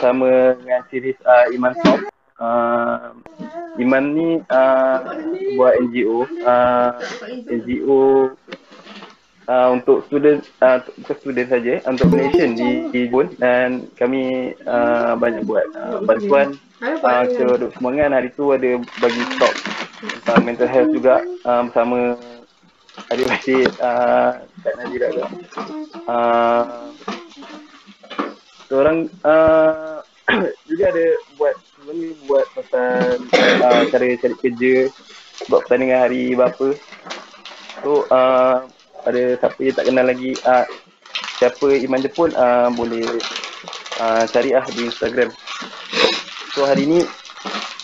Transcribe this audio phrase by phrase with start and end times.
[0.00, 2.00] bersama dengan series uh, Iman Talk.
[2.40, 3.12] Uh,
[3.76, 4.96] Iman ni uh,
[5.36, 6.96] sebuah NGO, uh,
[7.52, 8.32] NGO
[9.44, 15.20] uh, untuk student, uh, bukan student saja, untuk Malaysian di, di Bun dan kami uh,
[15.20, 19.52] banyak buat uh, bantuan uh, ke Duk Semangan hari tu ada bagi talk
[20.00, 22.16] tentang mental health juga uh, bersama
[23.12, 25.28] adik Rashid, uh, Kak Nazira juga.
[26.08, 26.88] Uh,
[28.78, 29.98] orang uh,
[30.70, 33.18] juga ada buat sebelum ni buat pasal
[33.66, 34.74] uh, cara cari kerja
[35.48, 36.76] buat pertandingan hari berapa.
[37.80, 38.68] So uh,
[39.08, 40.66] ada siapa yang tak kenal lagi uh,
[41.40, 43.06] siapa Iman Jepun uh, boleh
[43.98, 45.32] uh, cari lah di Instagram.
[46.52, 47.00] So hari ni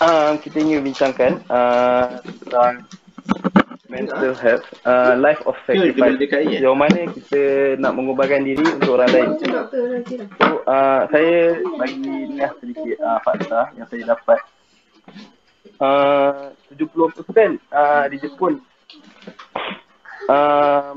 [0.04, 2.84] uh, kita ingin bincangkan uh, tentang
[3.96, 6.20] mental health, uh, life of sacrifice.
[6.20, 9.28] Sejauh mana kita nak mengubahkan diri untuk orang lain.
[10.36, 14.40] So, uh, saya bagi ni lah sedikit uh, fakta yang saya dapat.
[15.76, 18.56] Uh, 70% uh, di Jepun
[20.32, 20.96] uh,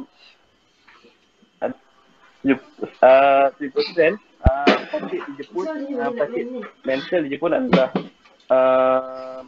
[1.60, 4.16] uh, 70%
[4.48, 5.66] uh, sakit di Jepun,
[6.00, 6.46] uh, sakit
[6.88, 7.90] mental di Jepun adalah
[8.50, 9.40] uh,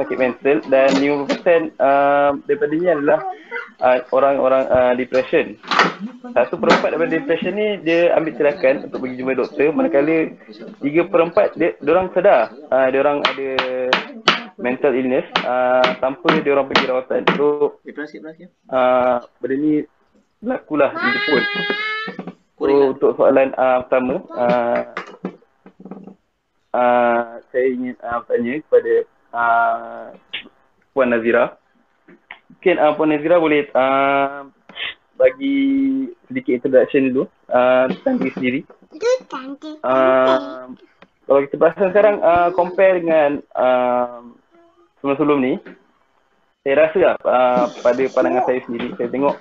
[0.00, 3.20] sakit mental dan 50% uh, daripada ni adalah
[3.84, 5.60] uh, orang-orang uh, depression.
[6.32, 10.16] Satu perempat daripada depression ni dia ambil tindakan untuk pergi jumpa doktor manakala
[10.80, 12.40] tiga perempat dia orang sedar
[12.72, 13.48] uh, dia orang ada
[14.60, 17.20] mental illness uh, tanpa dia orang pergi rawatan.
[17.36, 17.76] So
[18.72, 19.72] uh, benda ni
[20.40, 21.42] berlakulah di Jepun.
[22.60, 24.80] So untuk soalan uh, pertama uh,
[26.76, 28.92] uh, saya ingin uh, tanya kepada
[29.34, 30.14] uh,
[30.94, 31.56] Puan Nazira.
[32.56, 34.46] Mungkin uh, Puan Nazira boleh uh,
[35.20, 35.58] bagi
[36.28, 38.60] sedikit introduction dulu uh, tentang diri sendiri.
[39.84, 40.72] Uh,
[41.28, 44.24] kalau kita perasan sekarang uh, compare dengan uh,
[44.98, 45.54] sebelum-sebelum ni,
[46.66, 49.36] saya rasa lah, uh, pada pandangan saya sendiri, saya tengok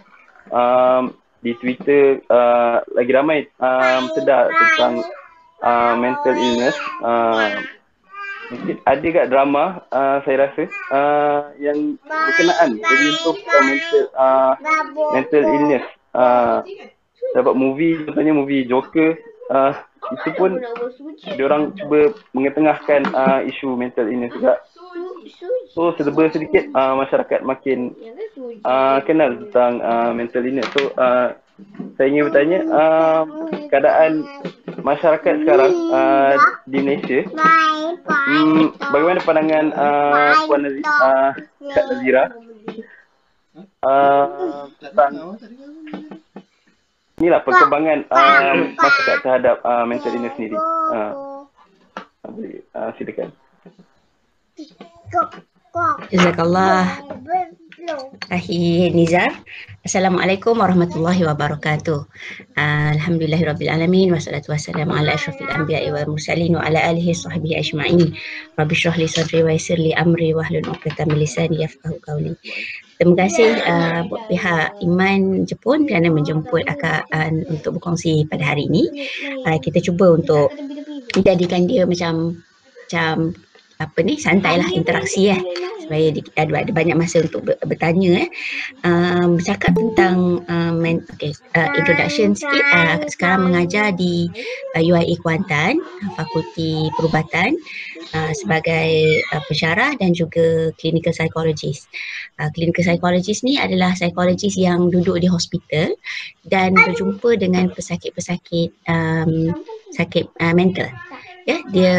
[0.53, 1.03] um,
[1.39, 5.03] di Twitter uh, lagi ramai um, sedar tentang
[5.63, 6.75] uh, mental illness.
[6.99, 7.63] Uh,
[8.49, 14.53] mungkin ada kat drama uh, saya rasa uh, yang berkenaan jadi untuk uh, mental uh,
[15.13, 15.85] mental illness.
[16.09, 16.65] Uh,
[17.37, 19.13] dapat movie contohnya movie Joker
[19.53, 19.73] uh,
[20.09, 20.57] itu pun
[21.21, 24.57] dia orang cuba mengetengahkan uh, isu mental illness juga.
[25.69, 27.93] So serba sedikit uh, masyarakat makin
[28.65, 30.65] uh, kenal tentang uh, mental illness.
[30.73, 31.37] So uh,
[31.95, 33.21] saya ingin bertanya uh,
[33.67, 34.23] keadaan
[34.83, 36.33] masyarakat sekarang uh,
[36.63, 37.27] di Malaysia?
[38.07, 41.29] Hmm, bagaimana pandangan uh, Puan Nazira, uh,
[41.75, 42.23] Kak Nazira?
[43.83, 45.35] Uh, tentang
[47.19, 50.55] inilah perkembangan uh, masyarakat terhadap uh, mental illness sendiri.
[50.95, 51.43] Uh,
[52.75, 53.29] uh, silakan.
[56.11, 57.03] Jazakallah
[58.27, 59.31] Ahi Nizar.
[59.87, 61.99] Assalamualaikum warahmatullahi wabarakatuh.
[62.59, 64.11] Uh, Alhamdulillahirrabbilalamin.
[64.11, 68.11] Wassalatu wassalamu ala ashrafil anbiya wa mursalin wa ala alihi sahbihi ajma'in.
[68.59, 72.35] Rabbi syrah li sadri wa yasir li amri wa hlul uqdatan min lisani yafqahu qawli.
[72.99, 79.07] Terima kasih uh, pihak Iman Jepun kerana menjemput akak uh, untuk berkongsi pada hari ini.
[79.47, 80.51] Uh, kita cuba untuk
[81.15, 82.43] jadikan dia macam
[82.83, 83.39] macam
[83.79, 84.19] apa ni?
[84.19, 85.39] Santai lah interaksi eh.
[85.79, 88.29] supaya ada, ada banyak masa untuk bertanya eh.
[88.83, 90.83] Um, bercakap tentang um,
[91.15, 92.65] okay, uh, introduction sikit.
[92.75, 94.27] Uh, sekarang mengajar di
[94.75, 95.79] uh, UIA Kuantan
[96.19, 97.55] Fakulti Perubatan
[98.13, 101.87] uh, sebagai uh, pensyarah dan juga clinical psychologist.
[102.35, 105.95] Uh, clinical psychologist ni adalah psikologis yang duduk di hospital
[106.51, 109.55] dan berjumpa dengan pesakit-pesakit um,
[109.95, 110.91] sakit uh, mental
[111.49, 111.57] ya.
[111.73, 111.97] Dia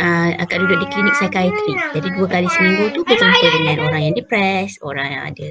[0.00, 1.74] uh, akan duduk di klinik psikiatri.
[1.92, 5.48] Jadi dua kali seminggu tu berjumpa dengan orang yang depres orang yang ada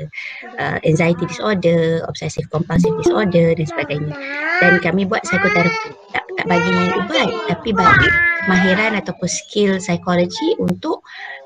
[0.58, 4.14] uh, anxiety disorder obsessive compulsive disorder dan sebagainya.
[4.60, 5.94] Dan kami buat psikoterapi.
[6.12, 8.10] Tak, tak bagi ubat tapi bagi
[8.44, 11.06] kemahiran ataupun skill psikologi untuk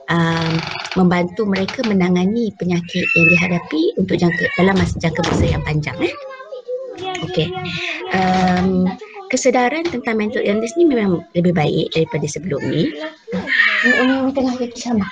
[0.10, 0.54] um,
[0.95, 6.16] membantu mereka menangani penyakit yang dihadapi untuk jangka dalam masa jangka masa yang panjang eh.
[7.28, 7.51] Okey.
[8.16, 8.88] Um,
[9.30, 12.94] kesedaran tentang mental illness ni memang lebih baik daripada sebelum ni.
[13.86, 15.06] Ini tengah kaki sama.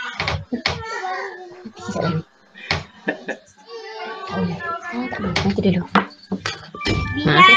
[5.43, 5.83] Nanti dulu.
[7.23, 7.47] Maaf.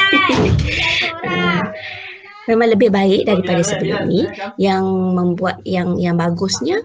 [2.46, 4.26] memang lebih baik daripada sebelum ni.
[4.56, 6.80] yang membuat yang yang bagusnya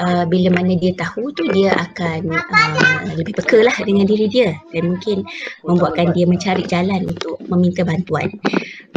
[0.00, 4.56] uh, bila mana dia tahu tu dia akan uh, lebih peka lah dengan diri dia.
[4.72, 5.24] Dan mungkin
[5.64, 8.32] membuatkan dia mencari jalan untuk meminta bantuan.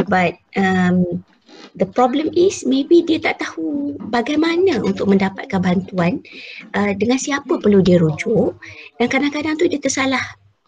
[0.08, 1.22] But um,
[1.76, 6.24] the problem is maybe dia tak tahu bagaimana untuk mendapatkan bantuan
[6.72, 8.56] uh, dengan siapa perlu dia rujuk.
[8.96, 10.22] Dan kadang-kadang tu dia tersalah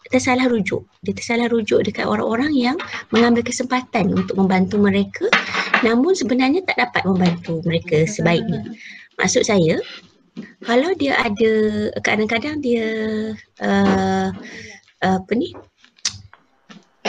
[0.09, 0.83] tersalah rujuk.
[1.05, 2.77] Dia tersalah rujuk dekat orang-orang yang
[3.13, 5.29] mengambil kesempatan untuk membantu mereka
[5.83, 8.75] namun sebenarnya tak dapat membantu mereka sebaiknya.
[9.15, 9.79] Maksud saya,
[10.63, 11.51] kalau dia ada
[12.03, 12.87] kadang-kadang dia
[13.63, 14.29] uh,
[14.99, 15.55] apa ni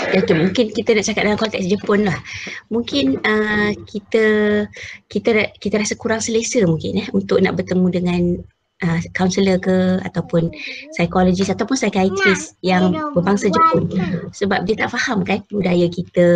[0.01, 2.19] Okay, mungkin kita nak cakap dalam konteks Jepun lah.
[2.73, 4.27] Mungkin uh, kita
[5.07, 8.23] kita kita rasa kurang selesa mungkin eh untuk nak bertemu dengan
[8.85, 10.51] uh, counselor ke ataupun
[10.97, 13.89] psikologis ataupun psychiatrist yang berbangsa Jepun.
[14.33, 16.29] sebab dia tak faham kan budaya kita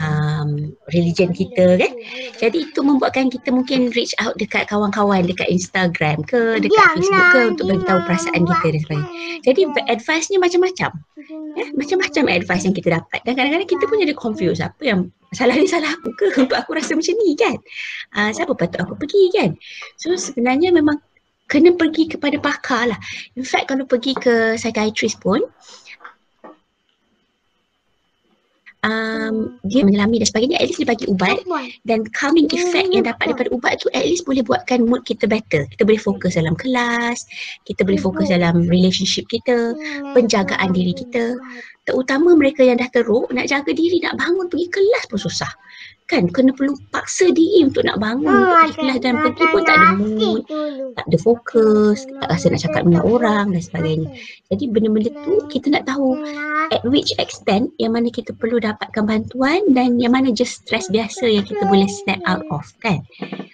[0.00, 1.92] um, religion kita kan.
[2.40, 7.40] Jadi itu membuatkan kita mungkin reach out dekat kawan-kawan dekat Instagram ke dekat Facebook ke
[7.56, 9.08] untuk beritahu perasaan kita dan sebagainya.
[9.46, 10.90] jadi advice-nya macam-macam.
[11.58, 13.20] Ya macam-macam advice yang kita dapat.
[13.26, 14.62] Dan kadang-kadang kita pun jadi confused.
[14.62, 15.00] Apa yang
[15.34, 16.26] salah ni salah aku ke?
[16.34, 17.56] Untuk aku rasa macam ni kan.
[18.14, 19.50] Uh, siapa patut aku pergi kan?
[20.00, 20.98] So sebenarnya memang
[21.50, 23.00] kena pergi kepada pakar lah.
[23.34, 25.42] In fact kalau pergi ke psychiatrist pun
[28.86, 31.42] um, dia menyelami dan sebagainya at least dia bagi ubat.
[31.84, 35.66] Dan calming effect yang dapat daripada ubat tu at least boleh buatkan mood kita better.
[35.74, 37.18] Kita boleh fokus dalam kelas,
[37.66, 39.74] kita boleh fokus dalam relationship kita,
[40.14, 41.36] penjagaan diri kita.
[41.88, 45.50] Terutama mereka yang dah teruk nak jaga diri, nak bangun pergi kelas pun susah
[46.10, 46.26] kan?
[46.26, 48.26] Kena perlu paksa diri untuk nak bangun.
[48.26, 50.42] Oh, kelas dan pergi pun tak ada mood
[50.94, 54.08] tak ada fokus tak rasa nak cakap dengan orang dan sebagainya.
[54.50, 56.18] jadi benda-benda tu kita nak tahu
[56.74, 61.26] at which extent yang mana kita perlu dapatkan bantuan dan yang mana just stress biasa
[61.26, 63.02] yang kita boleh snap out of kan?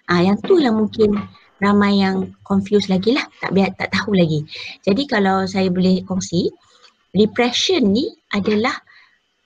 [0.09, 1.17] Ah yang tu yang mungkin
[1.61, 4.45] ramai yang confused lagi lah tak biar tak tahu lagi.
[4.85, 6.53] Jadi kalau saya boleh kongsi
[7.17, 8.77] depression ni adalah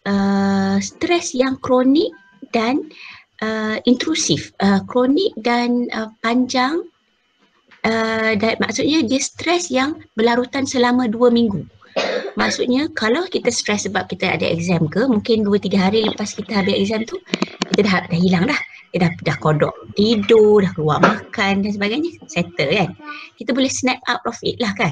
[0.08, 2.10] uh, stres yang kronik
[2.50, 2.88] dan
[3.44, 6.84] uh, intrusif, uh, kronik dan uh, panjang
[7.84, 11.64] uh, dan maksudnya dia stres yang berlarutan selama dua minggu.
[12.38, 16.62] Maksudnya kalau kita stres sebab kita ada exam ke, mungkin dua tiga hari lepas kita
[16.62, 17.18] habis exam tu,
[17.74, 18.60] kita dah, dah hilang dah.
[18.90, 22.90] Dia dah, dah kodok tidur, dah keluar makan dan sebagainya, settle kan.
[23.38, 24.90] Kita boleh snap out of it lah kan.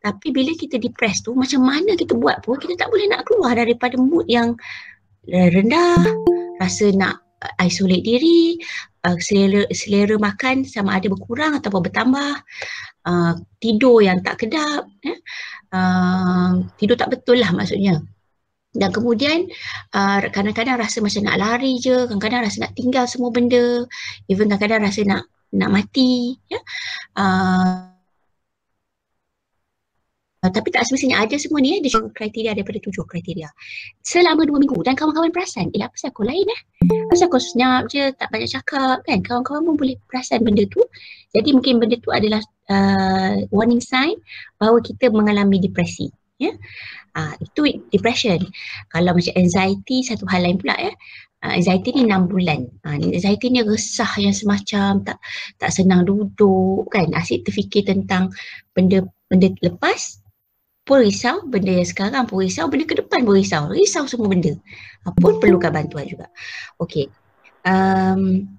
[0.00, 3.52] Tapi bila kita depressed tu, macam mana kita buat pun, kita tak boleh nak keluar
[3.52, 4.56] daripada mood yang
[5.28, 6.08] rendah,
[6.58, 8.58] rasa nak uh, isolate diri,
[9.06, 12.40] uh, selera, selera makan sama ada berkurang atau bertambah,
[13.08, 15.18] uh, tidur yang tak kedap, eh?
[15.74, 18.02] uh, tidur tak betul lah maksudnya.
[18.74, 19.46] Dan kemudian
[19.94, 23.86] uh, kadang-kadang rasa macam nak lari je, kadang-kadang rasa nak tinggal semua benda,
[24.26, 25.22] even kadang-kadang rasa nak
[25.54, 26.34] nak mati.
[26.50, 26.58] Ya?
[27.14, 27.93] Uh,
[30.44, 33.48] Uh, tapi tak semestinya ada semua ni eh, dia kriteria daripada tujuh kriteria.
[34.04, 36.60] Selama dua minggu dan kawan-kawan perasan, eh apa aku lain eh?
[37.08, 39.24] Apa aku senyap je, tak banyak cakap kan?
[39.24, 40.84] Kawan-kawan pun boleh perasan benda tu.
[41.32, 44.20] Jadi mungkin benda tu adalah uh, warning sign
[44.60, 46.12] bahawa kita mengalami depresi.
[46.36, 46.52] Ya?
[47.16, 48.44] Uh, itu depression.
[48.92, 50.92] Kalau macam anxiety, satu hal lain pula ya.
[51.40, 52.68] Uh, anxiety ni enam bulan.
[52.84, 55.16] Uh, anxiety ni resah yang semacam tak
[55.56, 57.08] tak senang duduk kan.
[57.16, 58.28] Asyik terfikir tentang
[58.76, 59.00] benda
[59.32, 60.20] benda lepas
[60.84, 63.72] pun risau, benda yang sekarang pun risau, benda ke depan pun risau.
[63.72, 64.52] Risau semua benda.
[65.18, 66.28] Pun perlukan bantuan juga.
[66.76, 67.08] Okay.
[67.64, 68.52] Um,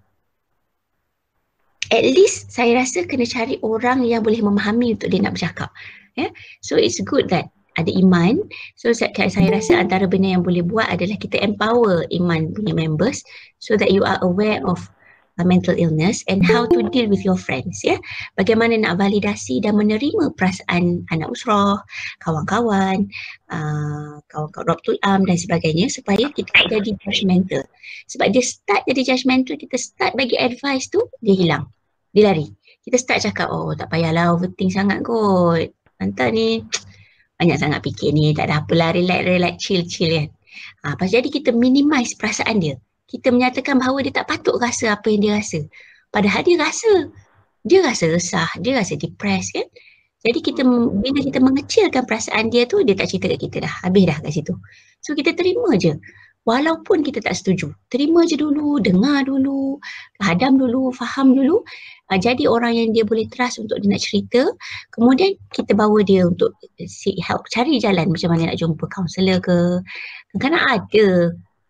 [1.94, 5.70] at least saya rasa kena cari orang yang boleh memahami untuk dia nak bercakap.
[6.17, 6.34] Yeah?
[6.65, 8.41] So it's good that ada iman.
[8.79, 13.22] So saya, saya rasa antara benda yang boleh buat adalah kita empower iman punya members
[13.62, 14.82] so that you are aware of
[15.39, 18.00] uh, mental illness and how to deal with your friends ya.
[18.39, 21.80] Bagaimana nak validasi dan menerima perasaan anak usrah,
[22.24, 23.08] kawan-kawan,
[23.51, 27.63] uh, kawan-kawan Rabtul Am dan sebagainya supaya kita tak jadi judgmental.
[28.08, 31.65] Sebab dia start jadi judgmental, kita start bagi advice tu, dia hilang.
[32.15, 32.48] Dia lari.
[32.86, 35.74] Kita start cakap, oh tak payahlah overthink sangat kot.
[36.00, 36.48] Nanti ni
[37.39, 40.30] banyak sangat fikir ni, tak ada apa lah, relax, relax, chill, chill kan.
[40.86, 42.80] Ha, jadi kita minimize perasaan dia
[43.15, 45.60] kita menyatakan bahawa dia tak patut rasa apa yang dia rasa.
[46.12, 46.93] Padahal dia rasa.
[47.65, 49.65] Dia rasa resah, dia rasa depressed kan.
[50.25, 50.62] Jadi kita
[51.01, 53.74] bila kita mengecilkan perasaan dia tu, dia tak cerita kat kita dah.
[53.86, 54.53] Habis dah kat situ.
[55.01, 55.98] So kita terima je.
[56.45, 57.74] Walaupun kita tak setuju.
[57.89, 59.81] Terima je dulu, dengar dulu,
[60.22, 61.65] hadam dulu, faham dulu.
[62.13, 64.45] Uh, jadi orang yang dia boleh trust untuk dia nak cerita.
[64.93, 67.50] Kemudian kita bawa dia untuk seek help.
[67.50, 69.57] Cari jalan macam mana nak jumpa kaunselor ke.
[70.38, 71.07] Kadang-kadang ada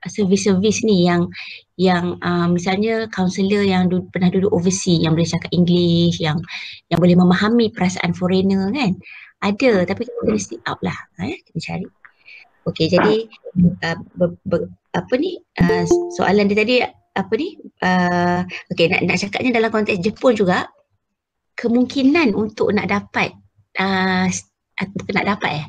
[0.08, 1.28] servis-servis ni yang
[1.76, 6.40] yang uh, misalnya kaunselor yang du- pernah duduk overseas yang boleh cakap English yang
[6.88, 8.96] yang boleh memahami perasaan foreigner kan?
[9.44, 11.88] Ada tapi kita kena stick out lah eh kita cari.
[12.66, 13.16] Okey jadi
[13.86, 15.38] uh, ber, ber, apa ni?
[15.60, 15.86] Uh,
[16.16, 16.76] soalan dia tadi
[17.16, 17.60] apa ni?
[17.84, 18.42] Uh,
[18.74, 20.70] okey nak nak cakapnya dalam konteks Jepun juga
[21.60, 23.32] kemungkinan untuk nak dapat
[23.80, 24.28] uh,
[24.96, 25.68] bukan nak dapat eh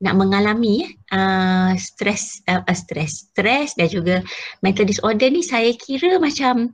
[0.00, 4.24] nak mengalami uh, stres uh, stres stres dan juga
[4.64, 6.72] mental disorder ni saya kira macam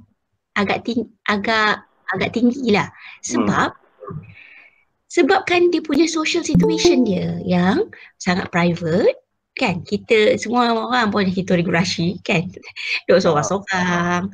[0.54, 1.82] agak tinggi agak
[2.14, 2.86] agak tinggi lah
[3.26, 4.22] sebab hmm.
[5.10, 7.90] sebab kan dia punya social situation dia yang
[8.22, 9.18] sangat private
[9.56, 12.46] kan kita semua orang pun kita regulasi kan
[13.10, 14.30] duduk seorang-seorang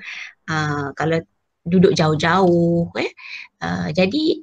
[0.53, 1.19] uh, kalau
[1.65, 3.11] duduk jauh-jauh eh
[3.63, 4.43] uh, jadi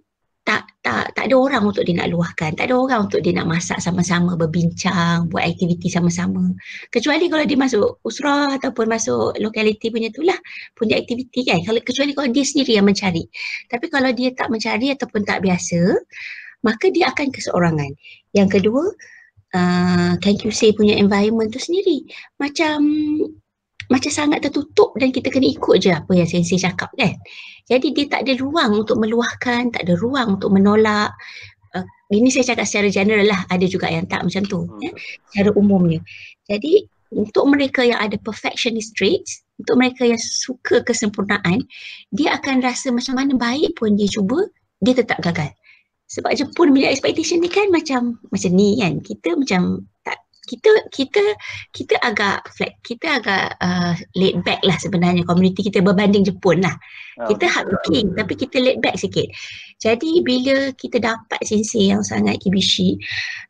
[0.49, 2.57] tak tak tak ada orang untuk dia nak luahkan.
[2.57, 6.57] Tak ada orang untuk dia nak masak sama-sama berbincang buat aktiviti sama-sama.
[6.89, 10.33] Kecuali kalau dia masuk usrah ataupun masuk lokaliti punya tu lah
[10.73, 11.61] punya aktiviti kan.
[11.61, 13.21] Kalau kecuali kalau dia sendiri yang mencari.
[13.69, 15.79] Tapi kalau dia tak mencari ataupun tak biasa
[16.65, 17.91] maka dia akan keseorangan.
[18.33, 18.89] Yang kedua
[19.53, 22.09] uh, can you say punya environment tu sendiri.
[22.41, 22.81] Macam
[23.89, 27.13] macam sangat tertutup dan kita kena ikut je apa yang sensei cakap kan.
[27.69, 31.13] Jadi dia tak ada ruang untuk meluahkan, tak ada ruang untuk menolak.
[31.77, 34.65] Uh, ini saya cakap secara general lah, ada juga yang tak macam tu.
[34.65, 34.81] Hmm.
[34.81, 34.91] Ya,
[35.29, 36.01] secara umumnya.
[36.49, 41.65] Jadi untuk mereka yang ada perfectionist traits, untuk mereka yang suka kesempurnaan,
[42.13, 44.49] dia akan rasa macam mana baik pun dia cuba,
[44.81, 45.53] dia tetap gagal.
[46.09, 48.97] Sebab Jepun punya expectation ni kan macam macam ni kan.
[49.05, 49.85] Kita macam
[50.49, 51.21] kita kita
[51.69, 55.21] kita agak flat kita agak uh, laid back lah sebenarnya.
[55.29, 56.73] Community kita berbanding Jepun lah.
[57.21, 59.29] Oh, kita hardworking tapi kita laid back sikit.
[59.77, 62.97] Jadi bila kita dapat sensei yang sangat kibishi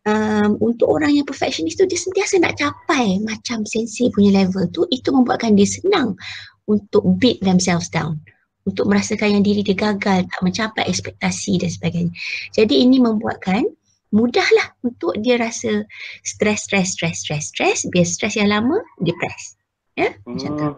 [0.04, 4.84] um, untuk orang yang perfectionist tu dia sentiasa nak capai macam sensei punya level tu
[4.92, 6.20] itu membuatkan dia senang
[6.68, 8.20] untuk beat themselves down.
[8.68, 12.14] Untuk merasakan yang diri dia gagal tak mencapai ekspektasi dan sebagainya.
[12.54, 13.66] Jadi ini membuatkan
[14.10, 15.86] mudahlah untuk dia rasa
[16.26, 17.86] stres, stres, stres, stres, stres.
[17.90, 19.58] Biar stres yang lama, depres.
[19.98, 20.36] Ya, hmm.
[20.36, 20.70] macam tu.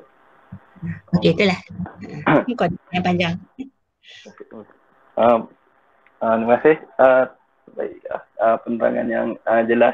[1.20, 1.60] Okey, itulah.
[2.58, 3.36] Kau yang panjang.
[5.14, 5.46] Um,
[6.20, 6.78] uh, terima kasih.
[6.98, 7.24] Uh,
[7.78, 8.02] baik,
[8.42, 9.94] uh, penerangan yang uh, jelas.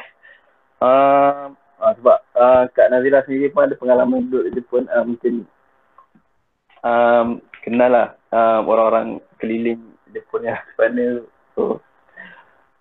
[0.79, 1.51] Uh,
[1.81, 4.87] uh, sebab uh, Kak Nazila sendiri pun ada pengalaman duduk di Jepun.
[4.87, 5.43] Uh, mungkin
[6.87, 7.27] um,
[7.67, 9.81] kenal lah uh, orang-orang keliling
[10.15, 11.27] Jepun yang sebenarnya.
[11.57, 11.83] So,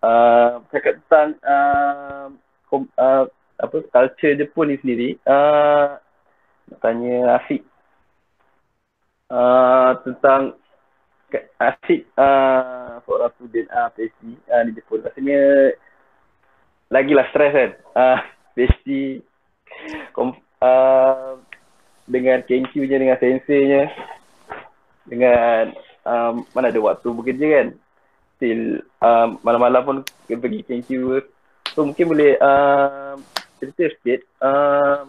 [0.02, 2.26] uh, cakap tentang uh,
[2.68, 3.24] kom, uh,
[3.56, 5.08] apa culture Jepun ni sendiri.
[5.24, 5.96] Uh,
[6.72, 7.62] nak tanya Afiq.
[9.26, 10.56] Uh, tentang
[11.60, 15.04] Afiq uh, seorang student uh, PhD uh, di Jepun.
[15.04, 15.42] Rasanya
[16.92, 17.70] lagilah stres kan?
[17.96, 18.18] Uh,
[18.56, 19.20] PhD
[20.16, 20.32] kom,
[20.64, 21.36] uh,
[22.06, 23.90] dengan KNQ-nya dengan sensei-nya
[25.06, 25.74] dengan
[26.06, 27.68] um, mana ada waktu bekerja kan
[28.36, 29.96] still um, malam-malam pun
[30.28, 31.24] pergi thank you
[31.72, 33.24] so mungkin boleh um,
[33.56, 35.08] cerita sikit um,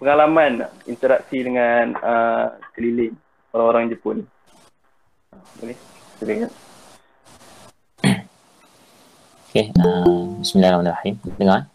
[0.00, 3.12] pengalaman interaksi dengan uh, keliling
[3.52, 4.18] orang-orang Jepun
[5.60, 5.76] boleh
[6.18, 6.50] silakan
[9.54, 11.14] Okay, uh, Bismillahirrahmanirrahim.
[11.38, 11.70] Dengar?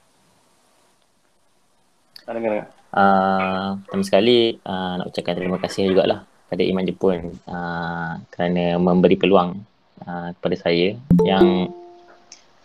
[2.28, 2.68] Ah, dengar, dengar.
[2.92, 6.20] Uh, pertama sekali, uh, nak ucapkan terima kasih juga lah
[6.50, 9.62] pada Iman Jepun uh, kerana memberi peluang
[10.04, 11.70] uh, kepada saya yang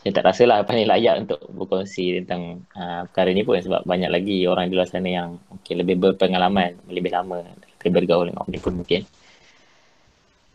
[0.05, 4.13] saya tak rasa lah ni layak untuk berkongsi tentang uh, perkara ni pun sebab banyak
[4.13, 7.41] lagi orang di luar sana yang okay, lebih berpengalaman, lebih lama
[7.81, 9.09] lebih bergaul dengan orang Jepun mungkin.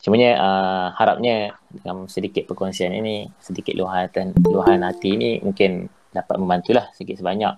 [0.05, 6.86] Cumanya uh, harapnya dalam sedikit perkongsian ini, sedikit luahan, luahan hati ini mungkin dapat membantulah
[6.93, 7.53] sedikit sebanyak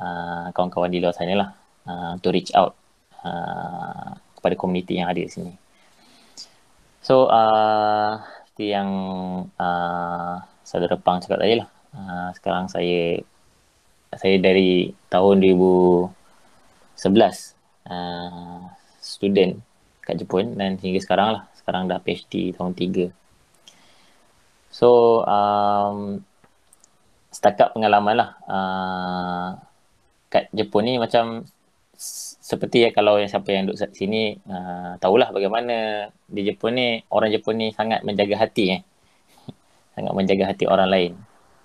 [0.00, 1.50] uh, kawan-kawan di luar sana lah
[1.88, 2.76] uh, to reach out
[3.24, 5.52] uh, kepada komuniti yang ada di sini.
[7.04, 8.90] So, uh, seperti yang
[9.56, 13.20] uh, saudara Pang cakap tadi lah, uh, sekarang saya
[14.16, 16.12] saya dari tahun 2011
[17.88, 18.60] uh,
[19.00, 19.60] student
[20.04, 23.12] kat Jepun dan hingga sekarang lah, sekarang dah PhD tahun 3.
[24.68, 26.20] So, um,
[27.32, 29.48] setakat pengalaman lah uh,
[30.28, 31.48] kat Jepun ni macam
[32.50, 37.30] seperti ya kalau yang siapa yang duduk sini uh, tahulah bagaimana di Jepun ni orang
[37.30, 38.80] Jepun ni sangat menjaga hati eh.
[39.94, 41.12] sangat menjaga hati orang lain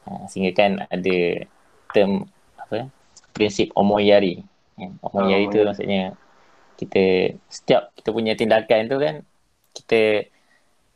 [0.05, 1.17] uh, sehingga kan ada
[1.89, 2.29] term
[2.61, 2.93] apa
[3.33, 4.45] prinsip omoyari
[4.77, 4.91] eh.
[5.01, 6.13] omoyari oh, tu maksudnya
[6.77, 9.25] kita setiap kita punya tindakan tu kan
[9.73, 10.29] kita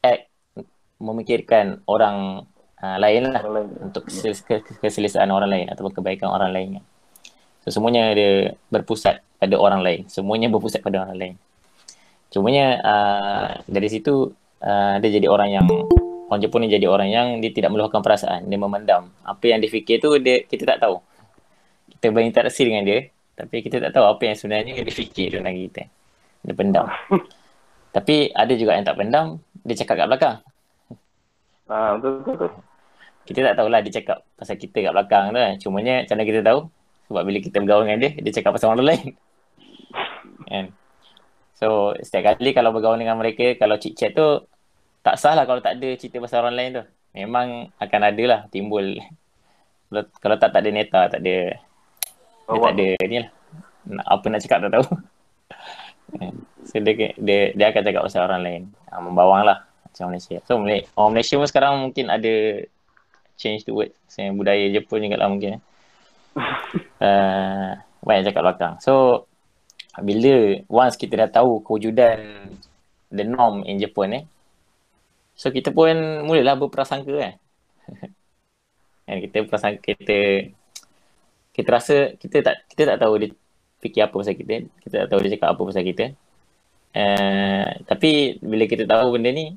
[0.05, 0.29] act
[1.01, 2.45] memikirkan orang
[2.77, 3.89] uh, lain lah orang lain.
[3.89, 4.05] untuk
[4.85, 6.69] keselesaan orang lain ataupun kebaikan orang lain
[7.65, 10.01] so, semuanya dia berpusat pada orang lain.
[10.11, 11.35] Semuanya berpusat pada orang lain.
[12.29, 14.29] Cumanya uh, dari situ
[14.61, 15.65] uh, dia jadi orang yang
[16.29, 19.09] orang Jepun ni jadi orang yang dia tidak meluahkan perasaan, dia memendam.
[19.25, 21.01] Apa yang dia fikir tu dia kita tak tahu.
[21.97, 25.89] Kita berinteraksi dengan dia, tapi kita tak tahu apa yang sebenarnya dia fikir dalam kita.
[26.45, 26.85] Dia pendam.
[27.95, 30.35] tapi ada juga yang tak pendam, dia cakap kat belakang.
[31.65, 32.51] Ah, betul, betul, betul.
[33.29, 35.53] Kita tak tahulah dia cakap pasal kita kat belakang tu kan.
[35.61, 36.59] Cumanya macam mana kita tahu?
[37.09, 39.07] Sebab bila kita bergaul dengan dia, dia cakap pasal orang lain.
[40.47, 40.71] Kan?
[41.59, 44.47] So, setiap kali kalau bergaul dengan mereka, kalau chit-chat tu,
[45.03, 46.83] tak sah lah kalau tak ada cerita pasal orang lain tu.
[47.19, 48.95] Memang akan ada lah timbul.
[49.89, 51.59] Kalau, kalau tak tak ada neta, tak ada
[52.49, 53.29] dia tak ada ni lah.
[53.89, 54.87] Nak, apa nak cakap tak tahu.
[56.65, 58.61] so dia, dia, dia akan cakap pasal orang lain.
[58.89, 60.41] Ha, membawang lah macam Malaysia.
[60.49, 62.65] So orang Malaysia pun sekarang mungkin ada
[63.37, 63.91] change the word.
[64.09, 65.61] Saya budaya Jepun juga lah mungkin.
[67.01, 68.73] uh, banyak cakap belakang.
[68.81, 69.25] So
[69.97, 72.49] bila once kita dah tahu kewujudan
[73.09, 74.23] the norm in Jepun eh,
[75.39, 75.95] So kita pun
[76.27, 77.33] mulalah berprasangka kan.
[79.07, 80.51] kan kita prasangka kita
[81.55, 83.31] kita rasa kita tak kita tak tahu dia
[83.79, 84.67] fikir apa pasal kita.
[84.83, 86.05] Kita tak tahu dia cakap apa pasal kita.
[86.91, 89.55] Uh, tapi bila kita tahu benda ni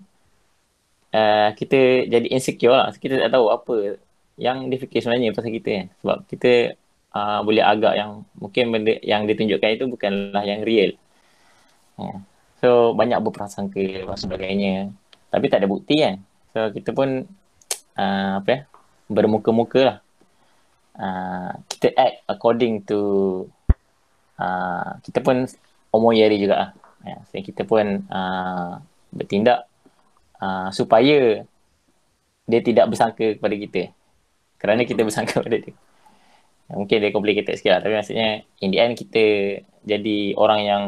[1.10, 2.94] uh, kita jadi insecure lah.
[2.94, 3.98] Kita tak tahu apa
[4.38, 5.86] yang dia fikir sebenarnya pasal kita kan.
[5.98, 6.78] Sebab kita
[7.12, 10.92] uh, boleh agak yang mungkin benda yang ditunjukkan itu bukanlah yang real.
[12.00, 12.18] Uh,
[12.58, 14.74] so banyak berprasangka dan sebagainya.
[15.32, 16.20] Tapi tak ada bukti kan.
[16.52, 17.24] So kita pun
[17.96, 18.60] uh, apa ya
[19.08, 19.98] bermuka-muka lah.
[20.92, 23.00] Uh, kita act according to
[24.36, 25.48] uh, kita pun
[25.92, 26.70] omoyari juga lah.
[27.02, 28.78] Ya, so kita pun uh,
[29.10, 29.66] bertindak
[30.38, 31.42] uh, supaya
[32.46, 33.82] dia tidak bersangka kepada kita.
[34.60, 35.74] Kerana kita bersangka pada dia
[36.72, 39.24] mungkin dia complicated sikit lah tapi maksudnya in the end kita
[39.84, 40.84] jadi orang yang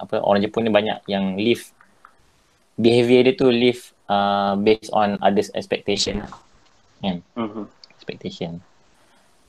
[0.00, 1.68] apa orang Jepun ni banyak yang live
[2.80, 6.24] behavior dia tu live uh, based on others expectation
[7.00, 7.20] kan?
[7.36, 7.64] Mm-hmm.
[7.92, 8.52] expectation.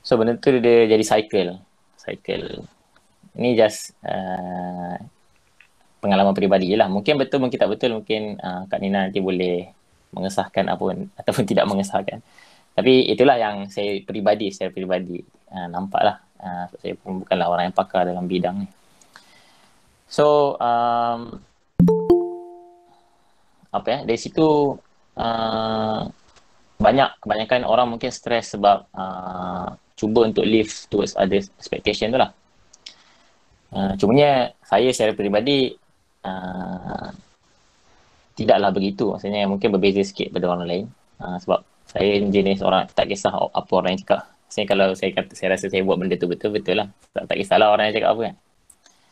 [0.04, 1.60] So benda tu dia jadi cycle.
[1.96, 2.64] Cycle.
[3.38, 4.96] Ni just uh,
[6.00, 6.88] pengalaman peribadi je lah.
[6.88, 9.68] Mungkin betul mungkin tak betul mungkin uh, Kak Nina nanti boleh
[10.12, 10.84] mengesahkan apa
[11.20, 12.24] ataupun tidak mengesahkan
[12.78, 15.18] tapi itulah yang saya peribadi secara peribadi
[15.50, 18.68] uh, nampak lah uh, saya pun bukanlah orang yang pakar dalam bidang ni
[20.06, 21.42] so um,
[23.74, 24.78] apa ya dari situ
[25.18, 26.00] uh,
[26.78, 32.30] banyak kebanyakan orang mungkin stres sebab uh, cuba untuk live towards other expectation tu lah.
[33.68, 35.74] Uh, cumanya saya secara peribadi
[36.22, 37.10] uh,
[38.38, 39.10] tidaklah begitu.
[39.10, 40.86] Maksudnya mungkin berbeza sikit pada orang lain.
[41.18, 44.28] Uh, sebab saya jenis orang tak kisah apa orang yang cakap.
[44.48, 46.88] Maksudnya kalau saya kata saya rasa saya buat benda tu betul-betul lah.
[47.12, 48.34] Tak, tak kisahlah orang yang cakap apa kan.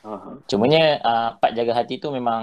[0.07, 0.35] Uh-huh.
[0.47, 2.43] Cumanya uh, part jaga hati tu memang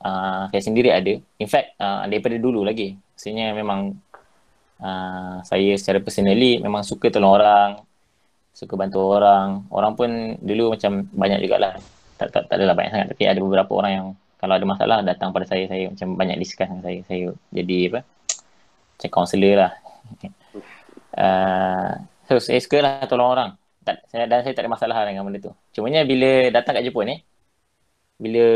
[0.00, 1.18] uh, saya sendiri ada.
[1.38, 2.94] In fact, uh, daripada dulu lagi.
[3.14, 3.94] Maksudnya memang
[4.80, 7.70] uh, saya secara personally memang suka tolong orang.
[8.54, 9.66] Suka bantu orang.
[9.70, 11.74] Orang pun dulu macam banyak jugalah.
[12.18, 13.08] Tak, tak, tak adalah banyak sangat.
[13.16, 14.06] Tapi ada beberapa orang yang
[14.38, 15.66] kalau ada masalah datang pada saya.
[15.66, 16.98] Saya macam banyak discuss dengan saya.
[17.06, 18.00] Saya jadi apa?
[18.98, 19.72] Macam counselor lah.
[21.18, 21.90] uh,
[22.28, 23.50] so saya suka lah tolong orang.
[23.82, 25.52] Tak, saya, dan saya tak ada masalah dengan benda tu.
[25.74, 27.16] Cumanya bila datang kat Jepun ni,
[28.22, 28.46] bila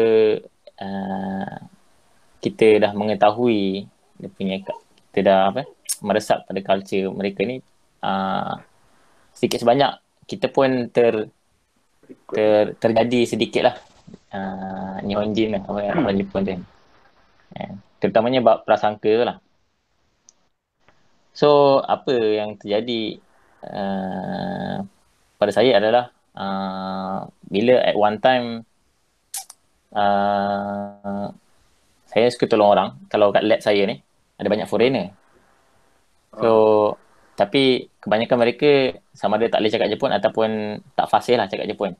[0.78, 1.56] uh,
[2.38, 3.90] kita dah mengetahui
[4.22, 5.62] dia punya kita dah apa
[6.04, 7.58] meresap pada culture mereka ni
[8.06, 8.54] uh,
[9.34, 9.98] sedikit sebanyak
[10.30, 11.28] kita pun ter,
[12.30, 13.76] ter terjadi sedikit lah
[14.36, 16.54] uh, Nihonjin lah orang, Jepun tu
[17.56, 17.74] yeah.
[17.98, 19.36] terutamanya bab prasangka lah
[21.36, 23.20] so apa yang terjadi
[23.68, 24.80] uh,
[25.36, 28.64] pada saya adalah uh, bila at one time
[30.00, 31.28] uh,
[32.16, 32.88] saya suka tolong orang.
[33.12, 34.00] Kalau kat lab saya ni,
[34.40, 35.12] ada banyak foreigner.
[36.40, 36.88] So, oh.
[37.36, 40.48] tapi kebanyakan mereka sama ada tak boleh cakap Jepun ataupun
[40.96, 41.92] tak fasih lah cakap Jepun.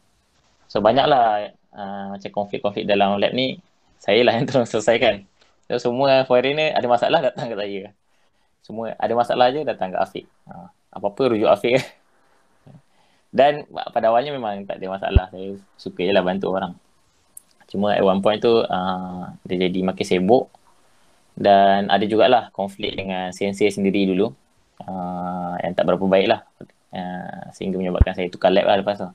[0.73, 3.61] So, banyaklah uh, macam konflik-konflik dalam lab ni,
[4.01, 5.29] saya lah yang tolong selesaikan.
[5.69, 7.93] So, semua foreigner ada masalah datang ke saya.
[8.67, 10.27] Semua ada masalah je datang ke Afiq.
[10.51, 11.79] Uh, apa-apa rujuk Afiq.
[13.31, 13.63] Dan
[13.95, 15.31] pada awalnya memang tak ada masalah.
[15.31, 16.75] Saya suka je lah bantu orang.
[17.71, 20.51] Cuma at one point tu uh, dia jadi makin sibuk
[21.39, 24.33] dan ada jugalah konflik dengan sensei sendiri dulu
[24.87, 26.41] uh, yang tak berapa baik lah
[26.97, 29.11] uh, sehingga menyebabkan saya tukar lab lah lepas tu.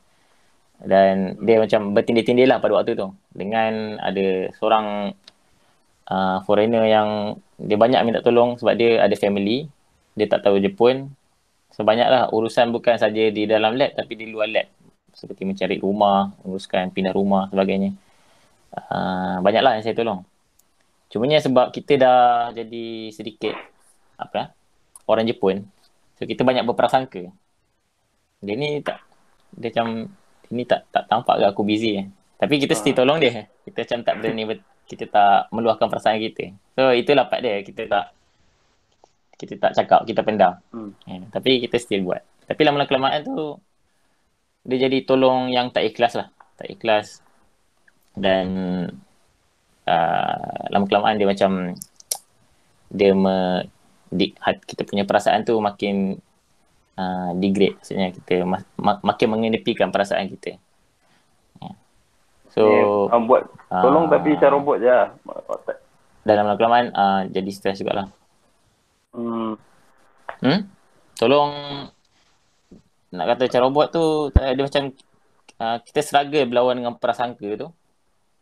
[0.82, 5.16] Dan dia macam bertindih-tindih lah pada waktu tu dengan ada seorang
[6.12, 9.71] uh, foreigner yang dia banyak minta tolong sebab dia ada family,
[10.19, 11.08] dia tak tahu Jepun.
[11.71, 14.67] So banyaklah urusan bukan saja di dalam lab tapi di luar lab.
[15.12, 17.91] seperti mencari rumah, uruskan pindah rumah sebagainya.
[18.71, 20.24] Uh, banyaklah yang saya tolong.
[21.12, 22.19] Cumanya sebab kita dah
[22.56, 23.52] jadi sedikit
[24.15, 24.56] apa
[25.12, 25.67] orang Jepun,
[26.15, 27.28] so kita banyak berprasangka.
[28.39, 29.04] Dia ni tak
[29.52, 30.08] dia macam
[30.47, 32.08] ini tak tak tampak ke aku busy eh.
[32.39, 32.95] Tapi kita mesti ah.
[32.95, 33.52] tolong dia.
[33.67, 34.43] Kita macam tak berani
[34.92, 36.52] kita tak meluahkan perasaan kita.
[36.76, 37.64] So itulah part dia.
[37.64, 38.06] Kita tak
[39.40, 40.60] kita tak cakap, kita pendam.
[40.70, 40.92] Hmm.
[41.08, 42.22] Yeah, tapi kita still buat.
[42.46, 43.56] Tapi lama kelamaan tu
[44.68, 46.28] dia jadi tolong yang tak ikhlas lah.
[46.60, 47.24] Tak ikhlas.
[48.12, 48.48] Dan
[49.88, 51.74] uh, lama kelamaan dia macam
[52.92, 53.66] dia me,
[54.12, 54.36] di,
[54.68, 56.20] kita punya perasaan tu makin
[57.00, 57.80] uh, degrade.
[57.80, 60.60] Maksudnya kita mak, mak, makin mengenepikan perasaan kita.
[62.52, 65.16] So, yeah, um, buat tolong uh, tapi cara robot je lah.
[66.28, 68.12] Dan lama kelamaan uh, jadi stres jugalah.
[69.16, 69.56] Hmm.
[70.44, 70.68] Hmm?
[71.16, 71.52] Tolong
[73.12, 74.92] nak kata cara buat tu dia macam
[75.64, 77.68] uh, kita struggle berlawan dengan prasangka tu.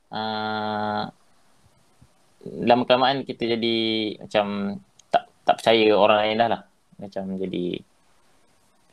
[0.09, 1.05] Uh,
[2.65, 3.77] lama kelamaan kita jadi
[4.25, 4.77] macam
[5.13, 6.61] tak tak percaya orang lain dah lah.
[6.97, 7.77] Macam jadi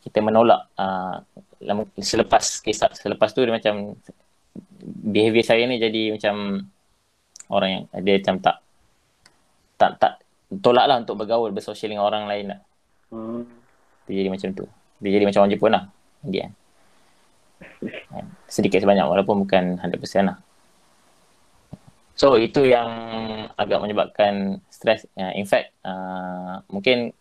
[0.04, 1.24] kita menolak uh,
[1.64, 3.96] lama, selepas kisah selepas tu dia macam
[4.86, 6.62] behavior saya ni jadi macam
[7.50, 8.56] orang yang dia macam tak
[9.76, 10.12] tak tak
[10.62, 12.60] tolak lah untuk bergaul bersosial dengan orang lain lah.
[13.10, 13.42] Hmm.
[14.06, 14.64] Dia jadi macam tu.
[15.02, 15.84] Dia jadi macam orang Jepun lah
[16.26, 16.50] dia
[18.54, 20.38] sedikit sebanyak walaupun bukan 100% lah.
[22.16, 22.88] So itu yang
[23.60, 27.12] agak menyebabkan stres in fact uh, mungkin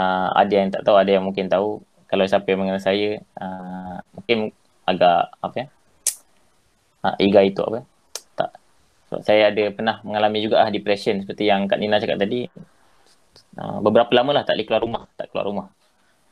[0.00, 1.84] uh, ada yang tak tahu ada yang mungkin tahu.
[2.08, 4.54] Kalau siapa yang mengenal saya uh, mungkin
[4.86, 5.66] agak apa ya
[7.04, 7.84] uh, iga itu apa
[8.34, 8.50] tak
[9.12, 12.48] so, saya ada pernah mengalami juga ah depression seperti yang Kak Nina cakap tadi
[13.60, 15.68] uh, beberapa lama lah tak boleh keluar rumah tak keluar rumah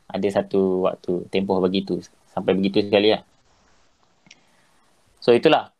[0.09, 3.21] ada satu waktu tempoh begitu sampai begitu sekali lah.
[5.23, 5.73] So itulah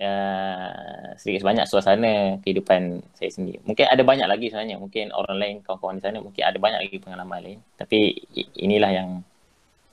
[0.00, 3.62] uh, sedikit sebanyak suasana kehidupan saya sendiri.
[3.62, 4.82] Mungkin ada banyak lagi sebenarnya.
[4.82, 7.58] Mungkin orang lain, kawan-kawan di sana mungkin ada banyak lagi pengalaman lain.
[7.76, 8.16] Tapi
[8.56, 9.08] inilah yang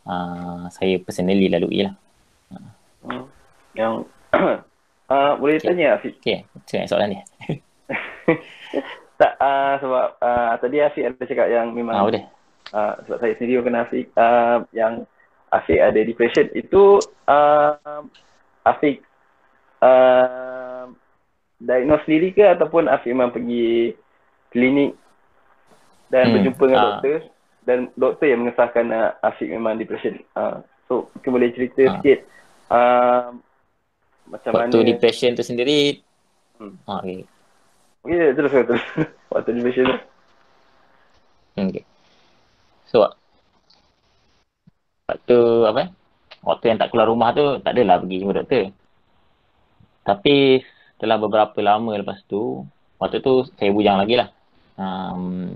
[0.08, 1.94] uh, saya personally lalui lah.
[3.04, 3.28] Hmm.
[3.76, 3.94] Yang
[5.10, 5.68] uh, boleh okay.
[5.68, 6.20] tanya Afiq?
[6.20, 7.24] Okay, itu soalan dia.
[9.22, 12.24] tak, uh, sebab uh, tadi Afiq ada cakap yang memang ah, boleh
[12.74, 15.06] uh, sebab saya sendiri kena Afiq uh, yang
[15.54, 18.02] Afiq ada depression itu uh,
[18.66, 19.04] Afiq
[19.84, 20.90] uh,
[21.62, 23.94] diagnose sendiri ke ataupun Afiq memang pergi
[24.50, 24.98] klinik
[26.10, 26.34] dan hmm.
[26.40, 26.88] berjumpa dengan uh.
[26.98, 27.18] doktor
[27.66, 30.18] dan doktor yang mengesahkan uh, Afiq memang depression.
[30.34, 31.92] Uh, so mungkin boleh cerita uh.
[32.00, 32.20] sikit
[32.74, 33.30] uh,
[34.26, 36.02] macam Waktu mana Waktu depression tu sendiri
[36.62, 36.74] hmm.
[36.90, 37.26] Ah, okay.
[38.06, 38.84] Okay, terus, terus.
[39.34, 39.98] Waktu depression tu.
[41.56, 41.84] Okay.
[42.92, 43.08] So
[45.06, 45.94] waktu apa
[46.42, 48.64] waktu yang tak keluar rumah tu tak adalah pergi jumpa doktor.
[50.06, 50.62] Tapi
[50.96, 52.62] setelah beberapa lama lepas tu,
[53.02, 54.30] waktu tu saya bujang lagi lah.
[54.76, 55.56] Um,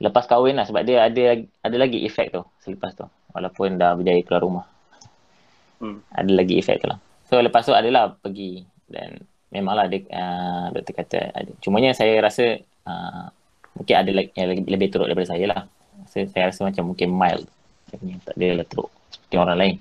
[0.00, 3.04] lepas kahwin lah sebab dia ada ada lagi efek tu selepas tu.
[3.34, 4.66] Walaupun dah berjaya keluar rumah.
[5.82, 6.00] Hmm.
[6.14, 6.98] Ada lagi efek tu lah.
[7.28, 9.16] So lepas tu adalah pergi dan
[9.54, 11.50] memanglah dia, uh, doktor kata ada.
[11.62, 13.30] Cumanya saya rasa uh,
[13.78, 15.60] mungkin ada lagi, yang lebih, lebih teruk daripada saya lah.
[16.10, 17.46] Saya, saya rasa macam mungkin mild.
[17.90, 19.74] Macam tak ada lah teruk seperti orang lain.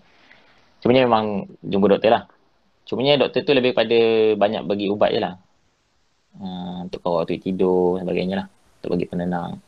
[0.79, 1.25] Cumanya memang
[1.65, 2.23] jumpa doktor lah.
[2.83, 3.97] Cumanya doktor tu lebih pada
[4.37, 5.35] banyak bagi ubat je lah.
[6.37, 8.47] Uh, untuk kawal waktu tidur sebagainya lah.
[8.79, 9.59] Untuk bagi penenang.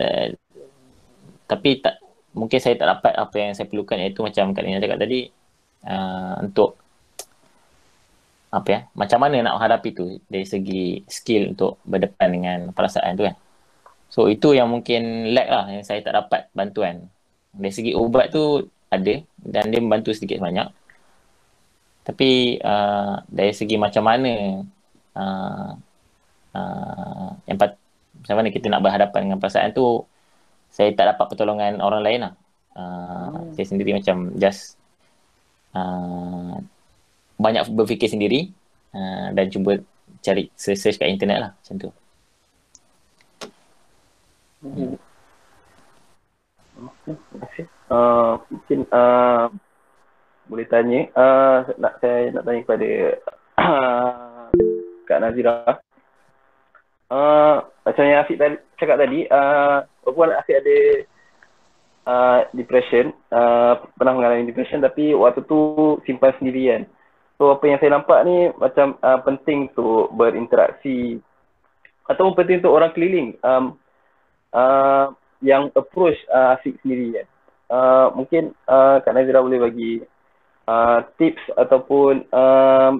[0.00, 0.34] Uh,
[1.46, 2.00] tapi tak
[2.36, 3.96] mungkin saya tak dapat apa yang saya perlukan.
[3.96, 5.39] Iaitu macam Kak Lina cakap tadi
[5.86, 6.76] uh, untuk
[8.50, 13.22] apa ya macam mana nak menghadapi tu dari segi skill untuk berdepan dengan perasaan tu
[13.22, 13.38] kan
[14.10, 17.06] So itu yang mungkin lag lah yang saya tak dapat bantuan.
[17.54, 20.66] Dari segi ubat tu ada dan dia membantu sedikit sebanyak.
[22.02, 24.66] Tapi uh, dari segi macam mana
[25.14, 25.70] uh,
[26.58, 27.78] uh, yang pat-
[28.18, 30.02] macam mana kita nak berhadapan dengan perasaan tu
[30.74, 32.34] saya tak dapat pertolongan orang lain lah.
[32.74, 33.54] Uh, hmm.
[33.54, 34.74] Saya sendiri macam just
[35.74, 36.54] uh,
[37.40, 38.52] banyak berfikir sendiri
[38.92, 39.80] uh, dan cuba
[40.20, 41.90] cari search kat internet lah macam tu.
[44.60, 44.94] Hmm.
[47.90, 49.48] Uh, mungkin uh,
[50.46, 52.88] boleh tanya uh, nak saya nak tanya kepada
[53.58, 54.46] uh,
[55.08, 55.80] Kak Nazira.
[57.10, 60.76] Uh, macam yang Afiq tadi, cakap tadi, uh, walaupun Afiq ada
[62.06, 66.84] uh, depression, uh, pernah mengalami depression tapi waktu tu simpan sendirian.
[67.40, 71.20] So apa yang saya nampak ni macam uh, penting untuk berinteraksi
[72.08, 73.36] ataupun penting untuk orang keliling.
[73.40, 73.80] Um,
[74.52, 77.26] uh, yang approach uh, Afiq sendiri kan.
[77.72, 79.92] uh, mungkin uh, Kak Nazira boleh bagi
[80.68, 82.92] uh, tips ataupun um,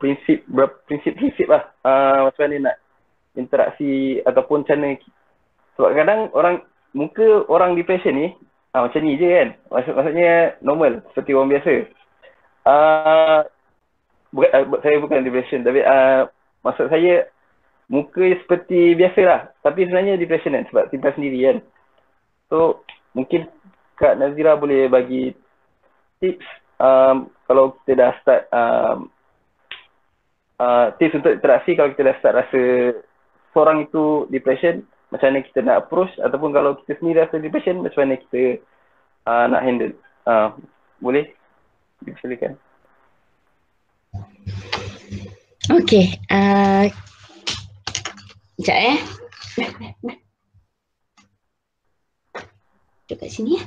[0.00, 0.42] prinsip
[0.88, 2.76] prinsip-prinsip lah uh, macam mana nak
[3.36, 4.96] interaksi ataupun mana
[5.76, 8.28] sebab kadang orang muka orang depression ni
[8.72, 9.48] uh, macam ni je kan.
[9.68, 10.32] Maksud, maksudnya
[10.64, 11.72] normal seperti orang biasa.
[12.62, 13.40] Uh,
[14.30, 16.30] bukan, uh, saya bukan depression tapi uh,
[16.62, 17.26] maksud saya
[17.90, 21.58] muka seperti biasa lah tapi sebenarnya depression kan sebab kita sendiri kan.
[22.48, 23.48] So mungkin
[23.98, 25.36] Kak Nazira boleh bagi
[26.22, 26.46] tips
[26.80, 28.98] um, kalau kita dah start um,
[30.62, 32.62] uh, tips untuk interaksi kalau kita dah start rasa
[33.52, 38.08] seorang itu depression macam mana kita nak approach ataupun kalau kita sendiri rasa depression macam
[38.08, 38.64] mana kita
[39.28, 39.94] uh, nak handle
[40.24, 40.56] uh,
[41.04, 41.28] boleh
[42.00, 42.56] dipersilakan
[45.70, 46.90] Okay, uh,
[48.58, 48.98] sekejap eh.
[53.06, 53.64] Duduk kat sini ya.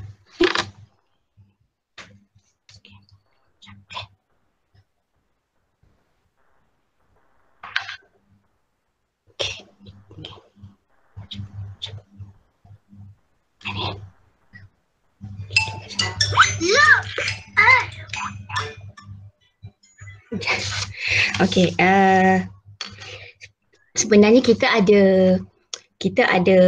[21.39, 22.43] Okay, uh,
[23.95, 25.03] sebenarnya kita ada
[25.99, 26.59] kita ada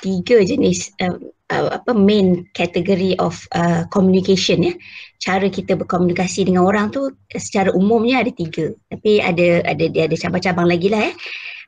[0.00, 1.16] tiga jenis uh,
[1.52, 4.74] uh, apa main category of uh, communication ya.
[5.20, 8.72] Cara kita berkomunikasi dengan orang tu secara umumnya ada tiga.
[8.88, 11.12] Tapi ada ada dia ada cabang-cabang lagi lah ya.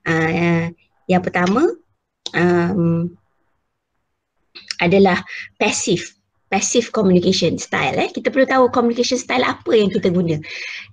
[0.07, 0.65] Uh,
[1.07, 1.69] yang pertama
[2.33, 3.13] um,
[4.81, 5.21] adalah
[5.61, 6.16] passive
[6.47, 8.09] passive communication style eh.
[8.11, 10.39] Kita perlu tahu communication style apa yang kita guna.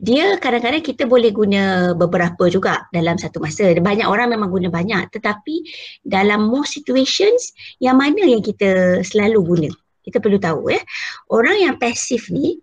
[0.01, 3.69] Dia kadang-kadang kita boleh guna beberapa juga dalam satu masa.
[3.77, 5.55] Banyak orang memang guna banyak tetapi
[6.01, 9.69] dalam more situations yang mana yang kita selalu guna?
[10.03, 10.81] Kita perlu tahu eh.
[11.29, 12.57] Orang yang pasif ni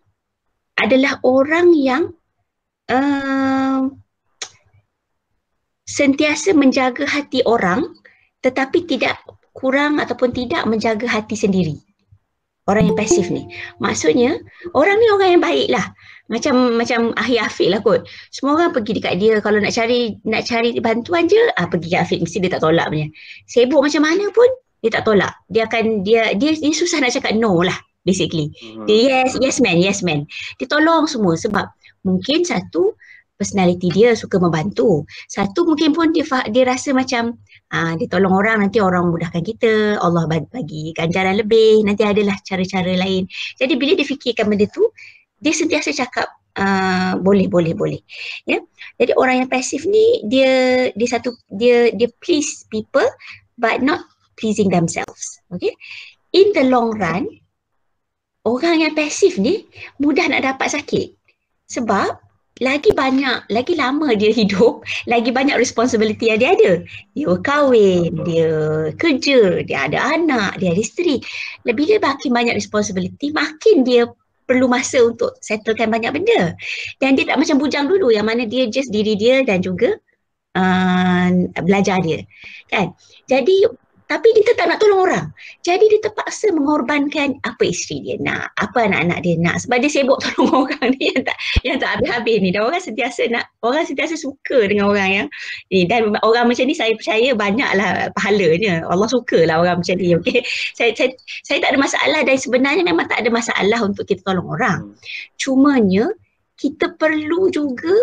[0.74, 2.02] adalah orang yang
[2.90, 3.86] uh,
[5.86, 7.86] sentiasa menjaga hati orang
[8.40, 9.20] tetapi tidak
[9.52, 11.76] kurang ataupun tidak menjaga hati sendiri
[12.70, 13.50] orang yang pasif ni.
[13.82, 14.38] Maksudnya
[14.72, 15.86] orang ni orang yang baik lah.
[16.30, 18.06] Macam macam Ahli Afiq lah kot.
[18.30, 21.98] Semua orang pergi dekat dia kalau nak cari nak cari bantuan je, ah pergi ke
[21.98, 23.10] Afiq mesti dia tak tolak punya.
[23.50, 24.46] Sibuk macam mana pun
[24.78, 25.34] dia tak tolak.
[25.50, 27.74] Dia akan dia dia, dia susah nak cakap no lah
[28.06, 28.54] basically.
[28.62, 28.86] Hmm.
[28.86, 30.22] Dia yes yes man, yes man.
[30.62, 31.66] Dia tolong semua sebab
[32.06, 32.94] mungkin satu
[33.40, 35.08] personality dia suka membantu.
[35.32, 37.40] Satu mungkin pun dia dia rasa macam
[37.72, 39.96] uh, dia tolong orang nanti orang mudahkan kita.
[40.04, 41.80] Allah bagi ganjaran lebih.
[41.88, 43.24] Nanti adalah cara-cara lain.
[43.56, 44.84] Jadi bila dia fikirkan benda tu
[45.40, 46.28] dia sentiasa cakap
[46.60, 48.00] uh, boleh boleh boleh.
[48.44, 48.60] Ya.
[49.00, 53.08] Jadi orang yang pasif ni dia dia satu dia dia please people
[53.56, 54.04] but not
[54.36, 55.40] pleasing themselves.
[55.56, 55.72] Okay
[56.32, 57.26] in the long run
[58.46, 59.66] orang yang pasif ni
[59.98, 61.08] mudah nak dapat sakit.
[61.70, 62.18] Sebab
[62.60, 66.72] lagi banyak, lagi lama dia hidup, lagi banyak responsibility yang dia ada.
[67.16, 68.52] Dia kahwin, dia
[69.00, 71.18] kerja, dia ada anak, dia ada isteri.
[71.64, 74.04] Lebih dia makin banyak responsibility, makin dia
[74.44, 76.52] perlu masa untuk settlekan banyak benda.
[77.00, 79.96] Dan dia tak macam bujang dulu yang mana dia just diri dia dan juga
[80.58, 81.26] uh,
[81.64, 82.26] belajar dia.
[82.68, 82.92] Kan?
[83.30, 83.64] Jadi
[84.10, 85.26] tapi dia tetap nak tolong orang.
[85.62, 90.18] Jadi dia terpaksa mengorbankan apa isteri dia nak, apa anak-anak dia nak sebab dia sibuk
[90.26, 92.50] tolong orang ni yang tak yang tak habis-habis ni.
[92.50, 95.26] Dan orang sentiasa nak orang sentiasa suka dengan orang yang
[95.70, 98.82] ni dan orang macam ni saya percaya banyaklah pahalanya.
[98.90, 100.18] Allah sukalah orang macam ni.
[100.18, 100.42] Okey.
[100.74, 101.14] Saya, saya
[101.46, 104.90] saya tak ada masalah dan sebenarnya memang tak ada masalah untuk kita tolong orang.
[105.38, 106.10] Cumanya
[106.58, 107.94] kita perlu juga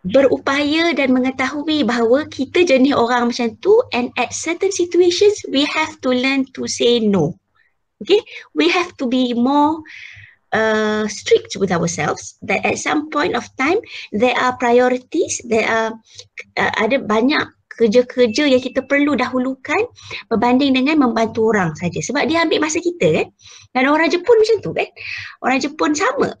[0.00, 5.92] berupaya dan mengetahui bahawa kita jenis orang macam tu and at certain situations we have
[6.00, 7.36] to learn to say no.
[8.00, 8.20] Okay,
[8.56, 9.76] we have to be more
[10.56, 13.76] uh, strict with ourselves that at some point of time
[14.16, 15.92] there are priorities, there are
[16.56, 19.78] uh, ada banyak kerja-kerja yang kita perlu dahulukan
[20.26, 22.02] berbanding dengan membantu orang saja.
[22.02, 23.26] Sebab dia ambil masa kita kan
[23.72, 24.88] dan orang Jepun macam tu kan
[25.46, 26.34] orang Jepun sama.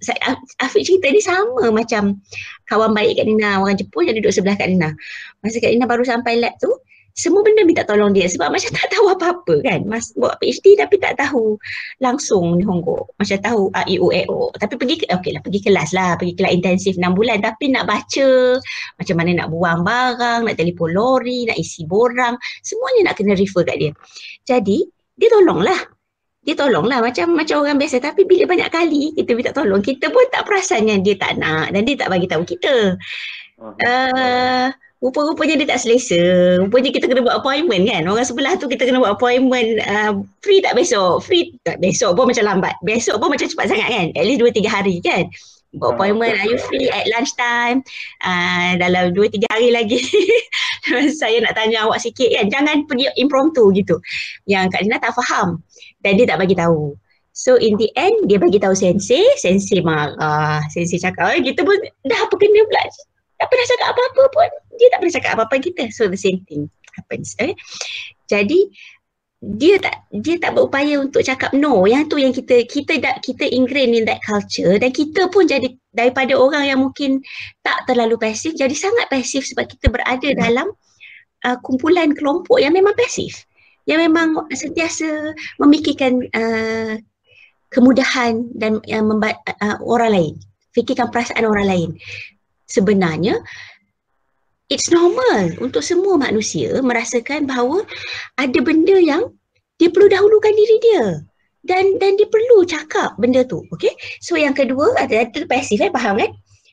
[0.60, 2.18] Afiq cerita ni sama macam
[2.66, 3.62] kawan baik Kak Nina.
[3.62, 4.90] Orang Jepun yang duduk sebelah Kak Nina.
[5.40, 6.70] Masa Kak Nina baru sampai lab tu
[7.20, 9.84] semua benda minta tolong dia sebab macam tak tahu apa-apa kan.
[9.84, 11.60] Mas buat PhD tapi tak tahu
[12.00, 14.48] langsung ni Honggo macam tahu A, I, U, E, O.
[14.56, 16.16] Tapi pergi ke, okay lah pergi kelas lah.
[16.16, 18.56] Pergi kelas intensif 6 bulan tapi nak baca.
[18.96, 22.40] Macam mana nak buang barang nak telefon lori nak isi borang.
[22.64, 23.92] Semuanya nak kena refer kat dia.
[24.48, 24.88] Jadi
[25.20, 25.80] dia tolonglah.
[26.40, 27.04] Dia tolonglah.
[27.04, 28.00] Macam macam orang biasa.
[28.00, 31.68] Tapi bila banyak kali kita minta tolong kita pun tak perasan yang dia tak nak
[31.76, 32.96] dan dia tak bagi tahu kita.
[33.60, 36.20] Uh, rupa-rupanya dia tak selesa.
[36.60, 38.04] Rupanya kita kena buat appointment kan.
[38.04, 39.80] Orang sebelah tu kita kena buat appointment.
[39.84, 41.24] Uh, free tak besok?
[41.24, 42.76] Free tak besok pun macam lambat.
[42.84, 44.06] Besok pun macam cepat sangat kan.
[44.14, 45.24] At least 2-3 hari kan.
[45.70, 47.80] Buat appointment, are you free at lunch time?
[48.20, 50.02] Uh, dalam 2-3 hari lagi.
[51.20, 52.52] saya nak tanya awak sikit kan.
[52.52, 53.96] Jangan pergi impromptu gitu.
[54.44, 55.64] Yang Kak Dina tak faham.
[56.04, 56.92] Dan dia tak bagi tahu.
[57.30, 61.78] So in the end dia bagi tahu sensei, sensei marah, sensei cakap, oh, kita pun
[62.04, 62.82] dah apa kena pula
[63.40, 64.50] tak pernah cakap apa-apa pun.
[64.76, 65.54] Dia tak pernah cakap apa-apa.
[65.64, 67.54] Kita so the same thing happens okay?
[68.26, 68.60] jadi
[69.40, 71.88] dia tak dia tak berupaya untuk cakap no.
[71.88, 74.76] Yang tu yang kita kita dah kita ingrain in that culture.
[74.76, 77.24] Dan kita pun jadi daripada orang yang mungkin
[77.64, 80.68] tak terlalu pasif jadi sangat pasif sebab kita berada dalam
[81.48, 83.48] uh, kumpulan kelompok yang memang pasif
[83.88, 87.00] yang memang sentiasa memikirkan uh,
[87.72, 90.34] kemudahan dan uh, memba- uh, orang lain.
[90.76, 91.90] Fikirkan perasaan orang lain
[92.70, 93.42] sebenarnya
[94.70, 97.82] it's normal untuk semua manusia merasakan bahawa
[98.38, 99.34] ada benda yang
[99.82, 101.04] dia perlu dahulukan diri dia
[101.66, 105.90] dan dan dia perlu cakap benda tu okey so yang kedua ada ada pasif eh?
[105.90, 106.30] Faham kan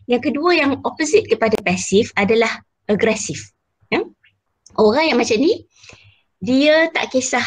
[0.07, 3.51] yang kedua yang opposite kepada pasif adalah agresif
[3.91, 4.05] ya?
[4.77, 5.67] Orang yang macam ni
[6.39, 7.43] dia tak kisah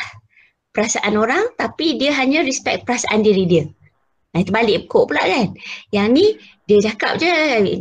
[0.74, 3.64] perasaan orang tapi dia hanya respect perasaan diri dia
[4.30, 5.50] Nah, itu balik kok pula kan.
[5.90, 6.24] Yang ni
[6.70, 7.30] dia cakap je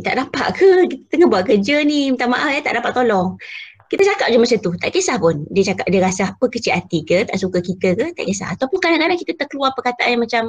[0.02, 0.66] tak dapat ke
[1.06, 3.38] tengah buat kerja ni minta maaf ya tak dapat tolong.
[3.86, 4.70] Kita cakap je macam tu.
[4.74, 8.04] Tak kisah pun dia cakap dia rasa apa kecil hati ke tak suka kita ke
[8.18, 8.50] tak kisah.
[8.58, 10.44] Ataupun kadang-kadang kita terkeluar perkataan yang macam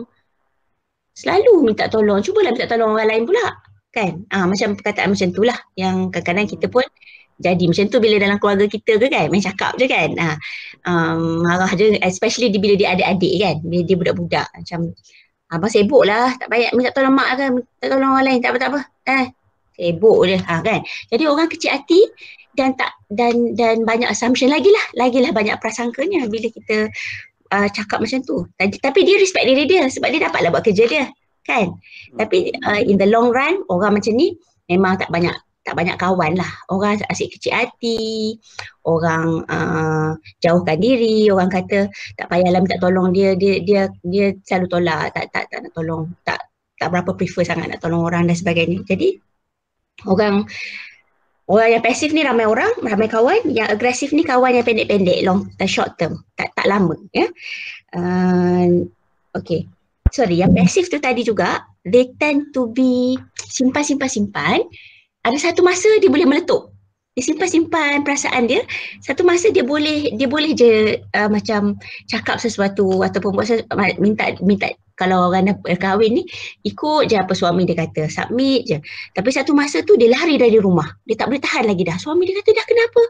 [1.14, 2.22] selalu minta tolong.
[2.26, 3.46] Cubalah minta tolong orang lain pula.
[3.94, 4.26] Kan?
[4.34, 6.86] Ah macam perkataan macam tu lah yang kadang-kadang kita pun
[7.42, 10.38] jadi macam tu bila dalam keluarga kita ke kan main cakap je kan ah,
[10.86, 14.94] um, marah je especially bila dia adik-adik kan bila dia budak-budak macam
[15.52, 18.58] Abang sibuk lah, tak payah minta tolong mak ke, minta tolong orang lain, tak apa
[18.58, 18.82] tak apa.
[19.12, 19.26] Eh,
[19.76, 20.80] sibuk je ha, kan.
[21.12, 22.02] Jadi orang kecil hati
[22.56, 26.88] dan tak dan dan banyak assumption lagi lah, lagi lah banyak prasangkanya bila kita
[27.52, 28.48] uh, cakap macam tu.
[28.56, 31.06] Tapi, tapi dia respect diri dia sebab dia dapatlah buat kerja dia,
[31.44, 31.76] kan.
[32.16, 34.40] Tapi uh, in the long run orang macam ni
[34.72, 36.52] memang tak banyak tak banyak kawan lah.
[36.74, 38.38] Orang asyik kecil hati,
[38.86, 44.68] orang uh, jauhkan diri, orang kata tak payahlah minta tolong dia, dia dia dia selalu
[44.70, 46.40] tolak, tak tak tak nak tolong, tak
[46.82, 48.82] tak berapa prefer sangat nak tolong orang dan sebagainya.
[48.90, 49.22] Jadi
[50.10, 50.50] orang
[51.46, 55.46] orang yang pasif ni ramai orang, ramai kawan, yang agresif ni kawan yang pendek-pendek, long
[55.62, 57.30] uh, short term, tak tak lama ya.
[57.94, 58.90] Uh,
[59.38, 59.70] okay.
[60.12, 63.16] Sorry, yang pasif tu tadi juga, they tend to be
[63.48, 64.60] simpan-simpan-simpan
[65.22, 66.74] ada satu masa dia boleh meletup.
[67.12, 68.64] Dia simpan-simpan perasaan dia.
[69.04, 71.76] Satu masa dia boleh dia boleh je uh, macam
[72.08, 73.68] cakap sesuatu ataupun buat sesuatu,
[74.00, 76.24] minta minta kalau orang dah kahwin ni
[76.64, 78.78] ikut je apa suami dia kata, submit je.
[79.18, 80.88] Tapi satu masa tu dia lari dari rumah.
[81.04, 81.98] Dia tak boleh tahan lagi dah.
[82.00, 83.02] Suami dia kata dah kenapa?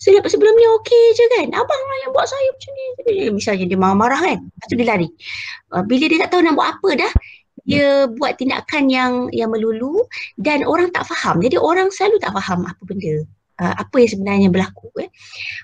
[0.00, 1.46] Sebab sebelum ni okey je kan.
[1.52, 2.86] Abang lah yang buat saya macam ni.
[3.34, 4.38] Misalnya dia marah-marah kan.
[4.46, 5.08] Lepas tu dia lari.
[5.74, 7.12] Uh, bila dia tak tahu nak buat apa dah,
[7.70, 10.02] dia buat tindakan yang yang melulu
[10.34, 11.38] dan orang tak faham.
[11.38, 13.22] Jadi orang selalu tak faham apa benda,
[13.62, 14.90] uh, apa yang sebenarnya berlaku.
[14.98, 15.10] Eh.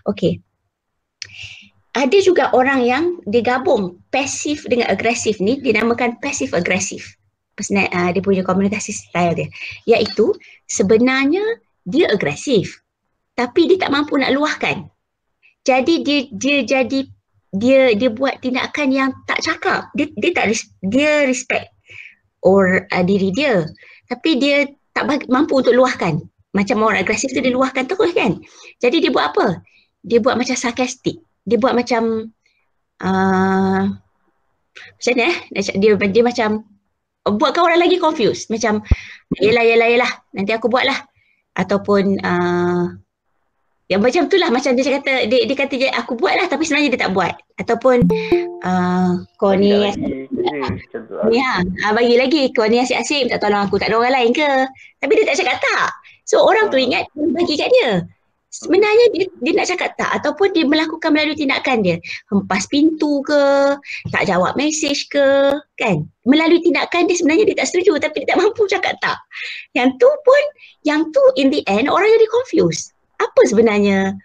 [0.07, 0.39] Okay.
[1.97, 7.17] Ada juga orang yang digabung pasif dengan agresif ni dinamakan pasif agresif.
[7.57, 9.49] Uh, dia punya komunikasi style dia.
[9.89, 10.37] Iaitu
[10.69, 11.41] sebenarnya
[11.89, 12.85] dia agresif
[13.37, 14.89] tapi dia tak mampu nak luahkan.
[15.65, 17.01] Jadi dia dia jadi
[17.57, 19.89] dia dia buat tindakan yang tak cakap.
[19.93, 20.53] Dia dia tak
[20.85, 21.76] dia respect
[22.47, 23.67] or uh, diri dia.
[24.07, 26.23] Tapi dia tak bagi, mampu untuk luahkan.
[26.55, 28.39] Macam orang agresif tu dia luahkan terus kan.
[28.79, 29.61] Jadi dia buat apa?
[30.07, 31.19] Dia buat macam sarkastik.
[31.43, 32.31] Dia buat macam
[33.03, 33.83] uh,
[34.77, 35.37] macam ni eh?
[35.77, 36.65] Dia, dia macam
[37.27, 38.49] buatkan orang lagi confused.
[38.49, 38.87] Macam
[39.43, 40.13] yelah yelah yelah.
[40.33, 40.97] Nanti aku buat lah
[41.59, 42.85] ataupun uh,
[43.87, 46.67] yang macam tu lah macam dia kata dia, dia kata je aku buat lah tapi
[46.67, 47.35] sebenarnya dia tak buat.
[47.63, 48.03] Ataupun
[48.67, 49.71] uh, kau ni
[51.31, 54.31] ni ha, ha bagi lagi kau ni asyik-asyik minta tolong aku tak ada orang lain
[54.35, 54.51] ke?
[54.99, 55.89] Tapi dia tak cakap tak.
[56.27, 58.03] So orang tu ingat bagi kat dia.
[58.51, 62.03] Sebenarnya dia, dia nak cakap tak ataupun dia melakukan melalui tindakan dia.
[62.33, 63.43] Hempas pintu ke
[64.11, 66.03] tak jawab mesej ke kan?
[66.27, 69.19] Melalui tindakan dia sebenarnya dia tak setuju tapi dia tak mampu cakap tak.
[69.79, 70.43] Yang tu pun
[70.83, 74.17] yang tu in the end orang jadi confused apa sebenarnya?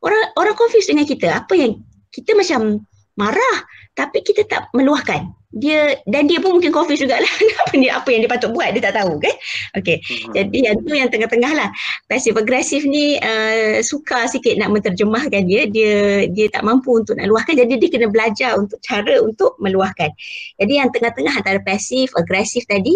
[0.00, 1.28] Orang orang confuse dengan kita.
[1.30, 1.80] Apa yang
[2.10, 2.82] kita macam
[3.18, 3.56] marah
[3.98, 5.28] tapi kita tak meluahkan.
[5.50, 7.26] Dia dan dia pun mungkin confuse jugalah.
[7.66, 9.34] Apa ni apa yang dia patut buat dia tak tahu kan?
[9.82, 9.98] Okey.
[9.98, 10.30] Hmm.
[10.30, 11.68] jadi yang tu yang tengah-tengah lah.
[12.06, 15.66] Passive aggressive ni uh, suka sikit nak menterjemahkan dia.
[15.66, 17.58] Dia dia tak mampu untuk nak luahkan.
[17.66, 20.14] Jadi dia kena belajar untuk cara untuk meluahkan.
[20.62, 22.94] Jadi yang tengah-tengah antara passive aggressive tadi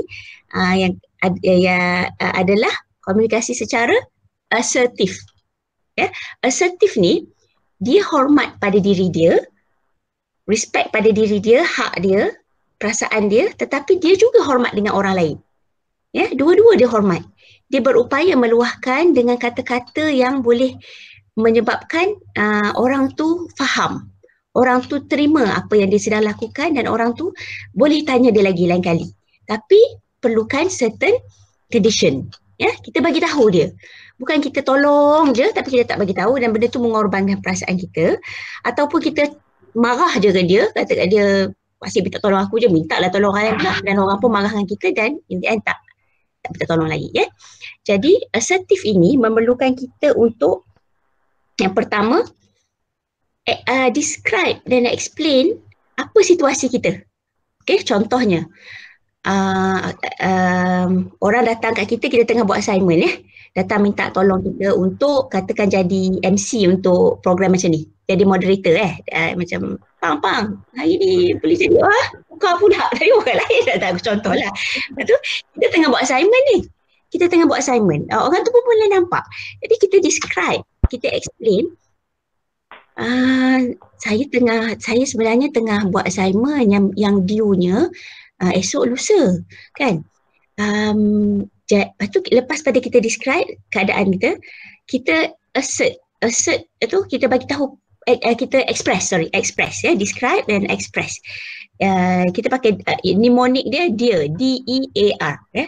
[0.55, 0.95] uh, yang
[1.27, 2.71] uh, ya, uh, adalah
[3.03, 3.99] komunikasi secara
[4.55, 5.19] assertif
[5.95, 6.11] Ya,
[6.43, 7.31] assertive ni
[7.79, 9.39] dia hormat pada diri dia,
[10.51, 12.35] respect pada diri dia, hak dia,
[12.79, 15.37] perasaan dia, tetapi dia juga hormat dengan orang lain.
[16.15, 17.23] Ya, dua-dua dia hormat.
[17.71, 20.79] Dia berupaya meluahkan dengan kata-kata yang boleh
[21.35, 24.11] menyebabkan uh, orang tu faham.
[24.55, 27.35] Orang tu terima apa yang dia sedang lakukan dan orang tu
[27.75, 29.11] boleh tanya dia lagi lain kali.
[29.51, 29.81] Tapi
[30.23, 31.19] perlukan certain
[31.75, 32.31] condition.
[32.55, 33.75] Ya, kita bagi tahu dia.
[34.15, 38.15] Bukan kita tolong je tapi kita tak bagi tahu dan benda tu mengorbankan perasaan kita
[38.63, 39.35] ataupun kita
[39.75, 41.51] marah je ke dia, kata kat dia
[41.83, 44.51] masih minta tolong aku je, minta lah tolong orang lain pula dan orang pun marah
[44.55, 45.83] dengan kita dan in the end tak
[46.47, 47.27] tak minta tolong lagi ya.
[47.83, 50.65] Jadi assertive ini memerlukan kita untuk
[51.59, 52.23] yang pertama
[53.51, 55.59] uh, describe dan explain
[55.99, 57.03] apa situasi kita.
[57.65, 58.45] Okay, contohnya
[59.25, 63.13] uh, um, orang datang kat kita, kita tengah buat assignment ya.
[63.55, 67.87] Datang minta tolong kita untuk katakan jadi MC untuk program macam ni.
[68.05, 68.95] Jadi moderator eh.
[69.09, 70.45] Uh, macam, pang, pang,
[70.77, 74.53] hari ni boleh jadi, wah, kau pula dari orang lain dah tahu contoh lah.
[74.93, 75.17] Lepas tu,
[75.57, 76.59] kita tengah buat assignment ni.
[77.15, 78.11] Kita tengah buat assignment.
[78.11, 79.25] Uh, orang tu pun boleh nampak.
[79.63, 81.71] Jadi kita describe, kita explain.
[82.99, 87.91] Uh, saya tengah, saya sebenarnya tengah buat assignment yang yang due-nya
[88.43, 89.41] uh, esok lusa
[89.75, 90.03] kan
[90.59, 94.37] um, lepas tu lepas pada kita describe keadaan kita
[94.85, 97.73] kita assert assert itu kita bagi tahu
[98.05, 101.17] eh, eh, kita express sorry express ya describe dan express
[101.81, 105.67] uh, kita pakai uh, mnemonic dia dia D E A R ya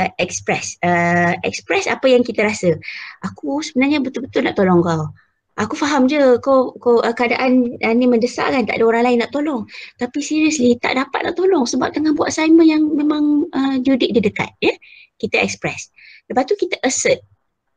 [0.00, 2.72] uh, express uh, express apa yang kita rasa
[3.20, 5.12] aku sebenarnya betul-betul nak tolong kau
[5.56, 9.24] Aku faham je kau, kau uh, keadaan uh, ni mendesak kan tak ada orang lain
[9.24, 9.64] nak tolong.
[9.96, 14.20] Tapi seriously tak dapat nak tolong sebab tengah buat assignment yang memang uh, date dia
[14.20, 14.52] dekat.
[14.60, 14.76] Ya?
[15.16, 15.88] Kita express.
[16.28, 17.20] Lepas tu kita assert.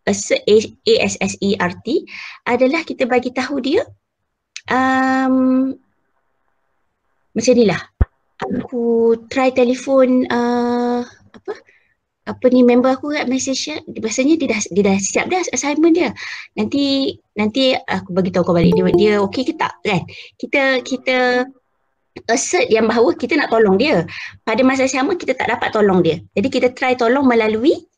[0.07, 1.87] Assert A-S-S-E-R-T
[2.47, 3.83] adalah kita bagi tahu dia
[4.71, 5.75] um,
[7.35, 7.81] macam ni lah.
[8.39, 11.53] Aku try telefon uh, apa?
[12.29, 15.97] apa ni member aku kat message dia biasanya dia dah dia dah siap dah assignment
[15.97, 16.13] dia
[16.53, 20.05] nanti nanti aku bagi tahu kau balik dia dia okey ke tak kan
[20.37, 21.49] kita kita
[22.29, 24.03] assert yang bahawa kita nak tolong dia
[24.43, 27.89] pada masa yang sama kita tak dapat tolong dia jadi kita try tolong melalui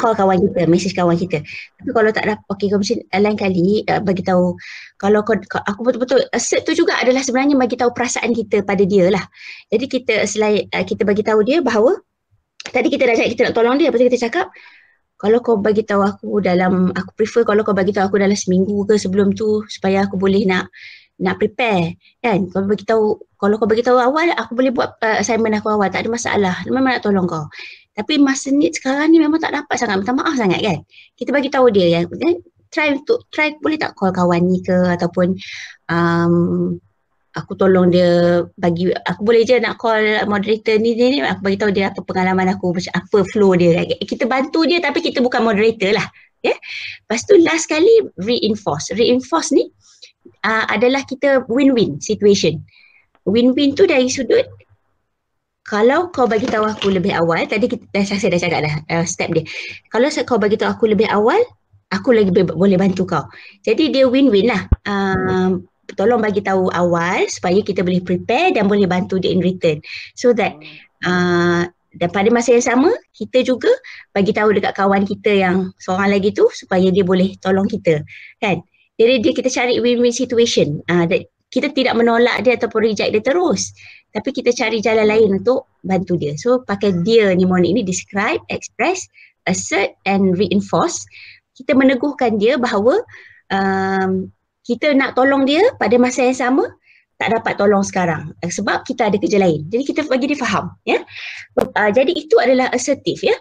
[0.00, 1.44] call kawan kita, message kawan kita.
[1.44, 4.56] Tapi kalau tak dapat, kau mesti lain kali uh, bagi tahu
[4.96, 9.12] kalau kau, aku betul-betul assert tu juga adalah sebenarnya bagi tahu perasaan kita pada dia
[9.12, 9.20] lah.
[9.68, 12.00] Jadi kita selain uh, kita bagi tahu dia bahawa
[12.70, 14.46] tadi kita dah cakap kita nak tolong dia lepas kita cakap
[15.18, 18.86] kalau kau bagi tahu aku dalam aku prefer kalau kau bagi tahu aku dalam seminggu
[18.86, 20.70] ke sebelum tu supaya aku boleh nak
[21.22, 22.50] nak prepare kan?
[22.50, 25.88] Kalau bagi tahu kalau kau bagi tahu awal aku boleh buat uh, assignment aku awal
[25.88, 26.54] tak ada masalah.
[26.66, 27.46] Memang nak tolong kau.
[27.94, 30.78] Tapi masa ni sekarang ni memang tak dapat sangat minta maaf sangat kan?
[31.14, 32.42] Kita bagi tahu dia yang eh,
[32.72, 34.74] try untuk try boleh tak call kawan ni ke?
[34.96, 35.36] Ataupun
[35.92, 36.34] um,
[37.32, 41.18] aku tolong dia bagi aku boleh je nak call moderator ni ni, ni.
[41.20, 43.84] Aku bagi tahu dia apa pengalaman aku macam apa flow dia.
[44.02, 46.08] Kita bantu dia tapi kita bukan moderator lah.
[46.42, 46.50] Ya?
[46.50, 46.58] Yeah?
[47.06, 48.90] lepas tu last kali reinforce.
[48.96, 49.70] Reinforce ni
[50.44, 52.62] uh, adalah kita win-win situation.
[53.26, 54.46] Win-win tu dari sudut
[55.62, 59.04] kalau kau bagi tahu aku lebih awal tadi kita dah saya dah cakap dah uh,
[59.06, 59.46] step dia.
[59.94, 61.38] Kalau kau bagi tahu aku lebih awal
[61.94, 63.24] aku lagi boleh bantu kau.
[63.62, 64.66] Jadi dia win-win lah.
[64.82, 65.62] Uh,
[65.94, 69.78] tolong bagi tahu awal supaya kita boleh prepare dan boleh bantu dia in return.
[70.18, 70.58] So that
[71.06, 73.68] uh, dan pada masa yang sama kita juga
[74.16, 78.00] bagi tahu dekat kawan kita yang seorang lagi tu supaya dia boleh tolong kita
[78.40, 78.64] kan
[79.02, 83.22] jadi dia kita cari win-win situation uh, that kita tidak menolak dia ataupun reject dia
[83.22, 83.74] terus
[84.14, 89.10] tapi kita cari jalan lain untuk bantu dia so pakai dia mnemonic ini describe express
[89.50, 91.02] assert and reinforce
[91.58, 93.02] kita meneguhkan dia bahawa
[93.52, 94.30] um,
[94.62, 96.64] kita nak tolong dia pada masa yang sama
[97.20, 99.70] tak dapat tolong sekarang eh, sebab kita ada kerja lain.
[99.70, 101.06] Jadi kita bagi dia faham ya.
[101.54, 103.36] Uh, jadi itu adalah assertif ya.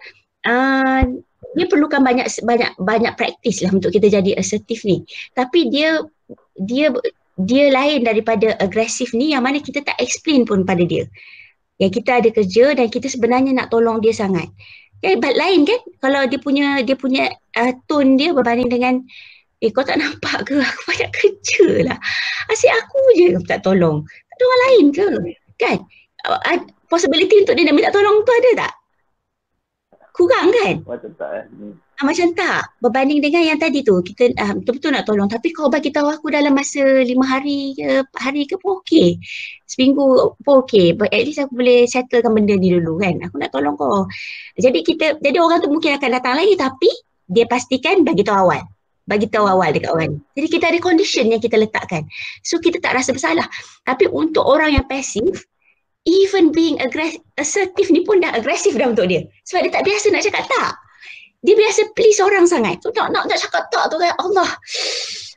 [0.45, 1.21] Uh,
[1.51, 5.03] dia perlukan banyak banyak banyak praktis lah untuk kita jadi assertif ni.
[5.35, 5.99] Tapi dia
[6.55, 6.91] dia
[7.39, 11.07] dia lain daripada agresif ni yang mana kita tak explain pun pada dia.
[11.81, 14.47] Yang kita ada kerja dan kita sebenarnya nak tolong dia sangat.
[15.01, 15.81] Ya, lain kan?
[15.97, 18.93] Kalau dia punya dia punya uh, tone dia berbanding dengan
[19.59, 20.55] eh kau tak nampak ke?
[20.69, 21.97] Aku banyak kerja lah.
[22.53, 24.05] Asyik aku je tak tolong.
[24.05, 25.09] Tak ada orang lain ke?
[25.57, 25.77] Kan?
[26.21, 28.80] Uh, possibility untuk dia nak minta tolong tu ada tak
[30.31, 30.75] kurang kan?
[30.87, 31.43] Macam tak eh.
[31.99, 32.61] Ah, macam tak.
[32.81, 35.27] Berbanding dengan yang tadi tu kita uh, betul-betul nak tolong.
[35.27, 39.19] Tapi kau bagi tahu aku dalam masa lima hari ke hari ke pun okey.
[39.67, 40.95] Seminggu pun okey.
[40.95, 43.19] But at least aku boleh settlekan benda ni dulu kan?
[43.27, 44.07] Aku nak tolong kau.
[44.55, 46.89] Jadi kita jadi orang tu mungkin akan datang lagi tapi
[47.27, 48.63] dia pastikan bagi tahu awal.
[49.05, 50.15] Bagi tahu awal dekat orang.
[50.15, 50.19] Ni.
[50.39, 52.07] Jadi kita ada condition yang kita letakkan.
[52.41, 53.45] So kita tak rasa bersalah.
[53.83, 55.45] Tapi untuk orang yang pasif,
[56.05, 59.25] even being aggressive, assertive ni pun dah agresif dah untuk dia.
[59.45, 60.71] Sebab dia tak biasa nak cakap tak.
[61.41, 62.77] Dia biasa please orang sangat.
[62.81, 64.49] Tu nak, nak, nak cakap tak tu kayak Allah.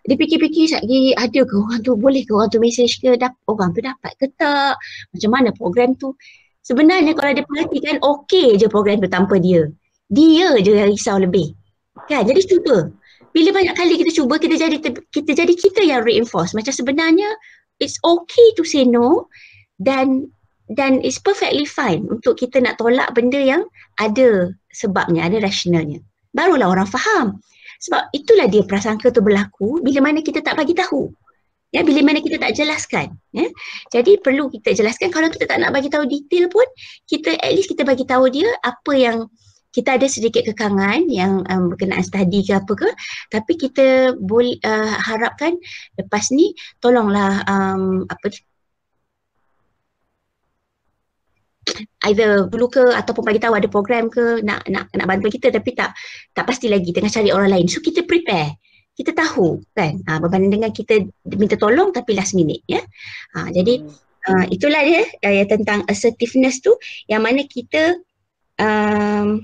[0.05, 3.73] Dia fikir-fikir lagi ada ke orang tu boleh ke orang tu message ke dap- orang
[3.73, 4.77] tu dapat ke tak.
[5.17, 6.13] Macam mana program tu.
[6.65, 9.69] Sebenarnya kalau dia perhatikan okey je program tu tanpa dia.
[10.13, 11.57] Dia je yang risau lebih.
[12.05, 12.29] Kan?
[12.29, 12.93] Jadi cuba
[13.35, 14.79] bila banyak kali kita cuba kita jadi
[15.11, 17.27] kita jadi kita yang reinforce macam sebenarnya
[17.83, 19.27] it's okay to say no
[19.83, 20.31] dan
[20.73, 23.63] dan it's perfectly fine untuk kita nak tolak benda yang
[24.01, 26.01] ada sebabnya ada rasionalnya
[26.35, 27.39] barulah orang faham.
[27.81, 31.15] Sebab itulah dia prasangka tu berlaku bila mana kita tak bagi tahu.
[31.71, 33.47] Ya bila mana kita tak jelaskan ya.
[33.91, 35.11] Jadi perlu kita jelaskan.
[35.15, 36.67] Kalau kita tak nak bagi tahu detail pun
[37.07, 39.27] kita at least kita bagi tahu dia apa yang
[39.75, 42.89] kita ada sedikit kekangan yang um, berkenaan study ke apa ke.
[43.35, 45.59] Tapi kita boleh uh, harapkan
[45.99, 48.31] lepas ni tolonglah um, apa
[52.11, 55.75] either dulu ke ataupun bagi tahu ada program ke nak nak nak bantu kita tapi
[55.75, 55.95] tak
[56.33, 58.55] tak pasti lagi tengah cari orang lain so kita prepare
[58.95, 61.03] kita tahu kan uh, berbanding dengan kita
[61.35, 62.83] minta tolong tapi last minute ya
[63.35, 63.83] uh, jadi
[64.31, 66.71] uh, itulah dia uh, tentang assertiveness tu
[67.11, 67.99] yang mana kita
[68.63, 69.43] um,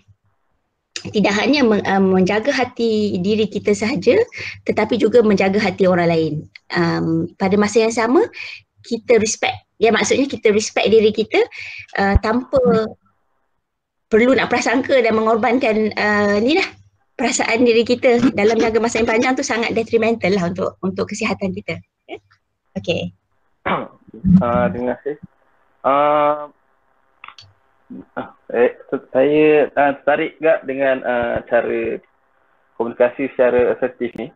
[1.00, 1.64] tidak hanya
[1.96, 4.20] menjaga hati diri kita sahaja
[4.68, 6.34] tetapi juga menjaga hati orang lain.
[6.76, 8.20] Um, pada masa yang sama
[8.84, 9.69] kita respect.
[9.80, 11.40] Ya maksudnya kita respect diri kita
[11.96, 12.60] uh, tanpa
[14.12, 16.68] perlu nak prasangka dan mengorbankan uh, ni lah
[17.16, 21.56] perasaan diri kita dalam jangka masa yang panjang tu sangat detrimental lah untuk untuk kesihatan
[21.56, 21.80] kita.
[22.76, 23.16] Okay.
[23.64, 25.16] Uh, terima kasih.
[25.80, 26.52] Uh,
[28.50, 28.70] Eh,
[29.14, 31.98] saya uh, tertarik juga dengan uh, cara
[32.78, 34.30] komunikasi secara asertif ni.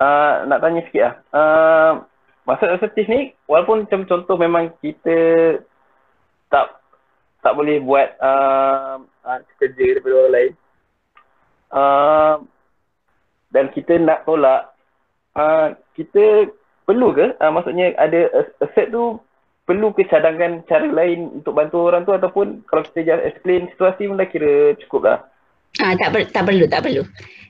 [0.00, 1.14] Uh, nak tanya sikit lah.
[1.32, 1.92] Uh,
[2.48, 5.16] maksud asertif ni, walaupun macam contoh memang kita
[6.50, 6.82] tak
[7.42, 9.02] tak boleh buat uh,
[9.58, 10.52] kerja daripada orang lain.
[11.72, 12.34] Uh,
[13.50, 14.70] dan kita nak tolak,
[15.34, 16.48] uh, kita
[16.86, 17.34] perlu ke?
[17.42, 18.30] Uh, maksudnya ada
[18.62, 19.18] assert tu
[19.66, 24.10] perlu ke cadangan cara lain untuk bantu orang tu ataupun kalau kita just explain situasi
[24.10, 24.52] pun dah kira
[24.86, 25.18] cukup lah.
[25.80, 27.02] Ah, tak, per, tak perlu, tak perlu.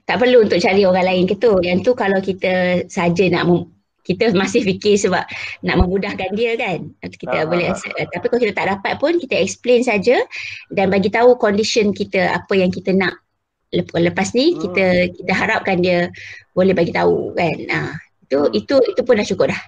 [0.07, 1.59] Tak perlu untuk cari orang lain ke tu.
[1.59, 3.51] Yang tu kalau kita saja nak
[4.03, 5.23] kita masih fikir sebab
[5.63, 6.91] nak memudahkan dia kan.
[7.03, 7.95] Kita uh boleh accept.
[7.95, 10.19] Tapi kalau kita tak dapat pun kita explain saja
[10.75, 13.19] dan bagi tahu condition kita apa yang kita nak
[13.73, 14.59] lepas ni hmm.
[14.69, 14.87] kita
[15.17, 16.11] kita harapkan dia
[16.53, 17.57] boleh bagi tahu kan.
[17.73, 17.95] Ah,
[18.27, 18.59] itu hmm.
[18.59, 19.63] itu itu pun dah cukup dah.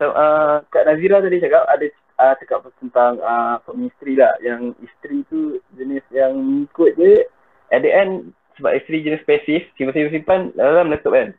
[0.00, 1.84] So, uh, Kak Nazira tadi cakap ada
[2.16, 7.28] uh, cakap tentang uh, suami isteri lah yang isteri tu jenis yang ikut je
[7.68, 11.36] at the end sebab isteri jenis pasif simpan-simpan dalam laptop kan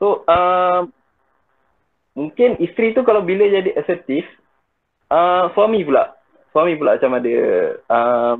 [0.00, 0.88] so uh,
[2.16, 4.26] mungkin isteri tu kalau bila jadi assertif
[5.12, 6.14] uh, suami pula.
[6.50, 7.34] Suami pula macam ada
[7.86, 8.36] uh,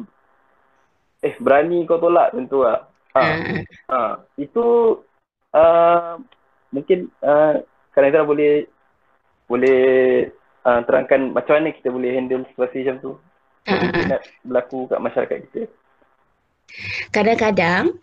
[1.20, 2.88] eh berani kau tolak tentu lah.
[3.10, 4.98] Uh, uh, itu
[5.54, 6.18] uh,
[6.70, 8.70] mungkin uh, Kanadra boleh
[9.50, 9.82] boleh
[10.62, 13.12] uh, terangkan macam mana kita boleh handle situasi macam tu.
[13.60, 14.18] Uh-huh.
[14.42, 15.62] berlaku kat masyarakat kita.
[17.12, 17.98] Kadang-kadang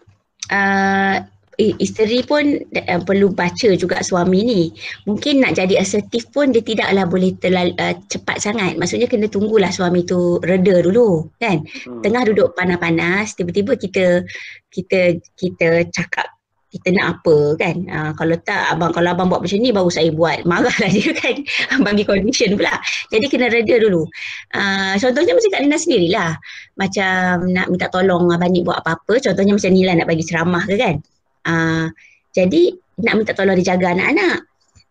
[0.53, 1.17] uh,
[1.57, 4.61] isteri pun uh, perlu baca juga suami ni.
[5.09, 8.77] Mungkin nak jadi asertif pun dia tidaklah boleh terlalu uh, cepat sangat.
[8.77, 11.65] Maksudnya kena tunggulah suami tu reda dulu kan.
[11.65, 12.01] Hmm.
[12.05, 14.21] Tengah duduk panas-panas tiba-tiba kita
[14.69, 16.29] kita kita cakap
[16.67, 20.11] kita nak apa kan uh, kalau tak abang kalau abang buat macam ni baru saya
[20.11, 21.35] buat marahlah dia kan
[21.79, 22.75] bagi condition pula
[23.07, 24.03] jadi kena reda dulu
[24.51, 26.31] uh, contohnya macam Kak Lina sendirilah
[26.75, 30.75] macam nak minta tolong abang ni buat apa-apa contohnya macam Nila nak bagi ceramah ke
[30.75, 30.99] kan
[31.47, 31.87] uh,
[32.35, 34.37] jadi nak minta tolong dia jaga anak-anak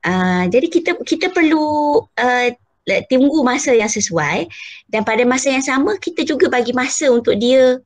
[0.08, 2.48] uh, jadi kita kita perlu uh,
[3.10, 4.46] tunggu masa yang sesuai
[4.88, 7.82] dan pada masa yang sama kita juga bagi masa untuk dia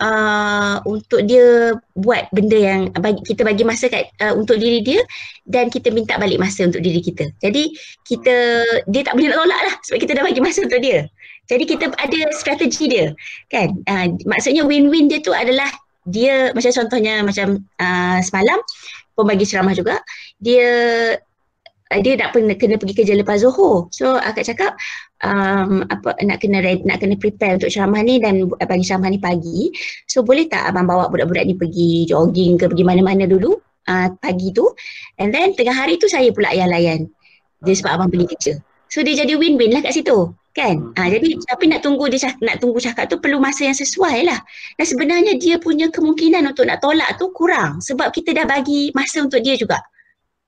[0.00, 5.00] uh, untuk dia buat benda yang bagi, kita bagi masa kat uh, untuk diri dia
[5.48, 7.28] dan kita minta balik masa untuk diri kita.
[7.40, 7.72] Jadi
[8.04, 8.36] kita
[8.88, 11.08] dia tak boleh nak tolak lah sebab kita dah bagi masa untuk dia.
[11.46, 13.06] Jadi kita ada strategi dia
[13.48, 13.72] kan.
[13.86, 15.70] Uh, maksudnya win-win dia tu adalah
[16.06, 18.58] dia macam contohnya macam uh, semalam
[19.18, 19.98] pun bagi ceramah juga
[20.38, 20.68] dia
[21.90, 23.90] uh, dia nak kena, kena pergi kerja lepas Zohor.
[23.90, 24.78] So akak cakap
[25.22, 29.70] um, apa nak kena nak kena prepare untuk ceramah ni dan bagi ceramah ni pagi.
[30.06, 33.54] So boleh tak abang bawa budak-budak ni pergi jogging ke pergi mana-mana dulu
[33.90, 34.66] uh, pagi tu.
[35.18, 37.10] And then tengah hari tu saya pula yang layan.
[37.62, 38.52] Dia sebab abang pergi kerja.
[38.86, 40.30] So dia jadi win-win lah kat situ.
[40.56, 40.96] Kan?
[40.96, 44.40] Ha, jadi tapi nak tunggu dia nak tunggu cakap tu perlu masa yang sesuai lah.
[44.80, 49.20] Dan sebenarnya dia punya kemungkinan untuk nak tolak tu kurang sebab kita dah bagi masa
[49.20, 49.76] untuk dia juga.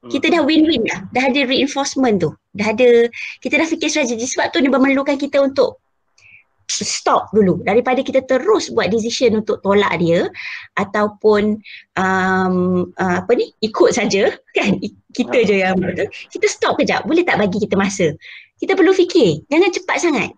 [0.08, 1.10] Kita dah win-win dah.
[1.12, 2.30] Dah ada reinforcement tu.
[2.56, 3.10] Dah ada
[3.44, 5.82] kita dah fikir strategi sebab tu dia memerlukan kita untuk
[6.70, 7.60] stop dulu.
[7.64, 10.28] Daripada kita terus buat decision untuk tolak dia
[10.78, 11.58] ataupun
[11.98, 12.56] um,
[12.94, 14.78] uh, apa ni ikut saja kan?
[15.12, 17.04] Kita je yang betul kita stop kejap.
[17.04, 18.14] Boleh tak bagi kita masa
[18.58, 19.46] kita perlu fikir.
[19.50, 20.30] Jangan cepat sangat.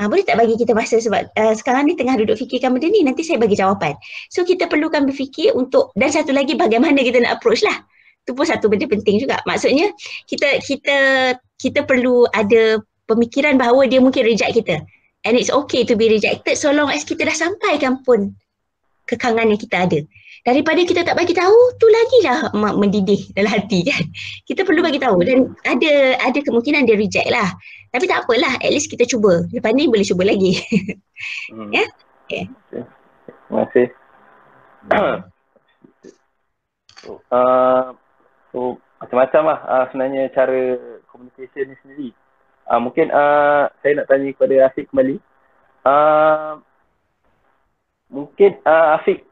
[0.00, 3.04] Uh, boleh tak bagi kita masa sebab uh, sekarang ni tengah duduk fikirkan benda ni
[3.04, 3.92] nanti saya bagi jawapan.
[4.32, 7.84] So kita perlukan berfikir untuk dan satu lagi bagaimana kita nak approach lah.
[8.24, 9.44] Tu pun satu benda penting juga.
[9.44, 9.92] Maksudnya
[10.24, 10.98] kita kita
[11.60, 14.80] kita perlu ada pemikiran bahawa dia mungkin reject kita.
[15.22, 18.32] And it's okay to be rejected so long as kita dah sampaikan pun
[19.06, 20.00] kekangan yang kita ada.
[20.42, 24.02] Daripada kita tak bagi tahu, tu lagi lah mendidih dalam hati kan.
[24.42, 27.46] Kita perlu bagi tahu dan ada ada kemungkinan dia reject lah.
[27.94, 29.46] Tapi tak apalah, at least kita cuba.
[29.54, 30.58] Lepas ni boleh cuba lagi.
[31.54, 31.70] hmm.
[31.70, 31.86] Ya?
[32.26, 32.50] Okay.
[32.74, 33.88] Terima kasih.
[37.30, 37.94] uh,
[38.50, 40.60] so, macam-macam lah uh, sebenarnya cara
[41.06, 42.08] communication ni sendiri.
[42.66, 45.22] Uh, mungkin uh, saya nak tanya kepada Afiq kembali.
[45.86, 46.58] Uh,
[48.10, 49.22] mungkin uh, Afiq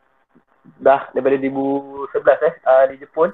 [0.80, 3.30] dah daripada 2011 eh uh, di Jepun.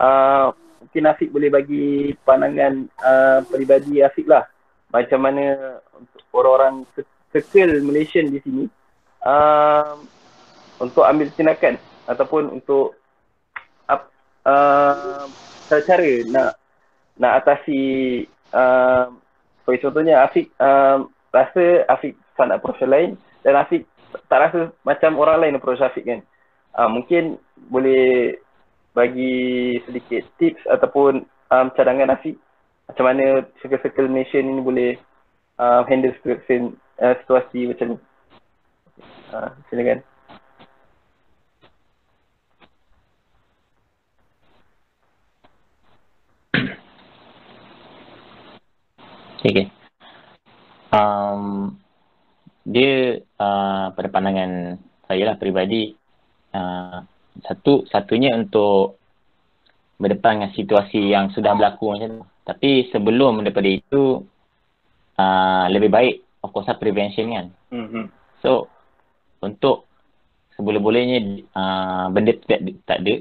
[0.00, 4.48] Uh, mungkin Afiq boleh bagi pandangan uh, peribadi Afiq lah.
[4.90, 6.82] Macam mana untuk orang-orang
[7.30, 8.64] circle Malaysian di sini
[9.22, 9.94] uh,
[10.82, 11.78] untuk ambil tindakan
[12.10, 12.98] ataupun untuk
[14.46, 15.24] uh,
[15.68, 16.50] cara-cara nak
[17.20, 17.82] nak atasi
[18.50, 19.12] uh,
[19.62, 23.14] sebagai contohnya Afiq um, rasa Afiq tak nak approach lain
[23.44, 23.84] dan Afiq
[24.26, 26.20] tak rasa macam orang lain approach Afiq kan.
[26.78, 27.36] Uh, mungkin
[27.68, 28.38] boleh
[28.94, 32.38] bagi sedikit tips ataupun um, cadangan Afiq
[32.90, 34.90] macam mana circle-circle nation ini boleh
[35.62, 37.98] uh, handle situasi, uh, situasi macam ni.
[39.30, 40.02] Uh, silakan.
[49.40, 49.72] Okay.
[50.90, 51.78] Um,
[52.66, 55.96] dia uh, pada pandangan saya lah peribadi
[56.54, 57.04] uh,
[57.46, 59.00] satu satunya untuk
[60.00, 62.24] berdepan dengan situasi yang sudah berlaku macam tu.
[62.48, 64.24] Tapi sebelum daripada itu
[65.20, 67.46] uh, lebih baik of course lah prevention kan.
[67.70, 68.04] Mm-hmm.
[68.40, 68.66] So
[69.44, 69.86] untuk
[70.56, 73.14] seboleh-bolehnya uh, benda tak, tak ada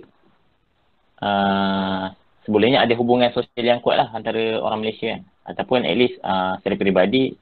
[1.24, 2.04] uh,
[2.44, 6.60] sebolehnya ada hubungan sosial yang kuat lah antara orang Malaysia kan ataupun at least uh,
[6.60, 7.36] secara peribadi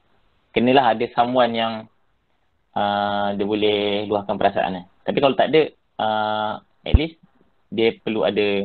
[0.54, 1.72] kenalah ada someone yang
[2.74, 4.84] uh, dia boleh luahkan perasaan eh.
[5.04, 7.18] Tapi kalau tak ada uh, at least
[7.68, 8.64] dia perlu ada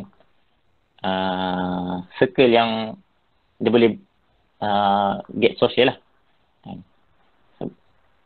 [1.03, 2.95] uh, circle yang
[3.59, 3.99] dia boleh
[4.63, 5.97] uh, get social lah.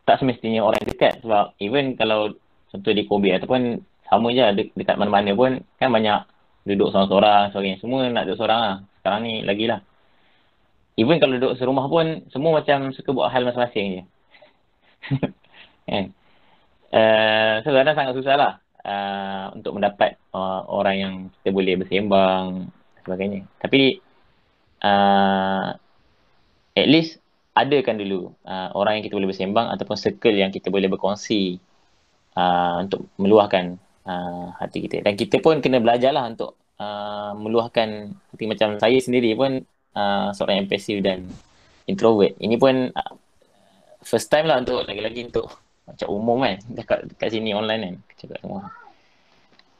[0.07, 2.31] Tak semestinya orang dekat sebab even kalau
[2.71, 6.23] contoh di COVID ataupun sama je de- dekat mana-mana pun kan banyak
[6.63, 7.83] duduk seorang-seorang sebagainya.
[7.83, 8.75] Semua nak duduk seorang lah.
[9.03, 9.83] Sekarang ni lagi lah
[10.97, 14.03] even kalau duduk serumah pun semua macam suka buat hal masing-masing je.
[15.87, 16.05] kan?
[16.91, 18.51] uh, so kadang sangat susah lah
[18.87, 22.71] uh, untuk mendapat uh, orang yang kita boleh bersembang
[23.03, 23.43] sebagainya.
[23.59, 23.99] Tapi
[24.81, 25.67] uh,
[26.73, 27.19] at least
[27.57, 31.57] adakan dulu uh, orang yang kita boleh bersembang ataupun circle yang kita boleh berkongsi
[32.37, 33.75] uh, untuk meluahkan
[34.07, 35.03] uh, hati kita.
[35.03, 39.65] Dan kita pun kena belajar lah untuk uh, meluahkan hati macam saya sendiri pun
[39.97, 41.25] uh, seorang yang pasif dan
[41.89, 42.37] introvert.
[42.37, 43.13] Ini pun uh,
[44.05, 48.37] first time lah untuk lagi-lagi untuk macam umum kan dekat, dekat sini online kan cakap
[48.43, 48.61] semua.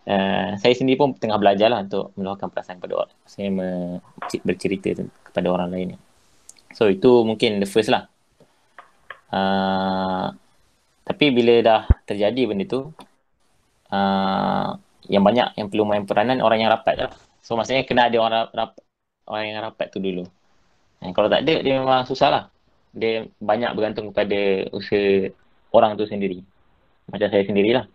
[0.07, 3.13] Uh, saya sendiri pun tengah belajar lah untuk meluahkan perasaan kepada orang.
[3.27, 3.99] Saya me-
[4.47, 4.95] bercerita
[5.27, 5.87] kepada orang lain.
[6.71, 8.07] So itu mungkin the first lah.
[9.27, 10.31] Uh,
[11.03, 12.87] tapi bila dah terjadi benda tu,
[13.91, 14.69] uh,
[15.11, 17.11] yang banyak yang perlu main peranan orang yang rapat lah.
[17.43, 18.83] So maksudnya kena ada orang rapat,
[19.27, 20.23] orang yang rapat tu dulu.
[21.03, 22.43] Dan kalau tak ada, dia memang susah lah.
[22.95, 25.31] Dia banyak bergantung kepada usaha
[25.71, 26.43] orang tu sendiri.
[27.07, 27.85] Macam saya sendirilah.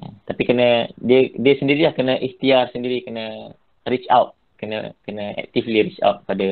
[0.00, 0.08] Ya.
[0.30, 3.54] Tapi kena, dia dia sendirilah kena ikhtiar sendiri, kena
[3.86, 4.34] reach out.
[4.58, 6.46] Kena kena actively reach out pada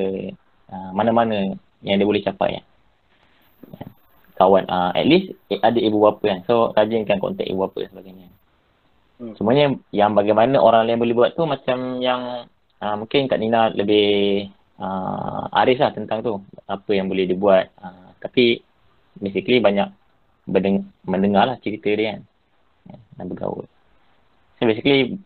[0.72, 2.58] uh, mana-mana yang dia boleh capai.
[2.58, 2.62] Ya.
[4.38, 6.40] Kawan, uh, at least ada ibu bapa kan.
[6.46, 8.26] So, rajinkan kontak ibu bapa dan sebagainya.
[9.18, 9.34] Hmm.
[9.34, 12.46] Semuanya yang bagaimana orang lain boleh buat tu macam yang
[12.78, 14.46] uh, mungkin Kak Nina lebih
[14.78, 16.38] uh, arif lah tentang tu
[16.70, 18.62] apa yang boleh dibuat uh, tapi
[19.18, 19.90] basically banyak
[20.48, 22.22] berdeng- mendengar lah cerita dia kan
[22.88, 23.66] ya, dan bergaul
[24.56, 25.20] so basically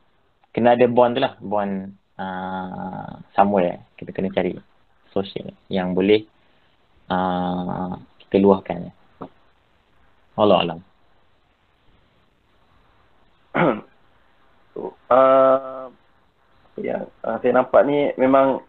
[0.50, 4.58] kena ada bond tu lah bond uh, somewhere kita kena cari
[5.12, 6.24] sosial yang boleh
[7.12, 7.92] uh,
[8.26, 8.88] kita luahkan.
[10.32, 10.80] Allah alam.
[15.12, 15.92] uh,
[16.80, 18.64] yang uh, saya nampak ni memang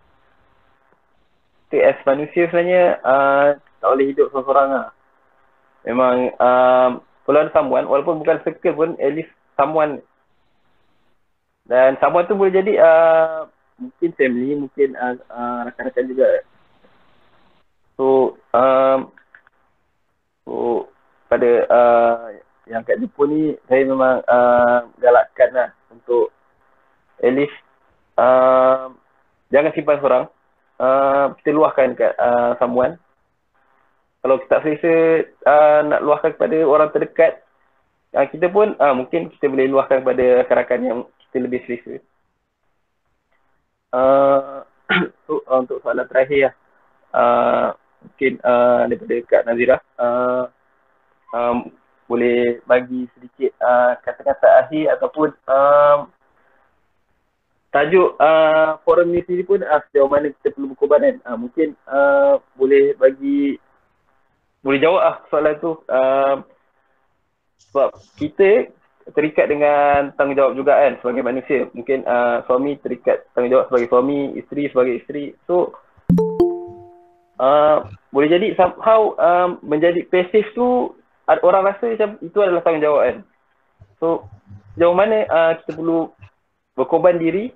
[1.71, 4.91] kita as manusia sebenarnya uh, tak boleh hidup seorang-seorang lah.
[5.83, 6.89] Memang uh,
[7.23, 10.03] kalau ada someone, walaupun bukan circle pun, at least someone.
[11.63, 13.47] Dan someone tu boleh jadi uh,
[13.79, 16.27] mungkin family, mungkin uh, uh, rakan-rakan juga.
[17.95, 19.13] So, um,
[20.43, 20.87] so
[21.31, 22.35] pada uh,
[22.67, 26.31] yang kat Jepun ni, saya memang uh, galakkan lah untuk
[27.23, 27.55] at least
[28.19, 28.91] uh,
[29.51, 30.25] jangan simpan seorang.
[30.81, 32.99] Uh, kita luahkan kat uh, someone
[34.23, 34.95] kalau kita tak selesa
[35.43, 37.43] uh, nak luahkan kepada orang terdekat,
[38.15, 41.99] uh, kita pun uh, mungkin kita boleh luahkan kepada rakan-rakan yang kita lebih selesa.
[43.93, 44.65] Uh,
[45.29, 46.57] uh, untuk soalan terakhir,
[47.13, 50.49] uh, mungkin uh, daripada Kak Nazira, uh,
[51.29, 51.69] um,
[52.09, 55.99] boleh bagi sedikit uh, kata-kata akhir ataupun um,
[57.73, 61.15] tajuk uh, forum ni sendiri pun uh, sejauh mana kita perlu berkorban kan.
[61.25, 63.61] Uh, mungkin uh, boleh bagi
[64.63, 65.71] boleh jawab lah soalan tu.
[65.91, 66.35] Uh,
[67.69, 68.71] sebab kita
[69.11, 71.67] terikat dengan tanggungjawab juga kan sebagai manusia.
[71.75, 75.35] Mungkin uh, suami terikat tanggungjawab sebagai suami, isteri sebagai isteri.
[75.43, 75.75] So,
[77.43, 80.95] uh, boleh jadi somehow um, menjadi pasif tu
[81.27, 83.17] orang rasa macam itu adalah tanggungjawab kan.
[83.99, 84.31] So,
[84.79, 86.07] sejauh mana uh, kita perlu
[86.79, 87.51] berkorban diri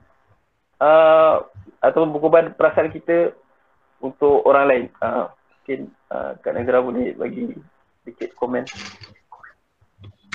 [0.83, 1.47] uh,
[1.79, 3.31] atau berkorban perasaan kita
[4.03, 4.85] untuk orang lain.
[4.99, 5.31] Uh,
[5.67, 7.51] mungkin uh, Kak Nazira boleh bagi
[7.99, 8.63] sedikit komen.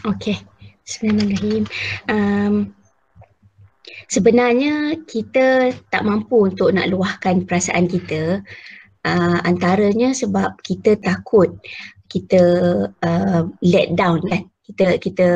[0.05, 0.37] Okay.
[0.85, 1.64] Bismillahirrahmanirrahim.
[2.12, 2.76] Um,
[4.12, 8.45] sebenarnya kita tak mampu untuk nak luahkan perasaan kita
[9.09, 11.49] uh, antaranya sebab kita takut
[12.12, 12.43] kita
[12.93, 14.45] uh, let down kan.
[14.68, 15.28] Kita kita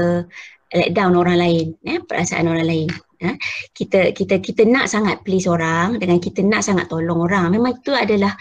[0.76, 2.90] let down orang lain, eh, perasaan orang lain.
[3.16, 3.32] Ha?
[3.72, 7.96] kita kita kita nak sangat please orang dengan kita nak sangat tolong orang memang itu
[7.96, 8.36] adalah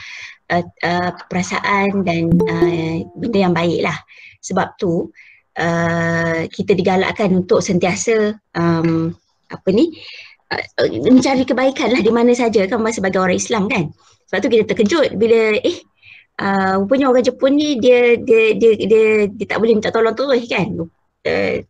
[0.51, 3.97] uh, uh, perasaan dan uh, benda yang baik lah.
[4.43, 5.09] Sebab tu
[5.57, 9.13] uh, kita digalakkan untuk sentiasa um,
[9.49, 9.93] apa ni
[10.51, 10.63] uh,
[11.05, 13.89] mencari kebaikan lah di mana saja kan sebagai orang Islam kan.
[14.29, 15.77] Sebab tu kita terkejut bila eh
[16.41, 20.45] uh, rupanya orang Jepun ni dia dia dia dia, dia tak boleh minta tolong terus
[20.49, 20.67] kan.
[21.25, 21.65] Uh,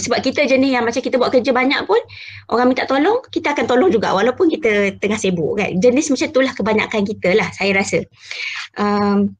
[0.00, 2.00] sebab kita jenis yang macam kita buat kerja banyak pun
[2.50, 5.70] orang minta tolong kita akan tolong juga walaupun kita tengah sibuk kan?
[5.78, 8.02] Jenis macam itulah kebanyakan kita lah saya rasa.
[8.74, 9.38] Um,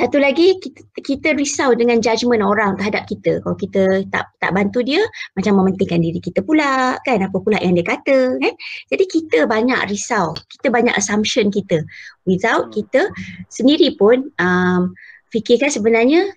[0.00, 3.44] satu lagi kita, kita risau dengan judgement orang terhadap kita.
[3.44, 5.04] Kalau kita tak tak bantu dia
[5.36, 7.20] macam mementingkan diri kita pula kan?
[7.20, 8.54] Apa pula yang dia kata kan?
[8.88, 11.84] Jadi kita banyak risau kita banyak assumption kita.
[12.24, 13.12] Without kita
[13.52, 14.96] sendiri pun um,
[15.36, 16.32] fikirkan sebenarnya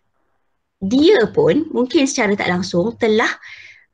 [0.83, 3.29] dia pun mungkin secara tak langsung telah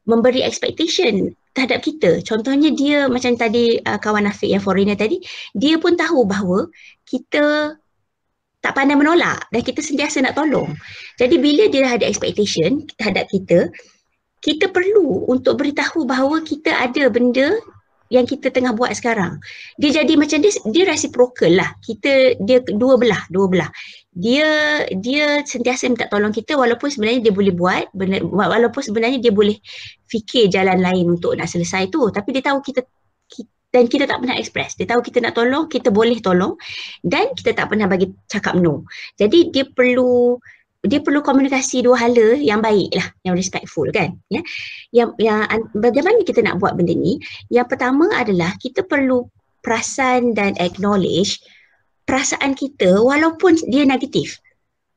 [0.10, 2.26] memberi expectation terhadap kita.
[2.26, 5.22] Contohnya dia macam tadi uh, kawan Afiq yang foreigner tadi,
[5.54, 6.66] dia pun tahu bahawa
[7.06, 7.78] kita
[8.60, 10.74] tak pandai menolak dan kita sentiasa nak tolong.
[11.22, 13.72] Jadi bila dia ada expectation terhadap kita,
[14.40, 17.56] kita perlu untuk beritahu bahawa kita ada benda
[18.10, 19.38] yang kita tengah buat sekarang.
[19.78, 21.70] Dia jadi macam dia dia reciprocal lah.
[21.86, 23.70] Kita dia dua belah, dua belah.
[24.10, 27.93] Dia dia sentiasa minta tolong kita walaupun sebenarnya dia boleh buat
[28.26, 29.55] walaupun sebenarnya dia boleh
[30.10, 32.82] fikir jalan lain untuk nak selesai tu tapi dia tahu kita,
[33.70, 34.74] dan kita tak pernah express.
[34.74, 36.57] Dia tahu kita nak tolong, kita boleh tolong
[37.05, 38.86] dan kita tak pernah bagi cakap no.
[39.22, 40.41] Jadi dia perlu
[40.80, 44.16] dia perlu komunikasi dua hala yang baik lah, yang respectful kan.
[44.32, 44.41] Ya?
[44.95, 45.39] Yang, yang
[45.76, 47.20] bagaimana kita nak buat benda ni?
[47.51, 49.28] Yang pertama adalah kita perlu
[49.60, 51.43] perasan dan acknowledge
[52.10, 54.41] perasaan kita walaupun dia negatif.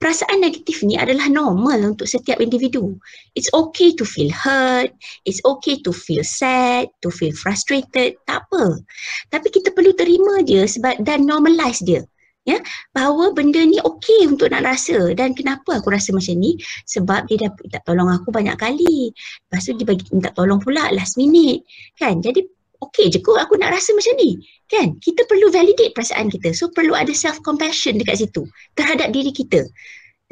[0.01, 2.99] Perasaan negatif ni adalah normal untuk setiap individu.
[3.39, 4.91] It's okay to feel hurt,
[5.23, 8.83] it's okay to feel sad, to feel frustrated, tak apa.
[9.31, 12.03] Tapi kita perlu terima dia sebab dan normalize dia
[12.43, 12.59] ya
[12.91, 16.59] bahawa benda ni okey untuk nak rasa dan kenapa aku rasa macam ni
[16.91, 19.15] sebab dia dah minta tolong aku banyak kali
[19.47, 21.63] lepas tu dia bagi minta tolong pula last minute
[21.95, 22.43] kan jadi
[22.89, 24.39] okey je kot aku nak rasa macam ni.
[24.67, 24.99] Kan?
[24.99, 26.51] Kita perlu validate perasaan kita.
[26.57, 29.65] So perlu ada self compassion dekat situ terhadap diri kita.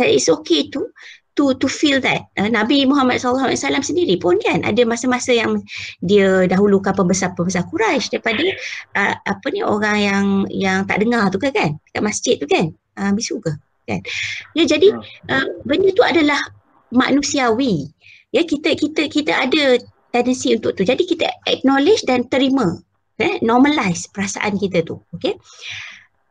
[0.00, 0.88] That it's okay tu
[1.38, 5.62] to to feel that uh, Nabi Muhammad SAW sendiri pun kan ada masa-masa yang
[6.02, 8.44] dia dahulukan pembesar-pembesar Quraisy daripada
[8.98, 11.70] uh, apa ni orang yang yang tak dengar tu kan kan?
[11.94, 12.74] Kat masjid tu kan?
[12.98, 13.52] Uh, bisu ke?
[13.86, 14.00] Kan?
[14.58, 14.94] Ya jadi
[15.30, 16.40] uh, benda tu adalah
[16.90, 17.88] manusiawi.
[18.30, 19.78] Ya kita kita kita ada
[20.10, 20.82] tendensi untuk tu.
[20.86, 22.78] Jadi kita acknowledge dan terima
[23.20, 25.36] eh normalize perasaan kita tu okey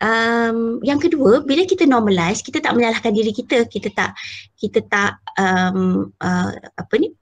[0.04, 3.68] um, yang kedua bila kita normalize kita tak menyalahkan diri kita.
[3.68, 4.12] Kita tak
[4.60, 7.14] kita tak um, uh, apa ni?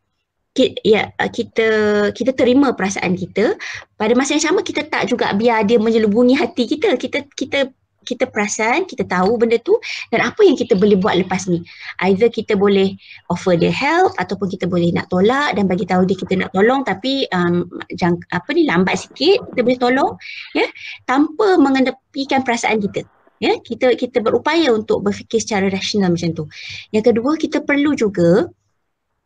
[0.57, 1.67] Kita, ya kita
[2.13, 3.57] kita terima perasaan kita.
[3.93, 6.97] Pada masa yang sama kita tak juga biar dia menyelubungi hati kita.
[6.97, 7.69] Kita kita
[8.07, 9.75] kita perasan, kita tahu benda tu
[10.15, 11.59] dan apa yang kita boleh buat lepas ni.
[12.07, 12.95] Either kita boleh
[13.27, 16.87] offer dia help ataupun kita boleh nak tolak dan bagi tahu dia kita nak tolong
[16.87, 17.67] tapi um,
[17.99, 20.11] jang, apa ni lambat sikit kita boleh tolong
[20.55, 20.63] ya
[21.03, 23.03] tanpa mengedepikan perasaan kita.
[23.37, 26.49] Ya, kita kita berupaya untuk berfikir secara rasional macam tu.
[26.89, 28.49] Yang kedua kita perlu juga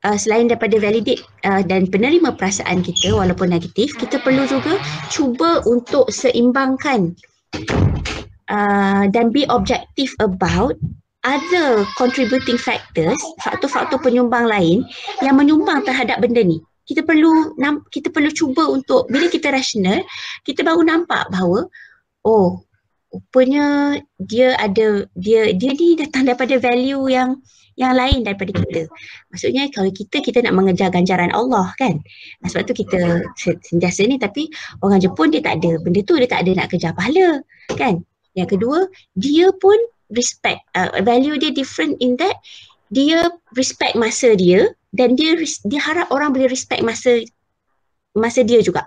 [0.03, 4.75] uh, selain daripada validate uh, dan penerima perasaan kita walaupun negatif, kita perlu juga
[5.07, 7.15] cuba untuk seimbangkan
[8.51, 10.75] uh, dan be objective about
[11.23, 14.83] other contributing factors, faktor-faktor penyumbang lain
[15.23, 16.59] yang menyumbang terhadap benda ni.
[16.85, 17.55] Kita perlu
[17.93, 20.03] kita perlu cuba untuk bila kita rasional,
[20.43, 21.69] kita baru nampak bahawa
[22.27, 22.65] oh,
[23.13, 27.39] rupanya dia ada dia dia ni datang daripada value yang
[27.79, 28.81] yang lain daripada kita.
[29.31, 32.03] Maksudnya kalau kita kita nak mengejar ganjaran Allah kan.
[32.43, 34.51] Sebab tu kita sentiasa ni tapi
[34.83, 37.39] orang Jepun dia tak ada benda tu dia tak ada nak kejar pahala
[37.79, 38.03] kan.
[38.38, 38.79] Yang kedua,
[39.19, 39.75] dia pun
[40.11, 42.36] respect, uh, value dia different in that
[42.91, 47.23] dia respect masa dia dan dia dia harap orang boleh respect masa
[48.11, 48.84] masa dia juga.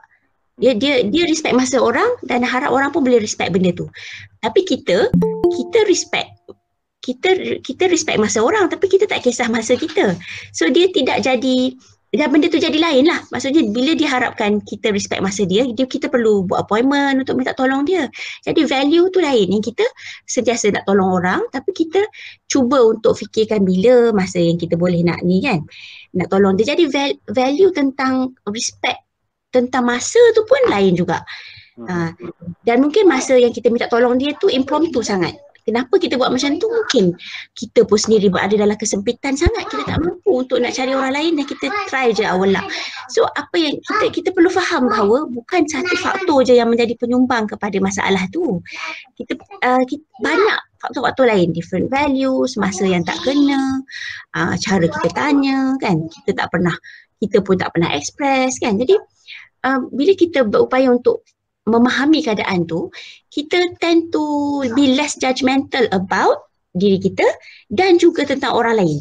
[0.61, 3.89] Dia dia dia respect masa orang dan harap orang pun boleh respect benda tu.
[4.45, 5.09] Tapi kita
[5.49, 6.31] kita respect
[7.05, 10.17] kita kita respect masa orang tapi kita tak kisah masa kita.
[10.53, 11.77] So dia tidak jadi
[12.15, 13.27] dan benda tu jadi lain lah.
[13.35, 17.83] Maksudnya bila diharapkan kita respect masa dia, dia kita perlu buat appointment untuk minta tolong
[17.83, 18.07] dia.
[18.47, 19.51] Jadi value tu lain.
[19.51, 19.85] Yang kita
[20.31, 21.99] sentiasa nak tolong orang tapi kita
[22.47, 25.67] cuba untuk fikirkan bila masa yang kita boleh nak ni kan.
[26.15, 26.71] Nak tolong dia.
[26.71, 26.87] Jadi
[27.35, 29.03] value tentang respect
[29.51, 31.23] tentang masa tu pun lain juga.
[31.75, 32.15] Uh,
[32.63, 35.35] dan mungkin masa yang kita minta tolong dia tu impromptu sangat.
[35.65, 36.69] Kenapa kita buat macam tu?
[36.69, 37.17] Mungkin
[37.57, 39.65] kita pun sendiri berada dalam kesempitan sangat.
[39.73, 42.61] Kita tak mampu untuk nak cari orang lain dan kita try je awal lah.
[43.09, 47.49] So apa yang kita kita perlu faham bahawa bukan satu faktor je yang menjadi penyumbang
[47.49, 48.61] kepada masalah tu.
[49.17, 51.57] Kita, uh, kita banyak faktor-faktor lain.
[51.57, 53.81] Different values, masa yang tak kena,
[54.37, 56.05] uh, cara kita tanya kan.
[56.13, 56.77] Kita tak pernah,
[57.25, 58.77] kita pun tak pernah express kan.
[58.77, 59.01] Jadi
[59.65, 61.25] uh, bila kita berupaya untuk
[61.65, 62.93] memahami keadaan tu,
[63.33, 64.25] kita tend to
[64.77, 67.25] be less judgmental about diri kita
[67.71, 68.99] dan juga tentang orang lain.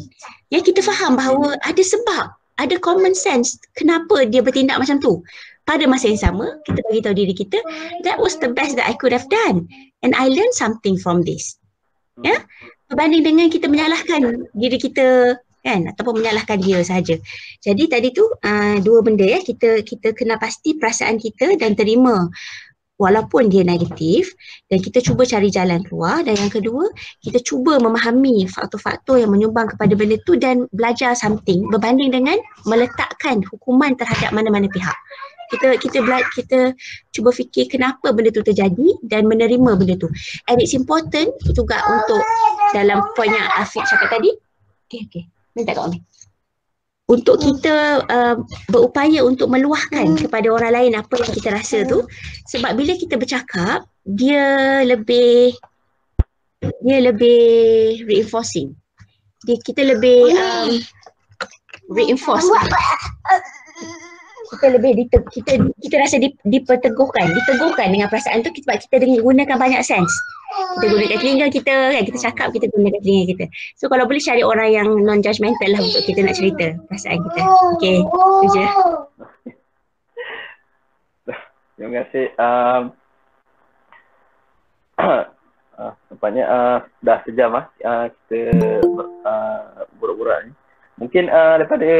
[0.48, 2.30] Ya kita faham bahawa ada sebab,
[2.62, 5.20] ada common sense kenapa dia bertindak macam tu.
[5.64, 7.58] Pada masa yang sama, kita bagi tahu diri kita,
[8.04, 9.64] that was the best that I could have done
[10.04, 11.56] and I learned something from this.
[12.22, 12.46] Ya,
[12.86, 15.34] berbanding dengan kita menyalahkan diri kita
[15.64, 17.16] kan ataupun menyalahkan dia saja.
[17.64, 22.28] Jadi tadi tu uh, dua benda ya kita kita kena pasti perasaan kita dan terima
[22.94, 24.30] walaupun dia negatif
[24.70, 26.86] dan kita cuba cari jalan keluar dan yang kedua
[27.18, 32.38] kita cuba memahami faktor-faktor yang menyumbang kepada benda tu dan belajar something berbanding dengan
[32.68, 34.94] meletakkan hukuman terhadap mana-mana pihak.
[35.50, 36.72] Kita kita bela- kita
[37.12, 40.08] cuba fikir kenapa benda tu terjadi dan menerima benda tu.
[40.48, 42.22] And it's important juga untuk
[42.72, 44.30] dalam poin yang Afiq cakap tadi.
[44.88, 45.98] Okay, okay minta kat Umi.
[47.04, 48.36] Untuk kita uh,
[48.72, 50.20] berupaya untuk meluahkan hmm.
[50.24, 52.08] kepada orang lain apa yang kita rasa tu
[52.48, 55.52] sebab bila kita bercakap dia lebih
[56.80, 58.72] dia lebih reinforcing.
[59.44, 60.80] Dia kita lebih um,
[61.92, 62.48] reinforce.
[64.54, 69.56] Kita lebih dite, kita kita rasa diperteguhkan diteguhkan dengan perasaan tu sebab kita dengan gunakan
[69.60, 70.14] banyak sense
[70.54, 72.02] kita gunakan telinga kita kan?
[72.06, 73.44] Kita cakap kita gunakan telinga kita.
[73.78, 77.40] So kalau boleh cari orang yang non judgmental lah untuk kita nak cerita perasaan kita.
[77.76, 78.66] Okey tu je.
[81.74, 82.26] Terima kasih.
[82.38, 82.82] Um,
[85.02, 85.24] uh,
[86.10, 88.40] nampaknya uh, dah sejam lah uh, kita
[89.26, 90.52] uh, burak-burak ni.
[90.94, 91.90] Mungkin uh, daripada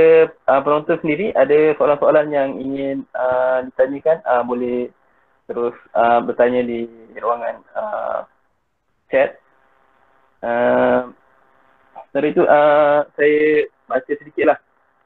[0.46, 4.22] uh, penonton sendiri ada soalan-soalan yang ingin uh, ditanyakan?
[4.22, 4.78] Uh, boleh
[5.50, 6.86] terus uh, bertanya di
[7.18, 8.22] ruangan uh,
[9.10, 9.40] chat.
[10.44, 11.12] Uh,
[12.12, 14.58] dari itu uh, saya baca sedikitlah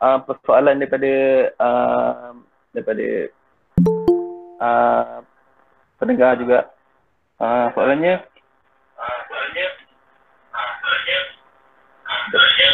[0.02, 1.12] uh, persoalan daripada
[1.56, 2.36] uh,
[2.74, 3.06] daripada
[4.60, 5.18] uh,
[5.96, 6.68] pendengar juga.
[7.38, 8.18] Uh, soalannya
[9.30, 9.66] soalannya
[10.58, 10.72] uh,
[12.28, 12.70] soalannya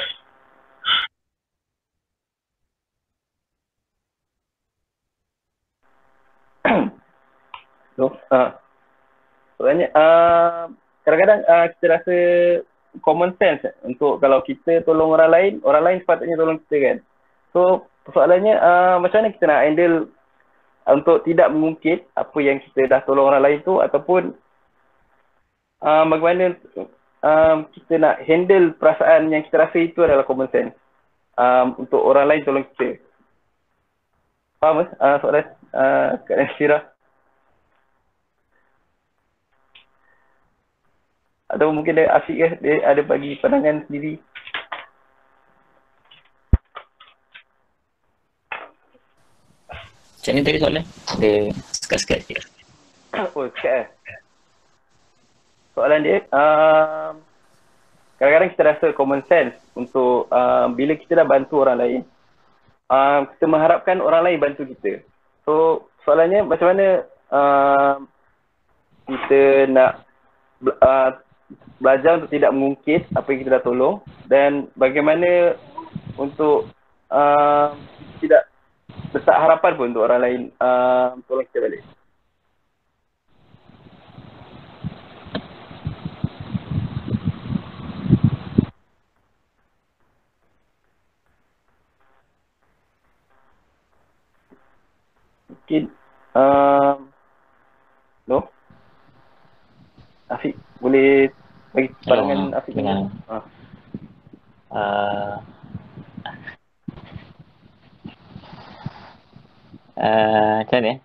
[8.33, 8.51] uh,
[9.61, 10.67] soalannya uh,
[11.05, 12.17] kadang-kadang uh, kita rasa
[13.05, 16.97] common sense untuk kalau kita tolong orang lain, orang lain sepatutnya tolong kita kan.
[17.53, 19.97] So persoalannya uh, macam mana kita nak handle
[20.85, 24.37] untuk tidak mengungkit apa yang kita dah tolong orang lain tu ataupun
[25.81, 26.57] uh, bagaimana
[27.25, 30.77] um, kita nak handle perasaan yang kita rasa itu adalah common sense
[31.41, 33.01] um, untuk orang lain tolong kita.
[34.61, 36.94] Faham uh, soalan uh, Kak Nasira?
[41.55, 44.19] Atau mungkin dia asyik ke, dia ada bagi pandangan sendiri.
[50.19, 50.85] Macam ni tadi soalan?
[51.23, 52.43] Dia sekat-sekat je.
[53.15, 53.87] Oh, sekat eh?
[55.79, 57.23] Soalan dia, um,
[58.19, 62.01] kadang-kadang kita rasa common sense untuk um, bila kita dah bantu orang lain,
[62.91, 65.03] um, kita mengharapkan orang lain bantu kita.
[65.47, 66.87] So, soalannya macam mana
[67.31, 67.99] um,
[69.13, 69.93] kita nak
[70.83, 71.11] uh,
[71.83, 73.97] belajar untuk tidak mengungkit apa yang kita dah tolong
[74.31, 75.59] dan bagaimana
[76.15, 76.71] untuk
[77.11, 77.75] uh,
[78.23, 78.47] tidak
[79.11, 81.83] letak harapan pun untuk orang lain uh, tolong kita balik.
[95.51, 95.83] Mungkin
[96.37, 97.09] um,
[98.29, 98.39] no?
[100.29, 101.33] Afiq boleh
[101.75, 103.37] bagi pandangan Hello, Afiq dengan Ha.
[104.71, 105.35] uh,
[109.99, 110.99] uh, macam mana eh?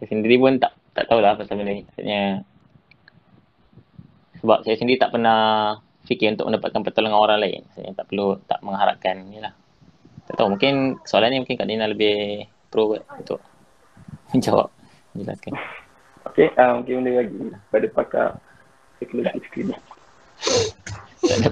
[0.00, 1.84] Saya sendiri pun tak tak tahulah pasal benda ni.
[1.84, 2.40] Maksudnya
[4.40, 5.76] sebab saya sendiri tak pernah
[6.08, 7.60] fikir untuk mendapatkan pertolongan orang lain.
[7.68, 9.52] Maksudnya tak perlu tak mengharapkan ni lah.
[10.24, 13.44] Tak tahu mungkin soalan ni mungkin Kak Dina lebih pro kot untuk
[14.32, 14.72] menjawab
[15.12, 15.52] menjelaskan.
[16.32, 18.28] Okay, uh, mungkin boleh bagi pada pakar
[19.06, 19.80] ada pengalaman.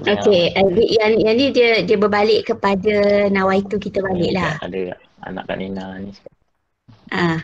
[0.03, 4.59] Okey, uh, yang yang ni dia dia berbalik kepada nawaitu kita balik lah.
[4.59, 6.11] Ada anak Kak Nina ni.
[7.11, 7.39] Ah,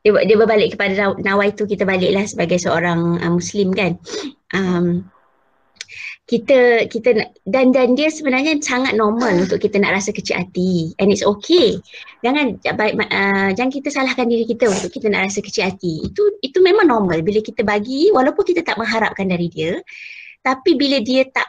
[0.00, 4.00] dia dia berbalik kepada naw- nawaitu kita balik lah sebagai seorang uh, muslim kan.
[4.56, 5.04] Um,
[6.26, 10.90] kita kita nak- dan dan dia sebenarnya sangat normal untuk kita nak rasa kecil hati.
[10.98, 11.78] And it's okay.
[12.26, 16.02] Jangan baik uh, jangan kita salahkan diri kita untuk kita nak rasa kecil hati.
[16.02, 17.22] Itu itu memang normal.
[17.22, 19.78] Bila kita bagi walaupun kita tak mengharapkan dari dia
[20.42, 21.46] tapi bila dia tak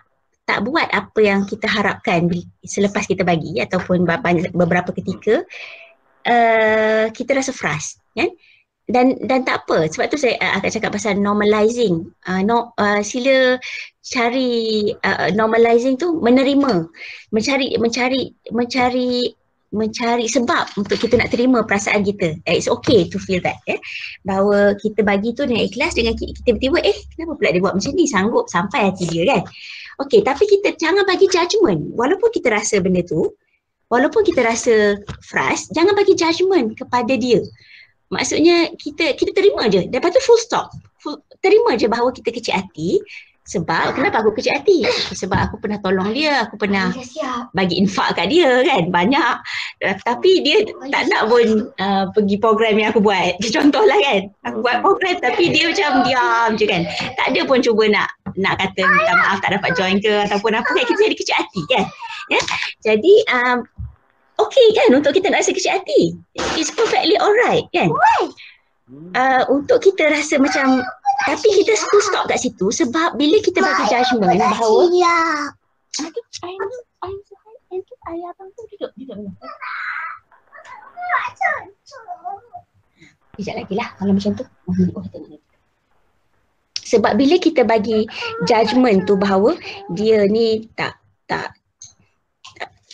[0.48, 2.32] tak buat apa yang kita harapkan
[2.64, 4.08] selepas kita bagi ataupun
[4.56, 5.44] beberapa ketika
[6.26, 8.30] uh, kita rasa frust kan?
[8.88, 9.92] Dan dan tak apa.
[9.92, 12.08] Sebab tu saya uh, akan cakap pasal normalizing.
[12.24, 13.60] Uh, no, uh, sila
[14.08, 16.88] cari uh, normalizing tu menerima
[17.36, 18.22] mencari mencari
[18.56, 19.36] mencari
[19.68, 22.40] mencari sebab untuk kita nak terima perasaan kita.
[22.48, 23.60] Eh, It's okay to feel that.
[23.68, 23.76] Eh?
[24.24, 27.76] Bahawa kita bagi tu dengan ikhlas dengan ki- kita tiba-tiba eh kenapa pula dia buat
[27.76, 29.44] macam ni sanggup sampai hati dia kan.
[30.08, 31.84] Okay tapi kita jangan bagi judgement.
[32.00, 33.28] Walaupun kita rasa benda tu,
[33.92, 37.44] walaupun kita rasa frust, jangan bagi judgement kepada dia.
[38.08, 39.84] Maksudnya kita kita terima je.
[39.92, 40.72] Lepas tu full stop.
[41.04, 43.04] Full, terima je bahawa kita kecil hati.
[43.48, 44.84] Sebab kenapa aku kecil hati?
[45.16, 46.92] Sebab aku pernah tolong dia, aku pernah
[47.56, 49.36] bagi infak kat dia kan banyak.
[50.04, 53.40] Tapi dia tak nak pun uh, pergi program yang aku buat.
[53.56, 56.84] Contohlah kan aku buat program tapi dia macam diam je kan.
[57.16, 60.68] Tak ada pun cuba nak nak kata minta maaf tak dapat join ke ataupun apa
[60.68, 60.84] kan.
[60.84, 61.84] Kita jadi kecil hati kan
[62.28, 62.42] ya.
[62.84, 63.58] Jadi um,
[64.40, 66.20] okay kan untuk kita nak rasa kecil hati.
[66.60, 67.90] It's perfectly alright kan.
[69.16, 70.80] Uh, untuk kita rasa macam
[71.26, 74.86] tapi kita full stop kat situ sebab bila kita bagi judgement bahawa
[78.32, 79.32] abang tu duduk, duduk dulu.
[83.38, 84.46] Sekejap lagi lah kalau macam tu.
[84.46, 85.42] Oh, tengok.
[86.88, 88.08] Sebab bila kita bagi
[88.48, 89.60] judgement tu bahawa
[89.92, 90.96] dia ni tak
[91.28, 91.52] tak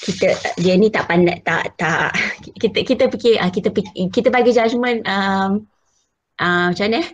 [0.04, 2.12] kita dia ni tak pandai tak tak
[2.60, 5.64] kita kita fikir ah, kita fikir, kita bagi judgement um,
[6.42, 7.08] uh, macam mana eh?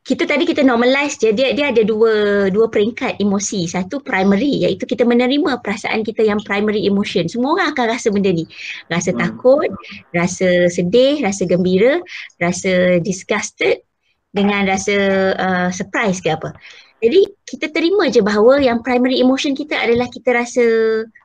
[0.00, 3.68] Kita tadi kita normalize je dia dia ada dua dua peringkat emosi.
[3.68, 7.28] Satu primary iaitu kita menerima perasaan kita yang primary emotion.
[7.28, 8.48] Semua orang akan rasa benda ni.
[8.88, 9.20] Rasa Hmm.
[9.20, 9.68] takut
[10.16, 12.00] rasa sedih rasa gembira
[12.40, 13.84] rasa disgusted
[14.32, 14.96] dengan rasa
[15.36, 16.56] uh, surprise ke apa.
[17.00, 20.64] Jadi kita terima je bahawa yang primary emotion kita adalah kita rasa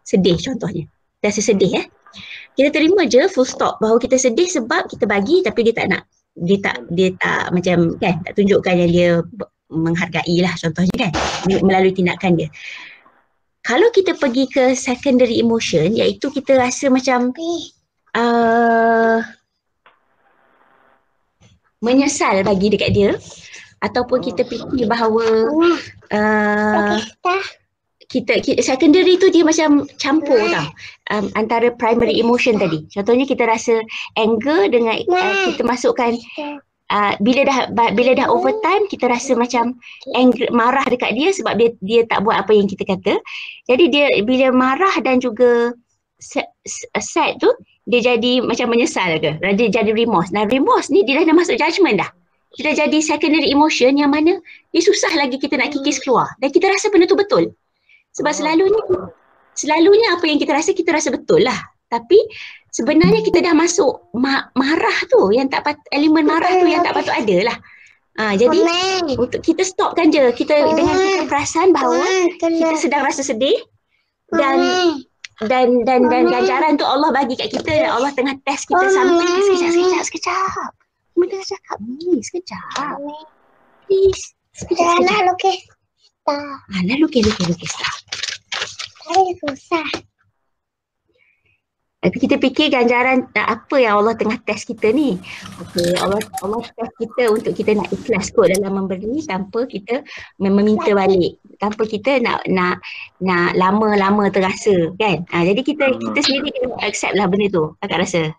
[0.04, 0.84] sedih contohnya.
[1.24, 1.86] Rasa sedih eh.
[2.56, 6.04] Kita terima je full stop bahawa kita sedih sebab kita bagi tapi dia tak nak
[6.36, 9.10] dia tak dia tak macam kan tak tunjukkan yang dia
[9.72, 11.12] menghargai lah contohnya kan
[11.48, 12.50] me- melalui tindakan dia.
[13.66, 17.34] Kalau kita pergi ke secondary emotion iaitu kita rasa macam
[18.14, 19.18] uh,
[21.82, 23.12] menyesal bagi dekat dia
[23.82, 25.50] ataupun kita fikir bahawa
[26.14, 26.98] uh,
[28.10, 30.68] kita, kita secondary tu dia macam campur tau
[31.14, 32.86] um, antara primary emotion tadi.
[32.94, 33.82] Contohnya kita rasa
[34.18, 36.14] anger dengan uh, kita masukkan
[36.94, 37.58] uh, bila dah
[37.94, 39.78] bila dah overtime kita rasa macam
[40.14, 43.18] angry, marah dekat dia sebab dia dia tak buat apa yang kita kata.
[43.70, 45.74] Jadi dia bila marah dan juga
[46.22, 46.46] sad,
[47.02, 47.50] sad tu
[47.86, 49.38] dia jadi macam menyesal ke.
[49.42, 50.34] Dia jadi remorse.
[50.34, 52.10] Nah remorse ni dia dah, dah masuk judgement dah.
[52.56, 54.40] Dah jadi secondary emotion yang mana
[54.72, 56.32] dia susah lagi kita nak kikis keluar.
[56.40, 57.52] Dan kita rasa benda tu betul.
[58.16, 58.82] Sebab selalunya
[59.56, 61.60] selalunya apa yang kita rasa kita rasa betul lah.
[61.92, 62.18] Tapi
[62.72, 66.96] sebenarnya kita dah masuk ma- marah tu yang tak pat- elemen marah tu yang tak
[66.96, 67.58] patut ada lah.
[68.16, 68.56] Ha, jadi
[69.20, 72.00] untuk kita stopkan je kita dengan kita perasan bahawa
[72.40, 73.60] kita sedang rasa sedih
[74.32, 74.56] dan
[75.44, 79.28] dan dan dan ganjaran tu Allah bagi kat kita dan Allah tengah test kita sampai
[79.28, 80.70] sekejap sekejap sekejap.
[81.20, 83.00] Mana cakap ni sekejap.
[83.88, 84.24] Please.
[84.56, 85.04] Sekejap.
[85.04, 85.60] Nak lukis.
[86.24, 86.40] Tak.
[86.72, 87.96] Ah, lukis lukis lukis tak.
[89.06, 89.88] Saya susah.
[92.06, 95.18] Tapi kita fikir ganjaran uh, apa yang Allah tengah test kita ni.
[95.58, 100.06] Okey, Allah Allah test kita untuk kita nak ikhlas kot dalam memberi tanpa kita
[100.38, 101.42] meminta balik.
[101.58, 102.78] Tanpa kita nak nak
[103.26, 105.26] nak lama-lama terasa kan.
[105.34, 107.74] Ha, jadi kita kita sendiri kena accept lah benda tu.
[107.82, 108.30] Agak rasa.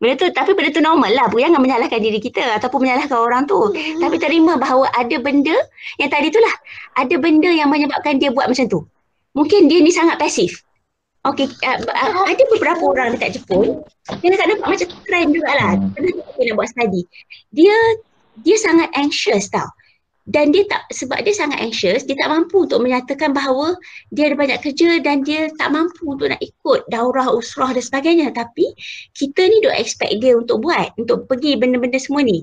[0.00, 1.28] Benda tu tapi benda tu normal lah.
[1.28, 3.68] Bu jangan menyalahkan diri kita ataupun menyalahkan orang tu.
[3.68, 4.00] Hmm.
[4.00, 5.52] Tapi terima bahawa ada benda
[6.00, 6.54] yang tadi tu lah.
[7.04, 8.80] Ada benda yang menyebabkan dia buat macam tu.
[9.34, 10.62] Mungkin dia ni sangat pasif.
[11.24, 13.82] Okey, uh, uh, ada beberapa orang dekat Jepun
[14.22, 15.72] yang nak nampak macam trend juga lah.
[15.96, 17.02] Pernah dia nak buat study.
[17.50, 17.74] Dia
[18.44, 19.66] dia sangat anxious tau.
[20.24, 23.76] Dan dia tak, sebab dia sangat anxious, dia tak mampu untuk menyatakan bahawa
[24.08, 28.32] dia ada banyak kerja dan dia tak mampu untuk nak ikut daurah, usrah dan sebagainya.
[28.32, 28.72] Tapi
[29.12, 32.40] kita ni duk expect dia untuk buat, untuk pergi benda-benda semua ni.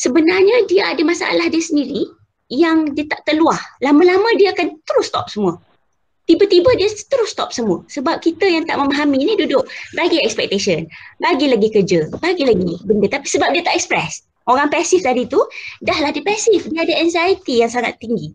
[0.00, 2.08] Sebenarnya dia ada masalah dia sendiri
[2.48, 3.60] yang dia tak terluah.
[3.84, 5.60] Lama-lama dia akan terus stop semua
[6.30, 7.82] tiba-tiba dia terus stop semua.
[7.90, 9.66] Sebab kita yang tak memahami ni duduk
[9.98, 10.86] bagi expectation.
[11.18, 12.06] Bagi lagi kerja.
[12.22, 13.10] Bagi lagi benda.
[13.10, 14.22] Tapi sebab dia tak express.
[14.48, 15.38] Orang pasif tadi tu
[15.84, 18.34] dah lah dia pasif dia ada anxiety yang sangat tinggi.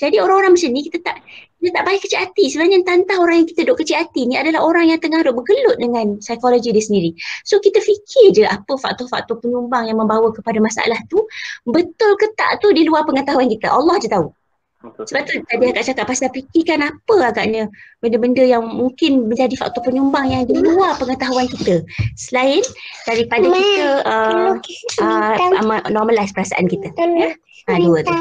[0.00, 1.22] Jadi orang-orang macam ni kita tak
[1.62, 2.44] kita tak baik kecil hati.
[2.50, 5.76] Sebenarnya tantah orang yang kita duduk kecil hati ni adalah orang yang tengah duduk bergelut
[5.78, 7.10] dengan psikologi dia sendiri.
[7.46, 11.22] So kita fikir je apa faktor-faktor penyumbang yang membawa kepada masalah tu.
[11.68, 13.70] Betul ke tak tu di luar pengetahuan kita.
[13.70, 14.34] Allah je tahu
[14.82, 17.70] sebab tu tadi akak cakap pasal fikirkan apa agaknya
[18.02, 21.86] benda-benda yang mungkin menjadi faktor penyumbang yang di luar pengetahuan kita.
[22.18, 22.62] Selain
[23.06, 24.54] daripada Ma, kita uh,
[24.98, 26.90] uh, normalize perasaan kita.
[26.98, 27.30] Ya?
[27.70, 28.14] Ha, dua tu.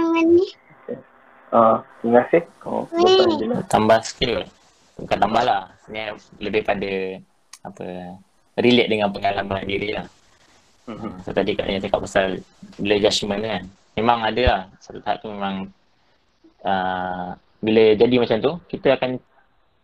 [1.51, 2.45] Uh, terima kasih.
[2.63, 2.85] Oh,
[3.65, 4.45] tambah sikit.
[5.01, 5.73] Bukan tambah lah.
[5.83, 6.91] Sebenarnya lebih pada
[7.65, 7.85] apa
[8.61, 10.05] relate dengan pengalaman diri lah.
[10.85, 11.11] Mm-hmm.
[11.25, 12.25] So tadi katanya cakap pasal
[12.77, 13.63] bila judgement kan.
[13.97, 14.61] Memang ada lah.
[14.77, 15.67] Satu tahap tu memang
[16.65, 19.21] uh, bila jadi macam tu kita akan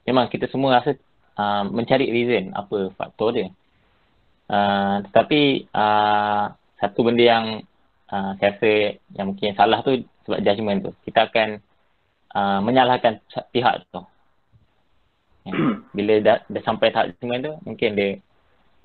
[0.08, 0.98] memang kita semua rasa
[1.38, 3.48] uh, mencari reason apa faktor dia.
[4.48, 7.46] Uh, tetapi uh, satu benda yang
[8.10, 8.72] uh, saya rasa
[9.14, 10.92] yang mungkin salah tu sebab judgement tu.
[11.06, 11.60] Kita akan
[12.34, 13.22] uh, menyalahkan
[13.52, 14.02] pihak tu.
[15.48, 15.54] Ya.
[15.98, 18.10] bila dah, dah sampai tahap judgement tu mungkin dia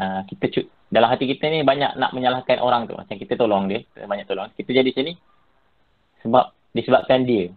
[0.02, 2.98] uh, kita cu- dalam hati kita ni banyak nak menyalahkan orang tu.
[2.98, 4.50] Macam kita tolong dia banyak tolong.
[4.52, 5.16] Kita jadi sini
[6.22, 7.50] sebab disebabkan dia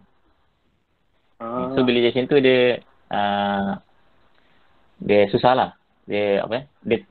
[1.36, 1.72] Uh.
[1.76, 2.80] So bila macam tu dia
[3.12, 3.76] uh,
[5.00, 5.70] dia susah lah.
[6.06, 7.02] Dia apa dia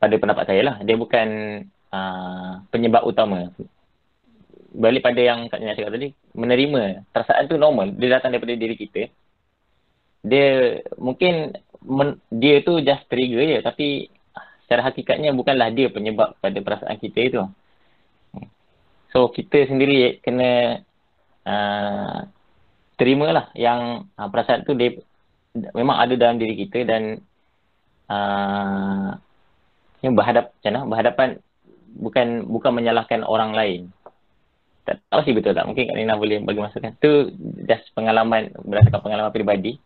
[0.00, 1.28] pada pendapat saya lah dia bukan
[1.92, 3.52] uh, penyebab utama.
[4.70, 7.90] Balik pada yang Kak Nina cakap tadi, menerima perasaan tu normal.
[7.98, 9.10] Dia datang daripada diri kita.
[10.22, 13.86] Dia mungkin men, dia tu just trigger je tapi
[14.64, 17.42] secara hakikatnya bukanlah dia penyebab pada perasaan kita itu.
[19.10, 20.82] So kita sendiri kena
[21.42, 22.30] uh,
[23.00, 25.00] terimalah yang uh, perasaan tu dia
[25.72, 27.24] memang ada dalam diri kita dan
[28.12, 29.16] uh,
[30.04, 30.84] yang berhadap macam mana?
[30.84, 31.28] Berhadapan
[31.96, 33.80] bukan bukan menyalahkan orang lain.
[34.84, 35.64] Tak tahu sih betul tak?
[35.64, 36.92] Mungkin Kak Nina boleh bagi masukan.
[37.00, 37.32] Tu
[37.64, 39.80] just pengalaman berdasarkan pengalaman peribadi.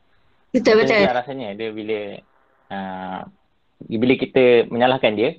[0.51, 0.99] Betul betul.
[0.99, 1.55] dia rasanya.
[1.55, 1.99] Dia bila
[2.75, 3.21] uh,
[3.87, 5.39] bila kita menyalahkan dia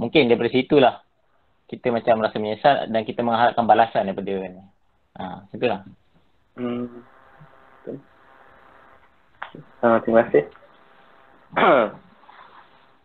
[0.00, 0.94] mungkin daripada situlah
[1.68, 4.64] kita macam merasa menyesal dan kita mengharapkan balasan daripada dia.
[5.14, 5.80] Uh, macam tu lah
[6.54, 6.86] Hmm.
[9.82, 10.46] Uh, terima kasih.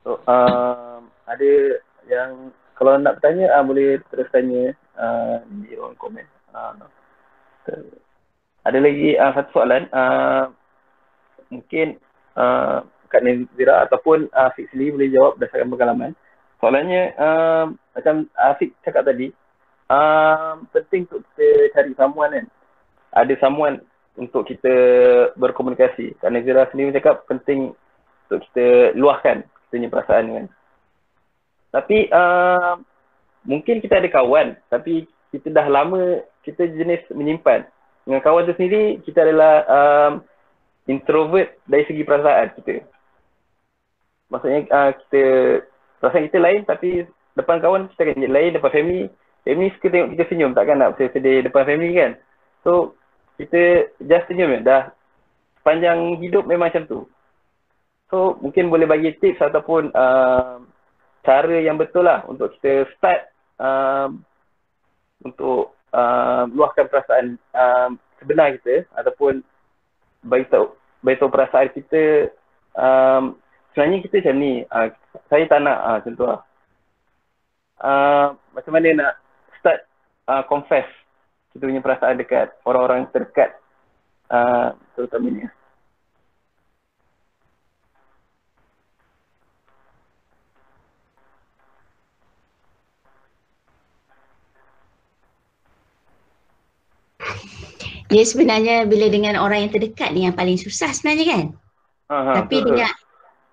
[0.05, 1.51] so, uh, ada
[2.05, 6.25] yang kalau nak bertanya uh, boleh terus tanya uh, di ruang komen.
[6.53, 6.77] Uh,
[8.69, 9.89] ada lagi uh, satu soalan.
[9.89, 10.53] Uh,
[11.49, 11.97] mungkin
[12.37, 16.11] uh, Kak Nazira ataupun uh, Afiq sendiri boleh jawab berdasarkan pengalaman.
[16.61, 17.65] Soalannya uh,
[17.97, 19.33] macam Afiq cakap tadi,
[19.89, 22.45] uh, penting untuk kita cari samuan kan
[23.13, 23.81] ada someone
[24.19, 24.73] untuk kita
[25.39, 26.19] berkomunikasi.
[26.19, 27.71] Kak Nazira sendiri cakap penting
[28.27, 30.45] untuk kita luahkan kita punya perasaan kan.
[31.69, 32.73] Tapi uh,
[33.47, 37.65] mungkin kita ada kawan tapi kita dah lama kita jenis menyimpan.
[38.03, 40.11] Dengan kawan tu sendiri kita adalah um,
[40.89, 42.83] introvert dari segi perasaan kita.
[44.29, 45.23] Maksudnya uh, kita
[46.01, 46.89] perasaan kita lain tapi
[47.37, 49.03] depan kawan kita akan lain depan family.
[49.47, 52.11] Family suka tengok kita senyum takkan nak sedih depan family kan.
[52.67, 52.98] So
[53.39, 54.91] kita just je dah
[55.63, 56.99] sepanjang hidup memang macam tu.
[58.11, 60.59] So mungkin boleh bagi tips ataupun uh,
[61.23, 64.25] cara yang betul lah untuk kita start um,
[65.23, 69.45] untuk uh, luahkan perasaan uh, sebenar kita ataupun
[70.25, 72.33] bagi tahu bagi tahu perasaan kita
[72.75, 73.39] um,
[73.71, 74.87] sebenarnya kita macam ni uh,
[75.31, 76.41] saya tak nak uh, macam tu lah.
[77.79, 79.13] Uh, macam mana nak
[79.61, 79.79] start
[80.27, 80.87] uh, confess
[81.53, 83.57] kita punya perasaan dekat orang-orang terdekat
[84.29, 85.49] uh, terutamanya
[98.09, 101.45] Dia sebenarnya bila dengan orang yang terdekat ni yang paling susah sebenarnya kan.
[102.09, 102.73] Aha, tapi betul.
[102.73, 102.89] dengan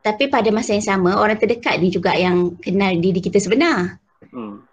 [0.01, 4.01] tapi pada masa yang sama orang terdekat ni juga yang kenal diri kita sebenar.
[4.33, 4.65] hmm.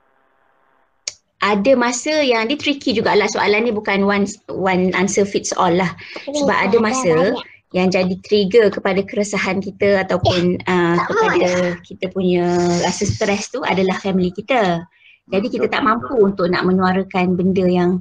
[1.44, 3.28] Ada masa yang dia tricky jugalah.
[3.28, 5.92] Soalan ni bukan one one answer fits all lah.
[6.24, 7.36] Sebab ada masa
[7.76, 12.48] yang jadi trigger kepada keresahan kita ataupun uh, kepada kita punya
[12.80, 14.88] rasa stres tu adalah family kita.
[15.28, 18.00] Jadi kita tak mampu untuk nak menyuarakan benda yang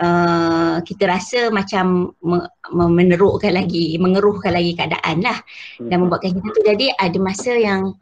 [0.00, 5.36] uh, kita rasa macam me- me- menerukkan lagi, mengeruhkan lagi keadaan lah.
[5.76, 6.62] Dan membuatkan kita tu.
[6.64, 7.92] Jadi ada masa yang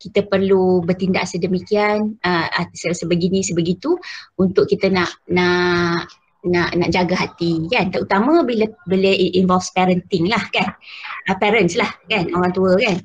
[0.00, 4.00] kita perlu bertindak sedemikian uh, se- sebegini sebegitu
[4.40, 6.08] untuk kita nak nak
[6.40, 7.92] nak nak jaga hati kan?
[7.92, 10.72] Terutama bila bila involves parenting lah kan?
[11.28, 12.32] Uh, parents lah kan?
[12.32, 12.96] Orang tua kan?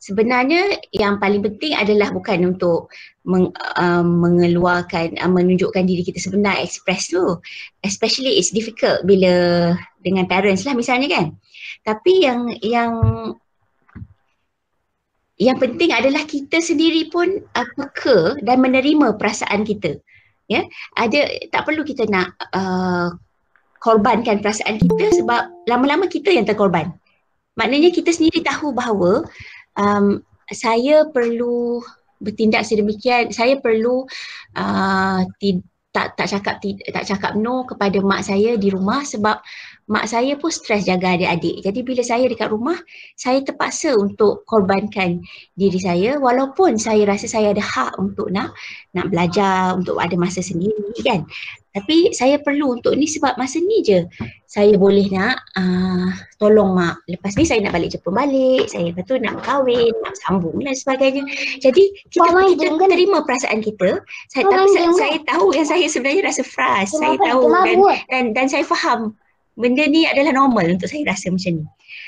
[0.00, 2.88] Sebenarnya yang paling penting adalah bukan untuk
[3.28, 7.36] meng, uh, mengeluarkan uh, menunjukkan diri kita sebenar express tu.
[7.84, 11.26] Especially it's difficult bila dengan parents lah misalnya kan?
[11.84, 12.92] Tapi yang yang
[15.40, 19.96] yang penting adalah kita sendiri pun uh, peka dan menerima perasaan kita.
[20.52, 20.68] Ya
[21.00, 23.08] ada tak perlu kita nak uh,
[23.80, 26.92] korbankan perasaan kita sebab lama-lama kita yang terkorban.
[27.56, 29.24] Maknanya kita sendiri tahu bahawa
[29.80, 30.20] um,
[30.52, 31.80] saya perlu
[32.20, 34.04] bertindak sedemikian saya perlu
[34.60, 39.40] uh, ti- tak tak cakap ti- tak cakap no kepada mak saya di rumah sebab
[39.90, 41.66] mak saya pun stres jaga adik-adik.
[41.66, 42.78] Jadi bila saya dekat rumah,
[43.18, 45.18] saya terpaksa untuk korbankan
[45.58, 48.54] diri saya walaupun saya rasa saya ada hak untuk nak
[48.94, 51.26] nak belajar, untuk ada masa sendiri kan.
[51.70, 54.02] Tapi saya perlu untuk ni sebab masa ni je
[54.50, 56.10] saya boleh nak uh,
[56.42, 56.98] tolong mak.
[57.06, 60.74] Lepas ni saya nak balik Jepun balik, saya lepas tu nak kahwin, nak sambung dan
[60.74, 61.22] sebagainya.
[61.62, 62.90] Jadi kita Mama kita jangan.
[62.90, 64.02] terima perasaan kita.
[64.34, 66.98] Saya Mama tapi saya, saya tahu yang saya sebenarnya rasa frust.
[66.98, 67.78] Saya tahu dan
[68.10, 69.14] dan dan saya faham
[69.60, 71.66] benda ni adalah normal untuk saya rasa macam ni.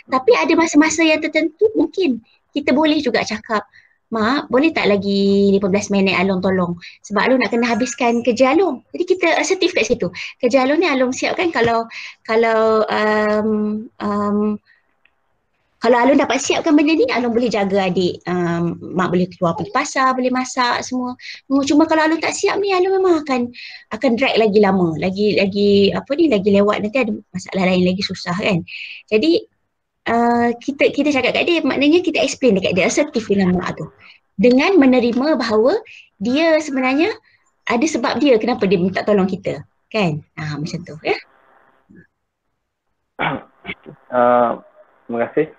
[0.09, 3.65] Tapi ada masa-masa yang tertentu mungkin kita boleh juga cakap,
[4.13, 6.77] Mak, boleh tak lagi 15 minit Along tolong?
[7.01, 8.85] Sebab Along nak kena habiskan kerja Along.
[8.93, 10.13] Jadi kita assertive kat situ.
[10.37, 11.89] Kerja Along ni Along siapkan kalau
[12.21, 13.49] kalau um,
[14.05, 14.61] um,
[15.83, 18.23] kalau Alun dapat siapkan benda ni, Alun boleh jaga adik.
[18.31, 21.19] Um, mak boleh keluar pergi pasar, boleh masak semua.
[21.51, 23.51] Oh, Cuma kalau Alun tak siap ni, Alun memang akan
[23.91, 24.95] akan drag lagi lama.
[24.95, 28.63] Lagi lagi apa ni, lagi lewat nanti ada masalah lain lagi susah kan.
[29.11, 29.43] Jadi
[30.07, 33.91] uh, kita kita cakap kat dia, maknanya kita explain dekat dia, assertif dengan mak tu.
[34.39, 35.83] Dengan menerima bahawa
[36.23, 37.11] dia sebenarnya
[37.67, 39.67] ada sebab dia kenapa dia minta tolong kita.
[39.91, 40.23] Kan?
[40.39, 41.19] Ah, macam tu ya.
[43.19, 44.63] Uh,
[45.11, 45.51] terima kasih.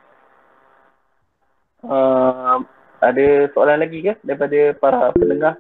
[1.84, 2.64] Uh,
[3.04, 5.60] ada soalan lagi ke daripada para pendengar?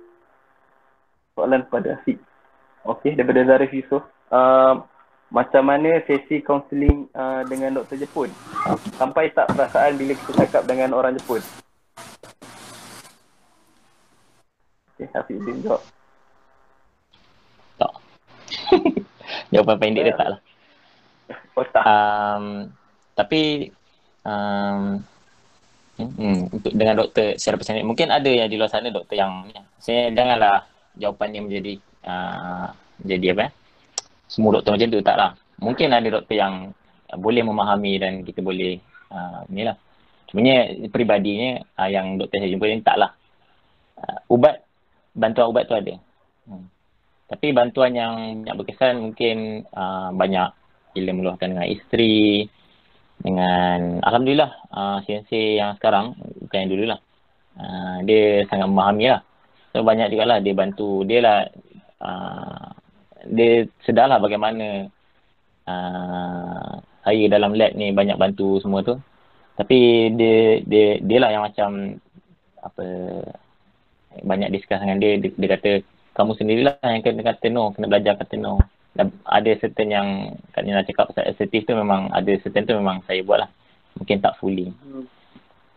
[1.35, 2.17] Soalan kepada Afiq.
[2.87, 4.03] Okey, daripada Zarif Yusof.
[4.31, 4.81] Uh,
[5.33, 8.31] macam mana sesi kaunseling uh, dengan doktor Jepun?
[8.95, 11.43] Sampai tak perasaan bila kita cakap dengan orang Jepun?
[14.95, 15.83] Okey, Afiq bin jawab.
[19.53, 20.39] Jawapan pendek dia tak lah.
[21.53, 21.85] Oh tak.
[21.85, 22.45] Um,
[23.13, 23.69] tapi
[24.25, 25.01] um,
[25.99, 29.53] hmm, untuk dengan doktor secara personal mungkin ada yang di luar sana doktor yang ni.
[29.77, 30.65] saya janganlah
[30.97, 31.73] jawapannya menjadi
[32.05, 32.67] uh,
[33.01, 33.51] menjadi apa eh?
[34.33, 35.31] semua doktor macam tu tak lah.
[35.61, 36.73] Mungkin ada doktor yang
[37.13, 38.81] boleh memahami dan kita boleh
[39.13, 39.77] uh, ni lah.
[40.25, 43.11] Sebenarnya peribadinya uh, yang doktor saya jumpa ni tak lah.
[44.01, 44.65] Uh, ubat,
[45.13, 45.93] bantuan ubat tu ada.
[46.49, 46.65] Hmm.
[47.29, 50.49] Tapi bantuan yang banyak berkesan mungkin uh, banyak
[50.97, 52.49] bila meluahkan dengan isteri,
[53.23, 56.99] dengan Alhamdulillah uh, CNC yang sekarang, bukan yang dulu lah.
[57.55, 59.21] Uh, dia sangat memahami lah.
[59.71, 61.07] So banyak juga lah dia bantu.
[61.07, 61.37] Dia lah
[62.03, 62.67] uh,
[63.31, 64.91] dia sedarlah bagaimana
[65.65, 66.71] uh,
[67.07, 68.99] saya dalam lab ni banyak bantu semua tu.
[69.55, 71.69] Tapi dia dia dia lah yang macam
[72.59, 72.85] apa
[74.21, 75.71] banyak discuss dengan dia, dia, dia kata
[76.13, 78.61] kamu sendirilah yang kena kata no, kena belajar kata no.
[79.25, 80.07] Ada certain yang
[80.53, 83.49] Kak Nina cakap pasal assertive tu memang ada certain tu memang saya buat lah.
[83.97, 84.69] Mungkin tak fully.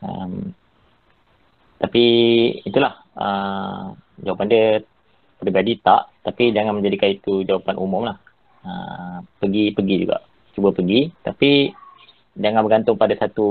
[0.05, 0.52] Um,
[1.80, 2.05] tapi
[2.68, 4.64] itulah uh, jawapan dia
[5.40, 8.20] peribadi tak tapi jangan menjadikan itu jawapan umum lah.
[8.60, 10.20] Uh, pergi pergi juga.
[10.52, 11.72] Cuba pergi tapi
[12.36, 13.48] jangan bergantung pada satu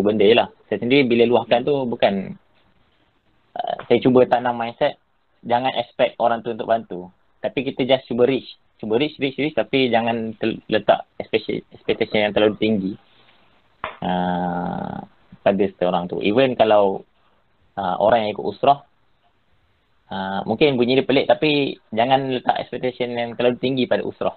[0.00, 0.48] benda je lah.
[0.72, 2.32] Saya sendiri bila luahkan tu bukan
[3.52, 4.96] uh, saya cuba tanam mindset
[5.44, 7.12] jangan expect orang tu untuk bantu.
[7.44, 8.48] Tapi kita just cuba reach.
[8.80, 9.56] Cuba reach, reach, reach.
[9.56, 10.34] Tapi jangan
[10.70, 12.92] letak expectation yang terlalu tinggi.
[14.04, 15.04] Uh,
[15.44, 16.24] pada seorang tu.
[16.24, 17.04] Even kalau
[17.76, 18.80] uh, orang yang ikut usrah,
[20.08, 24.32] uh, mungkin bunyi dia pelik tapi jangan letak expectation yang terlalu tinggi pada usrah.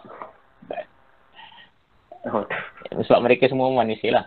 [2.28, 2.44] Oh.
[2.92, 4.26] Sebab mereka semua manusia lah.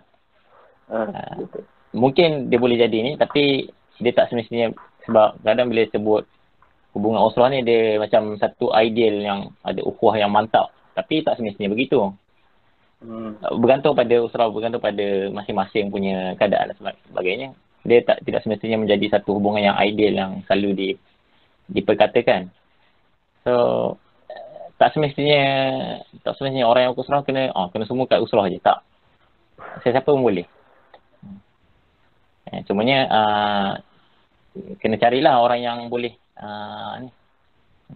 [0.89, 1.45] Uh,
[1.93, 3.69] mungkin dia boleh jadi ni tapi
[4.01, 4.73] dia tak semestinya
[5.05, 6.25] sebab kadang bila sebut
[6.91, 10.71] hubungan usrah ni dia macam satu ideal yang ada ukhuwah yang mantap.
[10.95, 12.11] Tapi tak semestinya begitu.
[13.01, 13.33] Hmm.
[13.57, 17.49] bergantung pada usrah bergantung pada masing-masing punya keadaan dan sebagainya.
[17.81, 20.89] Dia tak tidak semestinya menjadi satu hubungan yang ideal yang selalu di
[21.73, 22.53] diperkatakan.
[23.41, 23.53] So
[24.77, 25.41] tak semestinya
[26.21, 28.61] tak semestinya orang yang usrah kena oh, kena semua kat usrah je.
[28.61, 28.85] Tak.
[29.81, 30.45] Siapa pun boleh.
[32.53, 33.71] Eh, cumanya uh,
[34.77, 37.09] kena carilah orang yang boleh uh, ni,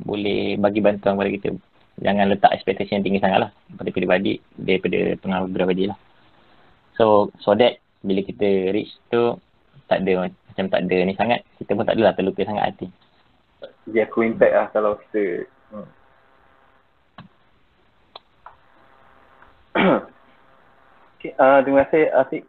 [0.06, 1.50] boleh bagi bantuan kepada kita.
[1.96, 5.98] Jangan letak ekspektasi yang tinggi sangat lah daripada pribadi, daripada pengaruh pribadi lah.
[7.00, 9.40] So, so that bila kita reach tu,
[9.88, 12.88] tak ada macam tak ada ni sangat, kita pun tak adalah terluka sangat hati.
[13.92, 15.88] Dia aku impact lah kalau kita hmm.
[21.20, 22.44] okay, uh, terima kasih Afiq.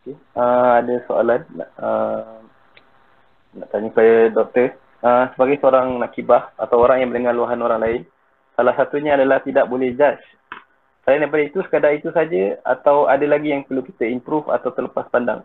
[0.00, 0.16] Okay.
[0.32, 1.44] Uh, ada soalan.
[1.76, 2.39] Uh,
[3.56, 4.66] nak tanya kepada doktor
[5.02, 8.02] uh, sebagai seorang nakibah atau orang yang mendengar luahan orang lain
[8.54, 10.20] salah satunya adalah tidak boleh judge.
[11.02, 15.08] Selain daripada itu sekadar itu saja atau ada lagi yang perlu kita improve atau terlepas
[15.08, 15.40] pandang?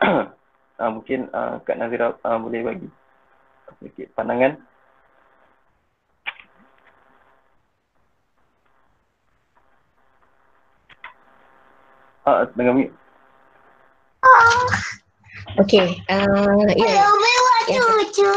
[0.00, 2.88] Uh, mungkin uh, Kak Nazira uh, boleh bagi
[3.78, 4.56] sedikit pandangan.
[12.24, 13.07] Uh, dengan mute.
[15.56, 15.96] Okay.
[16.12, 16.84] Uh, ya.
[16.84, 17.08] Yeah.
[17.68, 17.80] Ya.
[18.08, 18.32] cucu.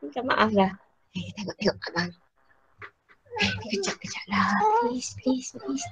[0.00, 0.72] Minta maaf lah.
[1.12, 2.10] Eh, tengok, tengok abang.
[3.40, 4.48] Eh, kejap, kejap lah.
[4.88, 5.86] Please, please, please.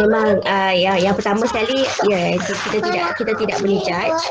[0.00, 4.22] Memang uh, yang yang pertama sekali ya yeah, kita tidak kita tidak boleh judge.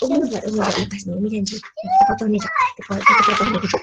[0.00, 1.12] Umur buat umur buat lepas ni.
[1.12, 1.60] Umi janji.
[1.60, 2.38] Kita potong ni.
[2.40, 3.82] Kita potong, kita potong ni kejap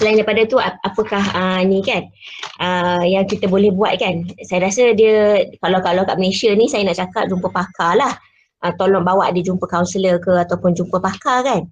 [0.00, 2.08] selain daripada tu apakah uh, ni kan
[2.56, 4.24] uh, yang kita boleh buat kan?
[4.48, 8.16] Saya rasa dia kalau kalau kat Malaysia ni saya nak cakap jumpa pakar lah.
[8.64, 11.62] Uh, tolong bawa dia jumpa kaunselor ke ataupun jumpa pakar kan?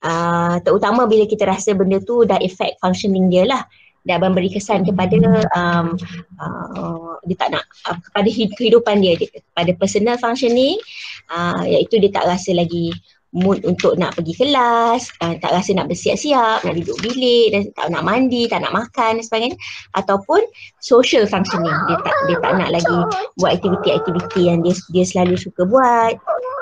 [0.00, 3.60] Uh, terutama bila kita rasa benda tu dah effect functioning dia lah.
[4.06, 5.18] Dan memberi kesan kepada
[5.58, 5.98] um,
[6.38, 10.78] uh, dia tak nak uh, kepada kehidupan dia, dia pada personal functioning
[11.26, 12.94] uh, iaitu dia tak rasa lagi
[13.36, 17.86] mood untuk nak pergi kelas, uh, tak rasa nak bersiap-siap, nak duduk bilik dan tak
[17.92, 19.56] nak mandi, tak nak makan dan sebagainya.
[19.92, 20.40] Ataupun
[20.80, 21.76] social functioning.
[21.86, 22.98] Dia tak dia tak nak lagi
[23.36, 26.16] buat aktiviti-aktiviti yang dia dia selalu suka buat.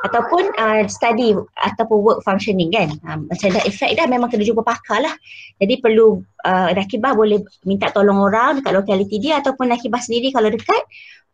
[0.05, 1.32] Ataupun uh, study
[1.62, 2.90] ataupun work functioning kan.
[3.06, 5.14] Um, macam dah efek dah memang kena jumpa pakar lah.
[5.62, 10.51] Jadi perlu uh, Nakibah boleh minta tolong orang dekat lokaliti dia ataupun Nakibah sendiri kalau
[10.51, 10.82] dekat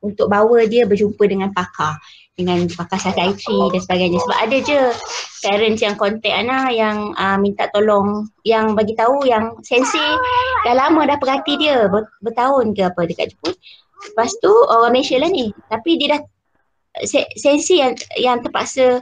[0.01, 2.01] untuk bawa dia berjumpa dengan pakar
[2.39, 4.19] dengan pakar psychiatry dan sebagainya.
[4.23, 4.81] Sebab ada je
[5.45, 10.03] parents yang contact Ana yang uh, minta tolong yang bagi tahu yang sensi
[10.65, 13.53] dah lama dah perhati dia ber, bertahun ke apa dekat Jepun.
[14.13, 15.53] Lepas tu orang Malaysia lah ni.
[15.69, 16.21] Tapi dia dah
[17.37, 18.99] sensi yang yang terpaksa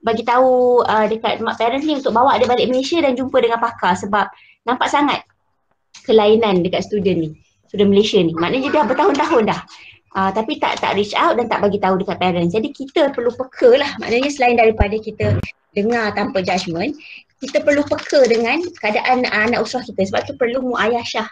[0.00, 3.60] bagi tahu uh, dekat mak parents ni untuk bawa dia balik Malaysia dan jumpa dengan
[3.60, 4.28] pakar sebab
[4.64, 5.20] nampak sangat
[6.08, 7.30] kelainan dekat student ni
[7.68, 8.32] student Malaysia ni.
[8.34, 9.60] Maknanya dia dah bertahun-tahun dah
[10.10, 12.50] Uh, tapi tak tak reach out dan tak bagi tahu dekat parents.
[12.50, 13.90] Jadi kita perlu peka lah.
[14.02, 15.38] Maknanya selain daripada kita
[15.78, 16.90] dengar tanpa judgement,
[17.38, 20.10] kita perlu peka dengan keadaan anak usaha kita.
[20.10, 21.30] Sebab tu perlu muayashah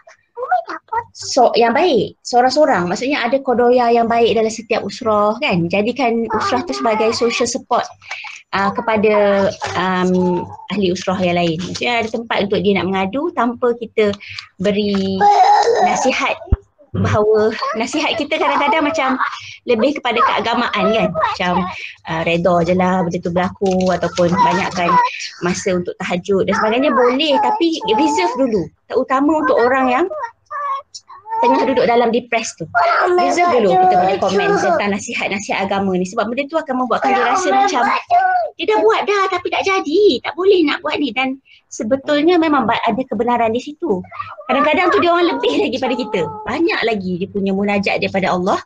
[1.13, 2.89] so, yang baik, seorang-seorang.
[2.89, 5.67] Maksudnya ada kodoya yang baik dalam setiap usrah kan.
[5.67, 7.85] Jadikan usrah tu sebagai social support
[8.55, 11.59] uh, kepada um, ahli usrah yang lain.
[11.67, 14.15] Maksudnya ada tempat untuk dia nak mengadu tanpa kita
[14.63, 15.19] beri
[15.85, 16.37] nasihat
[16.95, 19.09] bahawa nasihat kita kadang-kadang macam
[19.69, 21.09] lebih kepada keagamaan kan?
[21.13, 21.53] Macam
[22.09, 24.91] uh, redha je lah benda tu berlaku ataupun banyakkan
[25.45, 28.63] masa untuk tahajud dan sebagainya boleh tapi reserve dulu.
[28.89, 30.07] Terutama untuk orang yang
[31.41, 32.65] tengah duduk dalam depress tu.
[33.19, 36.07] Reserve dulu kita boleh komen tentang nasihat-nasihat agama ni.
[36.07, 37.83] Sebab benda tu akan membuatkan dia rasa macam
[38.59, 40.03] dia dah buat dah tapi tak jadi.
[40.27, 41.15] Tak boleh nak buat ni.
[41.15, 41.39] Dan
[41.71, 44.03] sebetulnya memang ada kebenaran di situ.
[44.51, 46.21] Kadang-kadang tu dia orang lebih lagi pada kita.
[46.47, 48.59] Banyak lagi dia punya munajat daripada Allah.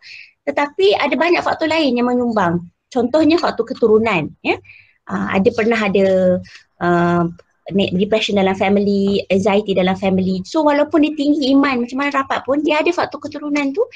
[0.48, 2.66] Tetapi ada banyak faktor lain yang menyumbang.
[2.88, 4.56] Contohnya faktor keturunan ya.
[5.02, 6.38] Uh, ada pernah ada
[6.78, 7.24] uh,
[7.70, 10.42] depression dalam family, anxiety dalam family.
[10.42, 13.86] So walaupun dia tinggi iman macam mana rapat pun dia ada faktor keturunan tu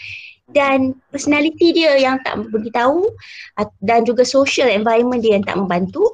[0.54, 3.10] dan personality dia yang tak beritahu
[3.82, 6.06] dan juga social environment dia yang tak membantu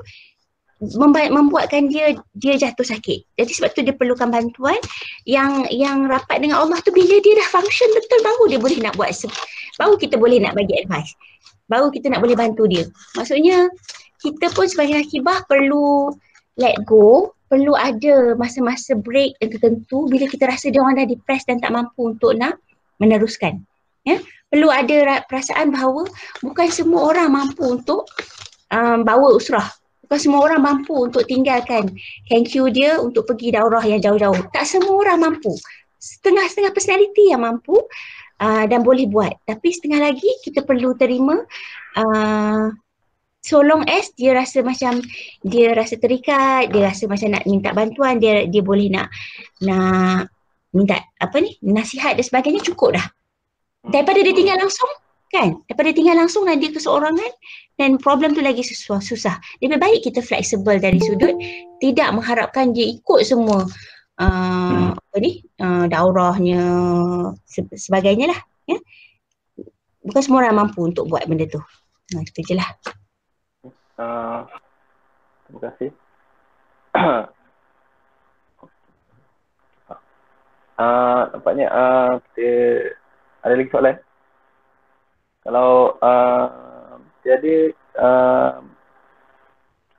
[0.81, 3.37] memba- membuatkan dia dia jatuh sakit.
[3.39, 4.81] Jadi sebab tu dia perlukan bantuan
[5.29, 8.97] yang yang rapat dengan Allah tu bila dia dah function betul baru dia boleh nak
[8.97, 9.13] buat
[9.79, 11.15] baru kita boleh nak bagi advice.
[11.71, 12.85] Baru kita nak boleh bantu dia.
[13.15, 13.71] Maksudnya
[14.21, 16.13] kita pun sebagai akibah perlu
[16.61, 21.53] let go, perlu ada masa-masa break yang tertentu bila kita rasa dia orang dah depressed
[21.53, 22.57] dan tak mampu untuk nak
[22.97, 23.61] meneruskan.
[24.09, 26.09] Ya, perlu ada ra- perasaan bahawa
[26.41, 28.09] bukan semua orang mampu untuk
[28.73, 29.69] um, bawa usrah.
[30.09, 31.93] Bukan semua orang mampu untuk tinggalkan
[32.33, 34.49] thank you dia untuk pergi daurah yang jauh-jauh.
[34.57, 35.53] Tak semua orang mampu.
[36.01, 37.77] Setengah-setengah personality yang mampu
[38.41, 39.37] uh, dan boleh buat.
[39.45, 41.37] Tapi setengah lagi kita perlu terima
[42.01, 42.73] uh,
[43.43, 45.03] so long as dia rasa macam
[45.43, 49.11] dia rasa terikat, dia rasa macam nak minta bantuan, dia dia boleh nak
[49.61, 50.31] nak
[50.73, 53.07] minta apa ni nasihat dan sebagainya cukup dah.
[53.83, 54.89] Daripada dia tinggal langsung
[55.33, 55.59] kan?
[55.67, 57.33] Daripada tinggal langsung dan dia keseorangan
[57.81, 59.01] dan problem tu lagi susah.
[59.01, 59.37] susah.
[59.65, 61.35] Lebih baik kita fleksibel dari sudut
[61.81, 63.65] tidak mengharapkan dia ikut semua
[64.21, 66.63] uh, apa ni uh, daurahnya
[67.49, 68.79] se- sebagainya lah ya.
[70.05, 71.59] Bukan semua orang mampu untuk buat benda tu.
[72.13, 72.69] Nah, itu je lah.
[74.03, 74.43] Uh,
[75.47, 75.91] terima kasih.
[80.83, 82.51] uh, nampaknya uh, kita
[83.47, 83.97] ada lagi soalan?
[85.47, 87.57] Kalau uh, tiada,
[87.99, 88.51] uh,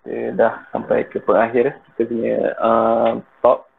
[0.03, 3.71] kita dah sampai ke pengakhir kita punya uh, talk.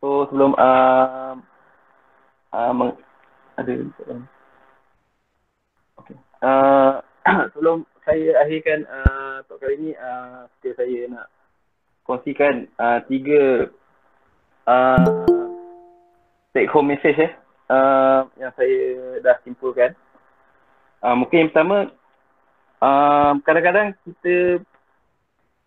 [0.00, 1.36] So sebelum uh,
[2.56, 3.00] uh, meng-
[3.60, 3.72] ada?
[6.00, 6.16] Okay.
[6.40, 7.04] Uh,
[7.52, 11.26] sebelum saya akhirkan uh, talk kali ni, uh, saya nak
[12.02, 13.70] kongsikan uh, tiga
[14.66, 15.06] uh,
[16.50, 17.32] take home message eh
[17.70, 18.78] uh, yang saya
[19.22, 19.94] dah simpulkan.
[21.02, 21.94] Uh, mungkin yang pertama
[22.82, 24.62] uh, kadang-kadang kita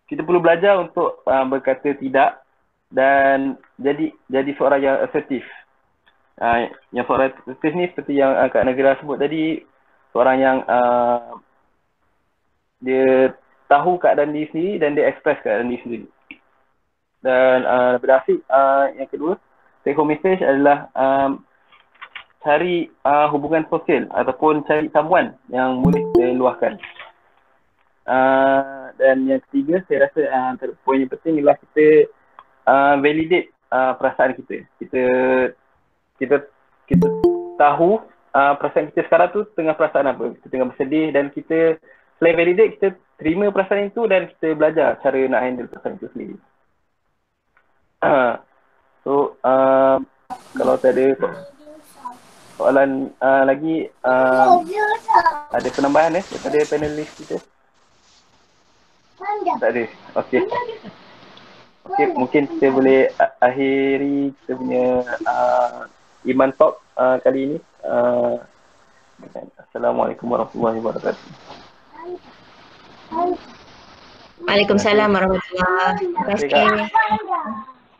[0.06, 2.44] kita perlu belajar untuk uh, berkata tidak
[2.92, 5.42] dan jadi jadi seorang yang assertif.
[6.36, 9.64] Uh, yang seorang assertif ni seperti yang uh, Kak Negara sebut tadi
[10.12, 11.40] seorang yang uh,
[12.86, 13.34] dia
[13.66, 16.06] tahu keadaan diri sendiri dan dia express keadaan diri sendiri.
[17.26, 18.22] Dan uh, daripada
[18.54, 19.34] uh, yang kedua,
[19.82, 21.42] take home message adalah um,
[22.46, 26.78] cari uh, hubungan sosial ataupun cari someone yang boleh kita luahkan.
[28.06, 32.06] Uh, dan yang ketiga, saya rasa uh, poin yang penting ialah kita
[32.70, 34.62] uh, validate uh, perasaan kita.
[34.78, 35.04] Kita
[36.22, 36.36] kita
[36.86, 37.06] kita
[37.58, 37.98] tahu
[38.30, 40.38] uh, perasaan kita sekarang tu tengah perasaan apa.
[40.38, 41.82] Kita tengah bersedih dan kita
[42.18, 46.36] selain validate, kita terima perasaan itu dan kita belajar cara nak handle perasaan itu sendiri.
[49.04, 49.96] so, uh,
[50.56, 51.38] kalau tak ada so-
[52.56, 54.60] soalan uh, lagi, uh,
[55.52, 57.36] ada penambahan eh daripada panelis kita?
[59.60, 59.84] Tak ada.
[60.20, 60.40] Okey.
[61.86, 63.08] Okey, mungkin kita boleh
[63.40, 64.86] akhiri kita punya
[65.24, 65.88] uh,
[66.26, 67.58] Iman Talk uh, kali ini.
[67.80, 68.36] Uh,
[69.56, 71.65] Assalamualaikum warahmatullahi wabarakatuh.
[74.46, 76.86] Waalaikumsalam warahmatullahi wabarakatuh.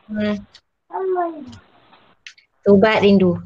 [0.07, 0.35] Hmm.
[2.63, 3.39] Tobat rindu.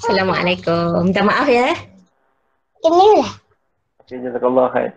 [0.00, 1.04] Assalamualaikum.
[1.08, 1.72] Minta maaf ya.
[2.80, 3.32] Ini lah.
[4.08, 4.90] Jazakallah khair.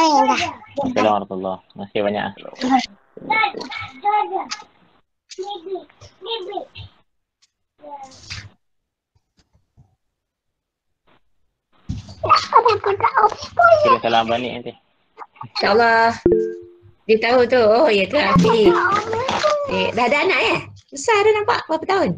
[0.00, 0.40] Ayo dah.
[0.86, 2.30] Assalamualaikum warahmatullahi Terima kasih banyak.
[13.80, 14.72] Kirim salam balik nanti.
[15.56, 16.12] InsyaAllah.
[17.08, 17.60] Dia tahu tu.
[17.60, 18.16] Oh ya tu.
[19.70, 20.58] Eh, dah ada anak ya?
[20.90, 22.10] Besar dah nampak berapa tahun?